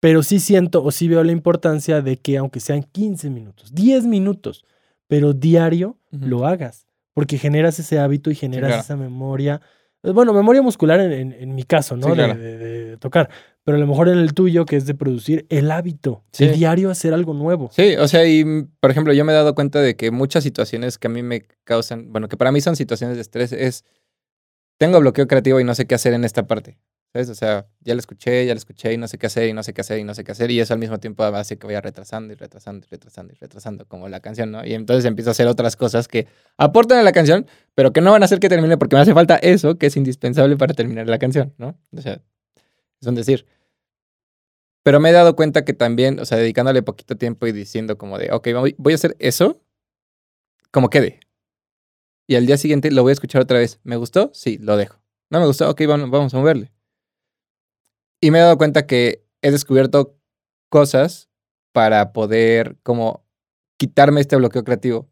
pero 0.00 0.22
sí 0.22 0.40
siento 0.40 0.84
o 0.84 0.90
sí 0.90 1.08
veo 1.08 1.24
la 1.24 1.32
importancia 1.32 2.02
de 2.02 2.18
que 2.18 2.36
aunque 2.36 2.60
sean 2.60 2.82
15 2.82 3.30
minutos, 3.30 3.74
10 3.74 4.06
minutos, 4.06 4.64
pero 5.08 5.32
diario 5.32 5.98
lo 6.10 6.46
hagas, 6.46 6.86
porque 7.14 7.38
generas 7.38 7.78
ese 7.78 7.98
hábito 7.98 8.30
y 8.30 8.34
generas 8.34 8.84
esa 8.84 8.96
memoria. 8.96 9.60
Eh, 10.02 10.10
bueno, 10.10 10.32
memoria 10.32 10.62
muscular 10.62 11.00
en, 11.00 11.54
mi 11.54 11.64
caso, 11.64 11.96
¿no? 11.96 12.14
de, 12.14 12.96
tocar. 12.98 13.30
Pero 13.66 13.78
a 13.78 13.80
lo 13.80 13.88
mejor 13.88 14.08
en 14.08 14.18
el 14.18 14.32
tuyo, 14.32 14.64
que 14.64 14.76
es 14.76 14.86
de 14.86 14.94
producir 14.94 15.44
el 15.48 15.72
hábito, 15.72 16.22
de 16.38 16.52
diario 16.52 16.88
hacer 16.88 17.12
algo 17.12 17.34
nuevo. 17.34 17.68
Sí, 17.72 17.96
o 17.96 18.06
sea, 18.06 18.24
y 18.24 18.44
por 18.78 18.92
ejemplo, 18.92 19.12
yo 19.12 19.24
me 19.24 19.32
he 19.32 19.34
dado 19.34 19.56
cuenta 19.56 19.80
de 19.80 19.96
que 19.96 20.12
muchas 20.12 20.44
situaciones 20.44 20.98
que 20.98 21.08
a 21.08 21.10
mí 21.10 21.24
me 21.24 21.42
causan, 21.64 22.12
bueno, 22.12 22.28
que 22.28 22.36
para 22.36 22.52
mí 22.52 22.60
son 22.60 22.76
situaciones 22.76 23.16
de 23.16 23.22
estrés, 23.22 23.50
es, 23.50 23.84
tengo 24.78 25.00
bloqueo 25.00 25.26
creativo 25.26 25.58
y 25.58 25.64
no 25.64 25.74
sé 25.74 25.84
qué 25.88 25.96
hacer 25.96 26.12
en 26.12 26.24
esta 26.24 26.46
parte. 26.46 26.78
O 27.12 27.34
sea, 27.34 27.66
ya 27.80 27.94
la 27.94 27.98
escuché, 27.98 28.46
ya 28.46 28.54
la 28.54 28.58
escuché 28.58 28.92
y 28.92 28.98
no 28.98 29.08
sé 29.08 29.18
qué 29.18 29.26
hacer 29.26 29.48
y 29.48 29.52
no 29.52 29.64
sé 29.64 29.74
qué 29.74 29.80
hacer 29.80 29.98
y 29.98 30.04
no 30.04 30.14
sé 30.14 30.22
qué 30.22 30.30
hacer. 30.30 30.48
Y 30.52 30.60
eso 30.60 30.72
al 30.72 30.78
mismo 30.78 31.00
tiempo 31.00 31.24
hace 31.24 31.58
que 31.58 31.66
vaya 31.66 31.80
retrasando 31.80 32.32
y 32.32 32.36
retrasando 32.36 32.86
y 32.86 32.88
retrasando 32.88 33.32
y 33.32 33.36
retrasando, 33.36 33.84
como 33.86 34.08
la 34.08 34.20
canción, 34.20 34.52
¿no? 34.52 34.64
Y 34.64 34.74
entonces 34.74 35.06
empiezo 35.06 35.30
a 35.30 35.32
hacer 35.32 35.48
otras 35.48 35.74
cosas 35.74 36.06
que 36.06 36.28
aportan 36.56 36.98
a 36.98 37.02
la 37.02 37.10
canción, 37.10 37.46
pero 37.74 37.92
que 37.92 38.00
no 38.00 38.12
van 38.12 38.22
a 38.22 38.26
hacer 38.26 38.38
que 38.38 38.48
termine 38.48 38.76
porque 38.76 38.94
me 38.94 39.02
hace 39.02 39.12
falta 39.12 39.34
eso 39.36 39.76
que 39.76 39.86
es 39.86 39.96
indispensable 39.96 40.56
para 40.56 40.72
terminar 40.72 41.08
la 41.08 41.18
canción, 41.18 41.52
¿no? 41.58 41.76
O 41.96 42.00
sea, 42.00 42.22
es 43.00 43.08
un 43.08 43.16
decir. 43.16 43.44
Pero 44.86 45.00
me 45.00 45.10
he 45.10 45.12
dado 45.12 45.34
cuenta 45.34 45.64
que 45.64 45.72
también, 45.72 46.20
o 46.20 46.24
sea, 46.24 46.38
dedicándole 46.38 46.80
poquito 46.80 47.16
tiempo 47.16 47.48
y 47.48 47.50
diciendo 47.50 47.98
como 47.98 48.18
de, 48.18 48.30
ok, 48.30 48.46
voy 48.78 48.92
a 48.92 48.94
hacer 48.94 49.16
eso 49.18 49.60
como 50.70 50.90
quede. 50.90 51.18
Y 52.28 52.36
al 52.36 52.46
día 52.46 52.56
siguiente 52.56 52.92
lo 52.92 53.02
voy 53.02 53.10
a 53.10 53.14
escuchar 53.14 53.42
otra 53.42 53.58
vez. 53.58 53.80
¿Me 53.82 53.96
gustó? 53.96 54.30
Sí, 54.32 54.58
lo 54.58 54.76
dejo. 54.76 55.00
No 55.28 55.40
me 55.40 55.46
gustó, 55.46 55.68
ok, 55.68 55.82
vamos 55.88 56.32
a 56.32 56.36
moverle. 56.36 56.72
Y 58.20 58.30
me 58.30 58.38
he 58.38 58.42
dado 58.42 58.56
cuenta 58.58 58.86
que 58.86 59.26
he 59.42 59.50
descubierto 59.50 60.16
cosas 60.68 61.30
para 61.72 62.12
poder 62.12 62.76
como 62.84 63.26
quitarme 63.78 64.20
este 64.20 64.36
bloqueo 64.36 64.62
creativo. 64.62 65.10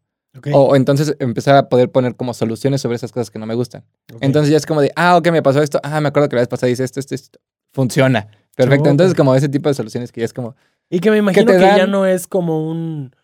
O, 0.53 0.77
entonces 0.77 1.17
empezar 1.19 1.57
a 1.57 1.69
poder 1.69 1.91
poner 1.91 2.15
como 2.15 2.33
soluciones 2.33 2.81
sobre 2.81 2.95
esas 2.95 3.11
cosas 3.11 3.29
que 3.29 3.41
no 3.41 3.47
me 3.47 3.57
gustan. 3.57 3.85
Entonces 4.21 4.53
ya 4.53 4.57
es 4.57 4.67
como 4.67 4.83
de, 4.83 4.93
ah, 4.95 5.17
ok, 5.17 5.33
me 5.33 5.43
pasó 5.43 5.61
esto. 5.61 5.81
Ah, 5.83 6.01
me 6.01 6.11
acuerdo 6.11 6.29
que 6.29 6.37
la 6.37 6.43
vez 6.43 6.49
pasada 6.49 6.71
hice 6.71 6.85
esto, 6.85 7.01
esto, 7.01 7.17
esto. 7.17 7.41
Funciona. 7.73 8.29
Perfecto. 8.57 8.88
Entonces 8.88 9.17
como 9.17 9.35
ese 9.35 9.49
tipo 9.49 9.69
de 9.69 9.75
soluciones 9.75 10.12
que 10.12 10.21
ya 10.21 10.27
es 10.27 10.33
como... 10.33 10.55
Y 10.90 11.01
que 11.01 11.11
me 11.11 11.19
imagino 11.19 11.53
que, 11.53 11.59
ya 11.59 11.87
no 11.87 12.07
es 12.07 12.27
como 12.27 12.69
un... 12.69 13.14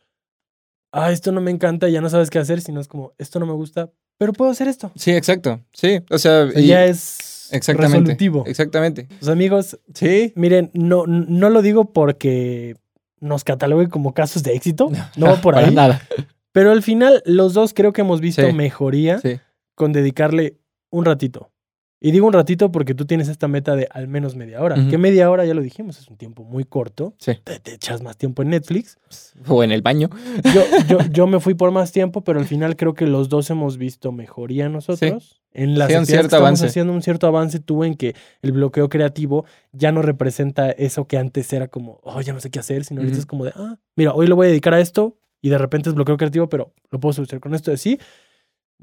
Ah, 0.92 1.12
esto 1.12 1.30
no 1.30 1.40
me 1.40 1.50
encanta, 1.50 1.88
ya 1.88 2.00
no 2.00 2.10
sabes 2.10 2.30
qué 2.30 2.38
hacer, 2.38 2.60
sino 2.60 2.80
es 2.80 2.88
como, 2.88 3.12
esto 3.18 3.38
no 3.38 3.46
me 3.46 3.52
gusta, 3.52 3.90
pero 4.18 4.32
puedo 4.32 4.50
hacer 4.50 4.66
esto. 4.66 4.90
Sí, 4.96 5.12
exacto. 5.12 5.60
Sí, 5.72 6.00
o 6.10 6.18
sea... 6.18 6.52
Ya 6.52 6.84
es 6.84 7.30
Exactamente. 7.52 8.16
Exactamente. 8.46 9.08
Los 9.20 9.28
amigos, 9.28 9.78
sí. 9.94 10.32
Miren, 10.36 10.70
no, 10.72 11.06
no 11.06 11.50
lo 11.50 11.62
digo 11.62 11.92
porque 11.92 12.76
nos 13.20 13.44
catalogue 13.44 13.88
como 13.88 14.14
casos 14.14 14.42
de 14.42 14.54
éxito, 14.54 14.90
no, 15.16 15.40
por 15.40 15.56
ahí. 15.56 15.74
nada. 15.74 16.02
Pero 16.52 16.72
al 16.72 16.82
final, 16.82 17.22
los 17.26 17.54
dos 17.54 17.74
creo 17.74 17.92
que 17.92 18.00
hemos 18.00 18.20
visto 18.20 18.52
mejoría 18.52 19.20
con 19.74 19.92
dedicarle 19.92 20.58
un 20.90 21.04
ratito. 21.04 21.50
Y 22.02 22.12
digo 22.12 22.26
un 22.26 22.32
ratito 22.32 22.72
porque 22.72 22.94
tú 22.94 23.04
tienes 23.04 23.28
esta 23.28 23.46
meta 23.46 23.76
de 23.76 23.86
al 23.90 24.08
menos 24.08 24.34
media 24.34 24.62
hora. 24.62 24.76
Que 24.88 24.96
media 24.96 25.30
hora, 25.30 25.44
ya 25.44 25.52
lo 25.52 25.60
dijimos, 25.60 25.98
es 25.98 26.08
un 26.08 26.16
tiempo 26.16 26.44
muy 26.44 26.64
corto. 26.64 27.14
Sí. 27.18 27.32
Te, 27.44 27.74
echas 27.74 28.02
más 28.02 28.16
tiempo 28.16 28.40
en 28.40 28.48
Netflix. 28.48 28.98
O 29.46 29.62
en 29.62 29.70
el 29.70 29.82
baño. 29.82 30.08
Yo, 30.54 30.62
yo, 30.88 30.98
yo, 31.12 31.26
me 31.26 31.40
fui 31.40 31.52
por 31.52 31.72
más 31.72 31.92
tiempo, 31.92 32.24
pero 32.24 32.40
al 32.40 32.46
final 32.46 32.76
creo 32.76 32.94
que 32.94 33.06
los 33.06 33.28
dos 33.28 33.50
hemos 33.50 33.76
visto 33.76 34.12
mejoría 34.12 34.70
nosotros. 34.70 35.42
En 35.52 35.78
las 35.78 35.90
sí, 35.90 35.96
un 35.96 36.06
cierto 36.06 36.36
avance. 36.36 36.64
haciendo 36.64 36.92
un 36.94 37.02
cierto 37.02 37.26
avance 37.26 37.60
tú 37.60 37.84
en 37.84 37.94
que 37.96 38.14
el 38.40 38.52
bloqueo 38.52 38.88
creativo 38.88 39.44
ya 39.72 39.92
no 39.92 40.00
representa 40.00 40.70
eso 40.70 41.06
que 41.06 41.18
antes 41.18 41.52
era 41.52 41.68
como, 41.68 42.00
oh, 42.02 42.22
ya 42.22 42.32
no 42.32 42.40
sé 42.40 42.50
qué 42.50 42.60
hacer, 42.60 42.84
sino 42.84 43.02
ahorita 43.02 43.18
es 43.18 43.26
como 43.26 43.44
de, 43.44 43.52
ah, 43.56 43.76
mira, 43.94 44.14
hoy 44.14 44.26
lo 44.26 44.36
voy 44.36 44.46
a 44.46 44.50
dedicar 44.50 44.72
a 44.72 44.80
esto 44.80 45.18
y 45.42 45.50
de 45.50 45.58
repente 45.58 45.90
es 45.90 45.94
bloqueo 45.94 46.16
creativo, 46.16 46.48
pero 46.48 46.72
lo 46.90 47.00
puedo 47.00 47.12
solucionar 47.12 47.40
con 47.40 47.54
esto 47.54 47.70
de 47.70 47.76
sí 47.76 47.98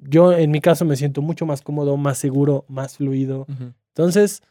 yo 0.02 0.34
en 0.34 0.52
mi 0.52 0.62
caso 0.62 0.86
me 0.86 0.96
siento 0.96 1.22
mucho 1.22 1.46
más 1.46 1.62
cómodo, 1.62 1.98
más 1.98 2.18
seguro, 2.18 2.66
más 2.68 2.98
fluido. 2.98 3.48
Entonces, 3.96 4.42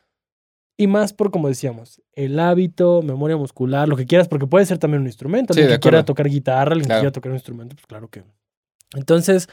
y 0.76 0.86
más 0.86 1.12
por, 1.12 1.30
como 1.30 1.48
decíamos, 1.48 2.02
el 2.12 2.38
hábito, 2.38 3.02
memoria 3.02 3.36
muscular, 3.36 3.88
lo 3.88 3.96
que 3.96 4.06
quieras, 4.06 4.28
porque 4.28 4.46
puede 4.46 4.66
ser 4.66 4.78
también 4.78 5.00
un 5.00 5.06
instrumento. 5.06 5.52
alguien 5.52 5.68
que 5.68 5.80
quiera 5.80 6.04
tocar 6.04 6.28
guitarra, 6.28 6.72
alguien 6.72 6.88
que 6.88 6.94
quiera 6.94 7.12
tocar 7.12 7.30
un 7.30 7.36
instrumento, 7.36 7.74
pues 7.76 7.86
claro 7.86 8.08
que. 8.08 8.24
Entonces, 8.94 9.48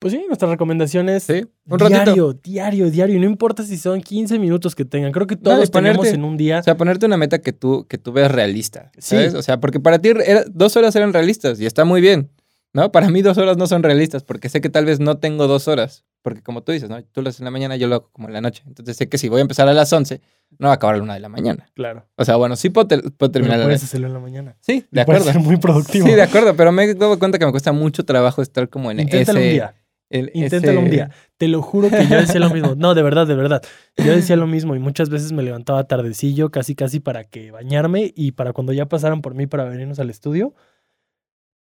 pues 0.00 0.14
sí, 0.14 0.24
nuestras 0.26 0.50
recomendaciones. 0.50 1.24
Sí, 1.24 1.46
un 1.66 1.78
diario, 1.78 2.32
diario, 2.32 2.90
diario. 2.90 3.20
No 3.20 3.26
importa 3.26 3.62
si 3.62 3.76
son 3.76 4.00
15 4.00 4.38
minutos 4.38 4.74
que 4.74 4.86
tengan. 4.86 5.12
Creo 5.12 5.26
que 5.26 5.36
todos 5.36 5.70
ponemos 5.70 6.06
en 6.08 6.24
un 6.24 6.38
día. 6.38 6.60
O 6.60 6.62
sea, 6.62 6.76
ponerte 6.76 7.04
una 7.04 7.18
meta 7.18 7.40
que 7.40 7.52
tú, 7.52 7.86
que 7.86 7.98
tú 7.98 8.10
veas 8.10 8.32
realista. 8.32 8.90
¿sabes? 8.98 9.34
O 9.34 9.42
sea, 9.42 9.60
porque 9.60 9.78
para 9.78 9.98
ti 9.98 10.10
dos 10.50 10.76
horas 10.76 10.96
eran 10.96 11.12
realistas 11.12 11.60
y 11.60 11.66
está 11.66 11.84
muy 11.84 12.00
bien. 12.00 12.30
¿No? 12.72 12.92
Para 12.92 13.08
mí 13.10 13.22
dos 13.22 13.38
horas 13.38 13.56
no 13.56 13.66
son 13.66 13.82
realistas 13.82 14.24
porque 14.24 14.48
sé 14.48 14.60
que 14.60 14.68
tal 14.68 14.84
vez 14.84 15.00
no 15.00 15.18
tengo 15.18 15.46
dos 15.46 15.68
horas. 15.68 16.04
Porque 16.22 16.42
como 16.42 16.62
tú 16.62 16.72
dices, 16.72 16.90
¿no? 16.90 17.02
Tú 17.02 17.22
lo 17.22 17.30
haces 17.30 17.40
en 17.40 17.46
la 17.46 17.50
mañana, 17.50 17.76
yo 17.76 17.88
lo 17.88 17.94
hago 17.96 18.10
como 18.12 18.28
en 18.28 18.34
la 18.34 18.40
noche. 18.40 18.62
Entonces 18.66 18.96
sé 18.96 19.08
que 19.08 19.16
si 19.16 19.28
voy 19.28 19.38
a 19.38 19.42
empezar 19.42 19.68
a 19.68 19.72
las 19.72 19.90
11, 19.90 20.20
no 20.58 20.66
va 20.66 20.74
a 20.74 20.76
acabar 20.76 20.96
a 20.96 20.98
la 20.98 21.04
una 21.04 21.14
de 21.14 21.20
la 21.20 21.30
mañana. 21.30 21.70
Claro. 21.74 22.06
O 22.16 22.24
sea, 22.24 22.36
bueno, 22.36 22.56
sí 22.56 22.68
puedo, 22.68 22.86
terminar. 22.86 23.56
Pero 23.56 23.64
puedes 23.64 23.82
hacerlo 23.82 24.08
en 24.08 24.12
la 24.12 24.20
mañana. 24.20 24.56
Sí, 24.60 24.84
de 24.90 25.00
acuerdo. 25.00 25.24
ser 25.24 25.38
muy 25.38 25.56
productivo. 25.56 26.06
Sí, 26.06 26.12
de 26.12 26.22
acuerdo, 26.22 26.54
pero 26.56 26.72
me 26.72 26.84
he 26.84 26.94
dado 26.94 27.18
cuenta 27.18 27.38
que 27.38 27.46
me 27.46 27.52
cuesta 27.52 27.72
mucho 27.72 28.04
trabajo 28.04 28.42
estar 28.42 28.68
como 28.68 28.90
en 28.90 29.00
Inténtalo 29.00 29.38
ese... 29.38 29.48
un 29.48 29.54
día. 29.54 29.74
Inténtalo 30.10 30.80
un 30.80 30.90
día. 30.90 31.10
Te 31.38 31.48
lo 31.48 31.62
juro 31.62 31.88
que 31.88 32.06
yo 32.06 32.16
decía 32.16 32.40
lo 32.40 32.50
mismo. 32.50 32.74
No, 32.76 32.94
de 32.94 33.02
verdad, 33.02 33.26
de 33.26 33.34
verdad. 33.34 33.62
Yo 33.96 34.12
decía 34.12 34.36
lo 34.36 34.46
mismo 34.46 34.74
y 34.74 34.78
muchas 34.78 35.08
veces 35.08 35.32
me 35.32 35.42
levantaba 35.42 35.84
tardecillo, 35.84 36.50
casi, 36.50 36.74
casi 36.74 37.00
para 37.00 37.24
que 37.24 37.50
bañarme 37.50 38.12
y 38.14 38.32
para 38.32 38.52
cuando 38.52 38.72
ya 38.72 38.86
pasaran 38.86 39.22
por 39.22 39.34
mí 39.34 39.46
para 39.46 39.64
venirnos 39.64 40.00
al 40.00 40.10
estudio 40.10 40.54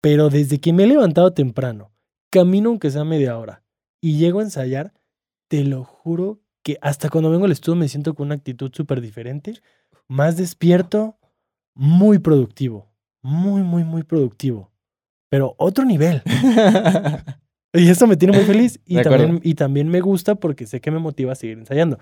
pero 0.03 0.29
desde 0.29 0.59
que 0.59 0.73
me 0.73 0.83
he 0.83 0.87
levantado 0.87 1.31
temprano, 1.31 1.93
camino 2.29 2.71
aunque 2.71 2.91
sea 2.91 3.05
media 3.05 3.37
hora 3.37 3.63
y 4.01 4.17
llego 4.17 4.41
a 4.41 4.43
ensayar, 4.43 4.93
te 5.47 5.63
lo 5.63 5.85
juro 5.85 6.41
que 6.61 6.77
hasta 6.81 7.09
cuando 7.09 7.31
vengo 7.31 7.45
al 7.45 7.53
estudio 7.53 7.77
me 7.77 7.87
siento 7.87 8.13
con 8.13 8.25
una 8.25 8.35
actitud 8.35 8.69
súper 8.73 8.99
diferente, 8.99 9.53
más 10.09 10.35
despierto, 10.35 11.17
muy 11.73 12.19
productivo, 12.19 12.91
muy, 13.21 13.61
muy, 13.63 13.85
muy 13.85 14.03
productivo, 14.03 14.73
pero 15.29 15.55
otro 15.57 15.85
nivel. 15.85 16.21
y 17.73 17.87
eso 17.87 18.05
me 18.05 18.17
tiene 18.17 18.35
muy 18.35 18.45
feliz 18.45 18.81
y 18.85 19.01
también, 19.01 19.39
y 19.41 19.53
también 19.53 19.87
me 19.87 20.01
gusta 20.01 20.35
porque 20.35 20.67
sé 20.67 20.81
que 20.81 20.91
me 20.91 20.99
motiva 20.99 21.31
a 21.31 21.35
seguir 21.35 21.59
ensayando. 21.59 21.97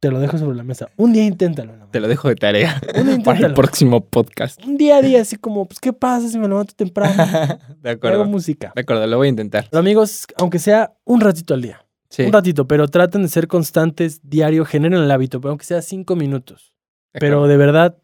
Te 0.00 0.12
lo 0.12 0.20
dejo 0.20 0.38
sobre 0.38 0.56
la 0.56 0.62
mesa. 0.62 0.88
Un 0.96 1.12
día 1.12 1.24
inténtalo. 1.24 1.72
Te 1.90 1.98
lo 1.98 2.06
dejo 2.06 2.28
de 2.28 2.36
tarea 2.36 2.80
para 3.24 3.48
el 3.48 3.54
próximo 3.54 4.04
podcast. 4.04 4.64
Un 4.64 4.76
día 4.76 4.98
a 4.98 5.02
día, 5.02 5.20
así 5.20 5.36
como, 5.36 5.66
pues, 5.66 5.80
¿qué 5.80 5.92
pasa 5.92 6.28
si 6.28 6.38
me 6.38 6.46
levanto 6.46 6.72
temprano? 6.76 7.16
de 7.82 7.90
acuerdo. 7.90 8.22
Hago 8.22 8.30
música. 8.30 8.72
De 8.76 8.82
acuerdo, 8.82 9.04
lo 9.08 9.16
voy 9.16 9.26
a 9.26 9.30
intentar. 9.30 9.68
amigos, 9.72 10.26
aunque 10.36 10.60
sea 10.60 10.92
un 11.04 11.20
ratito 11.20 11.54
al 11.54 11.62
día. 11.62 11.84
Sí. 12.10 12.22
Un 12.22 12.32
ratito, 12.32 12.68
pero 12.68 12.86
traten 12.86 13.22
de 13.22 13.28
ser 13.28 13.48
constantes, 13.48 14.20
diario, 14.22 14.64
generen 14.64 15.02
el 15.02 15.10
hábito, 15.10 15.40
pero 15.40 15.50
aunque 15.50 15.66
sea 15.66 15.82
cinco 15.82 16.14
minutos. 16.14 16.72
Pero 17.12 17.48
de 17.48 17.56
verdad, 17.56 17.98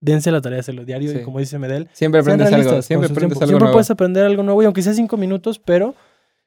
dense 0.00 0.30
la 0.32 0.40
tarea 0.40 0.56
de 0.56 0.60
hacerlo 0.60 0.84
diario 0.84 1.12
y 1.12 1.22
como 1.22 1.38
dice 1.38 1.58
Medel, 1.58 1.88
siempre 1.92 2.20
aprendes 2.20 2.52
algo, 2.52 2.82
siempre 2.82 3.10
aprendes 3.10 3.40
algo 3.40 3.46
Siempre 3.46 3.70
puedes 3.70 3.90
aprender 3.90 4.24
algo 4.24 4.42
nuevo 4.42 4.62
y 4.62 4.64
aunque 4.64 4.82
sea 4.82 4.94
cinco 4.94 5.16
minutos, 5.16 5.58
pero 5.58 5.94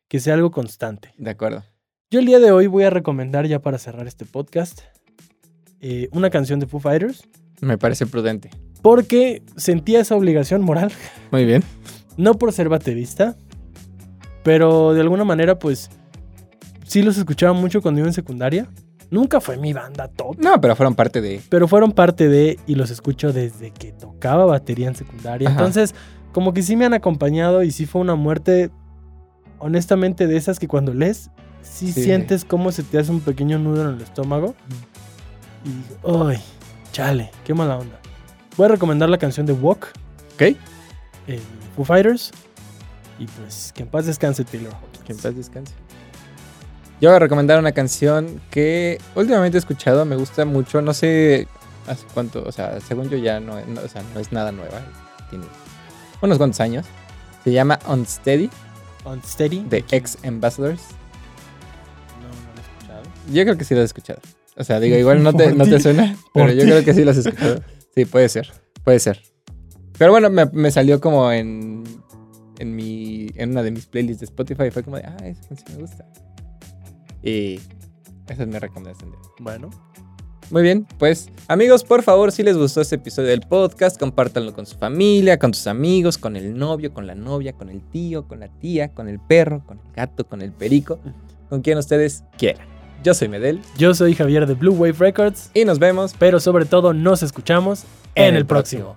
que 0.08 0.20
sea 0.20 0.34
algo 0.34 0.52
constante. 0.52 1.14
De 1.18 1.30
acuerdo. 1.30 1.64
Yo 2.10 2.22
el 2.22 2.26
día 2.26 2.40
de 2.40 2.54
hoy 2.54 2.68
voy 2.68 2.86
a 2.86 2.90
recomendar 2.90 3.48
ya 3.48 3.60
para 3.60 3.78
cerrar 3.78 4.08
este 4.08 4.24
podcast 4.24 4.80
eh, 5.82 6.08
una 6.14 6.30
canción 6.30 6.58
de 6.62 6.66
Foo 6.66 6.80
Fighters. 6.80 7.28
Me 7.60 7.78
parece 7.78 8.06
prudente. 8.06 8.50
Porque 8.82 9.44
sentía 9.58 10.00
esa 10.00 10.16
obligación 10.16 10.62
moral. 10.62 10.90
Muy 11.32 11.44
bien. 11.44 11.66
No 12.16 12.36
por 12.36 12.54
ser 12.54 12.70
baterista, 12.70 13.36
pero 14.42 14.94
de 14.94 15.02
alguna 15.02 15.26
manera 15.26 15.60
pues 15.60 15.90
sí 16.86 17.02
los 17.04 17.18
escuchaba 17.18 17.52
mucho 17.52 17.82
cuando 17.82 18.00
iba 18.00 18.08
en 18.08 18.14
secundaria. 18.14 18.70
Nunca 19.12 19.42
fue 19.42 19.58
mi 19.58 19.74
banda 19.74 20.08
top. 20.08 20.38
No, 20.40 20.62
pero 20.62 20.78
fueron 20.78 20.96
parte 20.96 21.20
de. 21.20 21.42
Pero 21.50 21.68
fueron 21.68 21.92
parte 21.92 22.30
de 22.30 22.58
y 22.68 22.76
los 22.76 22.90
escucho 22.90 23.34
desde 23.34 23.72
que 23.72 23.92
tocaba 23.92 24.46
batería 24.46 24.88
en 24.88 24.96
secundaria. 24.96 25.50
Entonces, 25.50 25.94
como 26.32 26.54
que 26.54 26.64
sí 26.64 26.78
me 26.78 26.86
han 26.86 26.94
acompañado 26.94 27.64
y 27.64 27.72
sí 27.72 27.86
fue 27.86 28.00
una 28.00 28.16
muerte, 28.16 28.70
honestamente, 29.60 30.26
de 30.26 30.38
esas 30.38 30.58
que 30.58 30.70
cuando 30.70 30.94
lees, 30.94 31.32
sí, 31.70 31.92
sientes 31.92 32.46
cómo 32.46 32.72
se 32.72 32.84
te 32.84 32.98
hace 32.98 33.12
un 33.12 33.22
pequeño 33.22 33.60
nudo 33.60 33.90
en 33.90 33.96
el 33.96 34.02
estómago. 34.02 34.56
Y 35.66 36.30
¡ay! 36.30 36.42
Chale, 36.92 37.32
qué 37.44 37.54
mala 37.54 37.78
onda. 37.78 38.00
Voy 38.56 38.66
a 38.66 38.70
recomendar 38.70 39.10
la 39.10 39.18
canción 39.18 39.46
de 39.46 39.54
Walk. 39.54 39.88
Ok. 40.34 40.42
Eh, 40.42 40.58
Foo 41.76 41.86
Fighters. 41.86 42.32
Y 43.20 43.26
pues, 43.26 43.72
que 43.76 43.84
en 43.84 43.90
paz 43.90 44.06
descanse, 44.06 44.44
Taylor. 44.44 44.74
Que 45.06 45.14
en 45.14 45.20
paz 45.20 45.36
descanse. 45.36 45.74
Yo 47.00 47.10
voy 47.10 47.16
a 47.18 47.20
recomendar 47.20 47.60
una 47.60 47.72
canción 47.72 48.42
que 48.50 49.00
últimamente 49.14 49.58
he 49.58 49.60
escuchado, 49.60 50.04
me 50.06 50.16
gusta 50.16 50.46
mucho, 50.46 50.82
no 50.82 50.96
sé 50.96 51.48
hace 51.88 52.04
cuánto, 52.14 52.44
o 52.44 52.52
sea, 52.52 52.80
según 52.82 53.10
yo 53.10 53.18
ya 53.18 53.40
no, 53.40 53.54
o 53.54 53.88
sea, 53.88 54.02
no 54.14 54.20
es 54.20 54.32
nada 54.32 54.52
nueva, 54.52 54.82
tiene 55.30 55.46
unos 56.22 56.38
cuantos 56.38 56.60
años. 56.60 56.86
Se 57.44 57.52
llama 57.52 57.80
Unsteady. 57.88 58.50
Unsteady. 59.06 59.64
De 59.70 59.86
Ex 59.92 60.18
Ambassadors. 60.26 60.82
Yo 63.32 63.44
creo 63.44 63.58
que 63.58 63.64
sí 63.64 63.76
lo 63.76 63.82
he 63.82 63.84
escuchado. 63.84 64.20
O 64.58 64.64
sea, 64.64 64.80
digo, 64.80 64.96
igual 64.98 65.24
no 65.24 65.34
te, 65.36 65.54
no 65.54 65.66
te 65.66 65.80
suena, 65.80 66.18
pero 66.34 66.52
yo 66.52 66.64
creo 66.64 66.84
que 66.84 66.94
sí 66.94 67.04
lo 67.04 67.12
has 67.12 67.18
escuchado. 67.18 67.62
Sí, 67.96 68.06
puede 68.06 68.30
ser, 68.30 68.52
puede 68.84 69.00
ser. 69.00 69.22
Pero 69.98 70.12
bueno, 70.12 70.30
me, 70.30 70.46
me 70.46 70.72
salió 70.72 71.02
como 71.02 71.32
en, 71.32 71.84
en, 72.60 72.76
mi, 72.76 73.30
en 73.36 73.52
una 73.52 73.64
de 73.64 73.72
mis 73.72 73.88
playlists 73.88 74.20
de 74.20 74.26
Spotify. 74.26 74.70
Fue 74.72 74.84
como 74.84 74.98
de, 74.98 75.04
ah, 75.04 75.18
esa 75.24 75.48
canción 75.48 75.76
me 75.76 75.82
gusta. 75.82 76.06
Y 77.24 77.60
esa 78.28 78.44
es 78.44 78.48
mi 78.48 78.60
recomendación. 78.60 79.16
Bueno. 79.40 79.70
Muy 80.50 80.62
bien, 80.62 80.88
pues 80.98 81.30
amigos, 81.50 81.84
por 81.84 82.04
favor, 82.04 82.32
si 82.32 82.42
les 82.42 82.56
gustó 82.56 82.80
este 82.80 82.96
episodio 82.96 83.28
del 83.28 83.42
podcast, 83.42 84.00
compártanlo 84.00 84.54
con 84.54 84.66
su 84.66 84.78
familia, 84.78 85.38
con 85.38 85.54
sus 85.54 85.68
amigos, 85.68 86.18
con 86.18 86.38
el 86.38 86.58
novio, 86.58 86.94
con 86.94 87.06
la 87.06 87.16
novia, 87.16 87.52
con 87.52 87.70
el 87.70 87.82
tío, 87.82 88.30
con 88.30 88.40
la 88.40 88.48
tía, 88.48 88.94
con 88.94 89.10
el 89.10 89.20
perro, 89.20 89.62
con 89.66 89.80
el 89.80 89.92
gato, 89.94 90.26
con 90.26 90.42
el 90.42 90.54
perico, 90.54 91.00
con 91.50 91.62
quien 91.62 91.78
ustedes 91.78 92.24
quieran. 92.38 92.77
Yo 93.04 93.14
soy 93.14 93.28
Medel. 93.28 93.62
Yo 93.78 93.94
soy 93.94 94.16
Javier 94.16 94.46
de 94.46 94.54
Blue 94.54 94.74
Wave 94.74 94.96
Records. 95.00 95.52
Y 95.54 95.66
nos 95.66 95.80
vemos. 95.80 96.16
Pero 96.18 96.40
sobre 96.40 96.66
todo 96.66 96.94
nos 96.94 97.24
escuchamos 97.24 97.84
en, 98.16 98.36
el 98.36 98.46
próximo. 98.46 98.96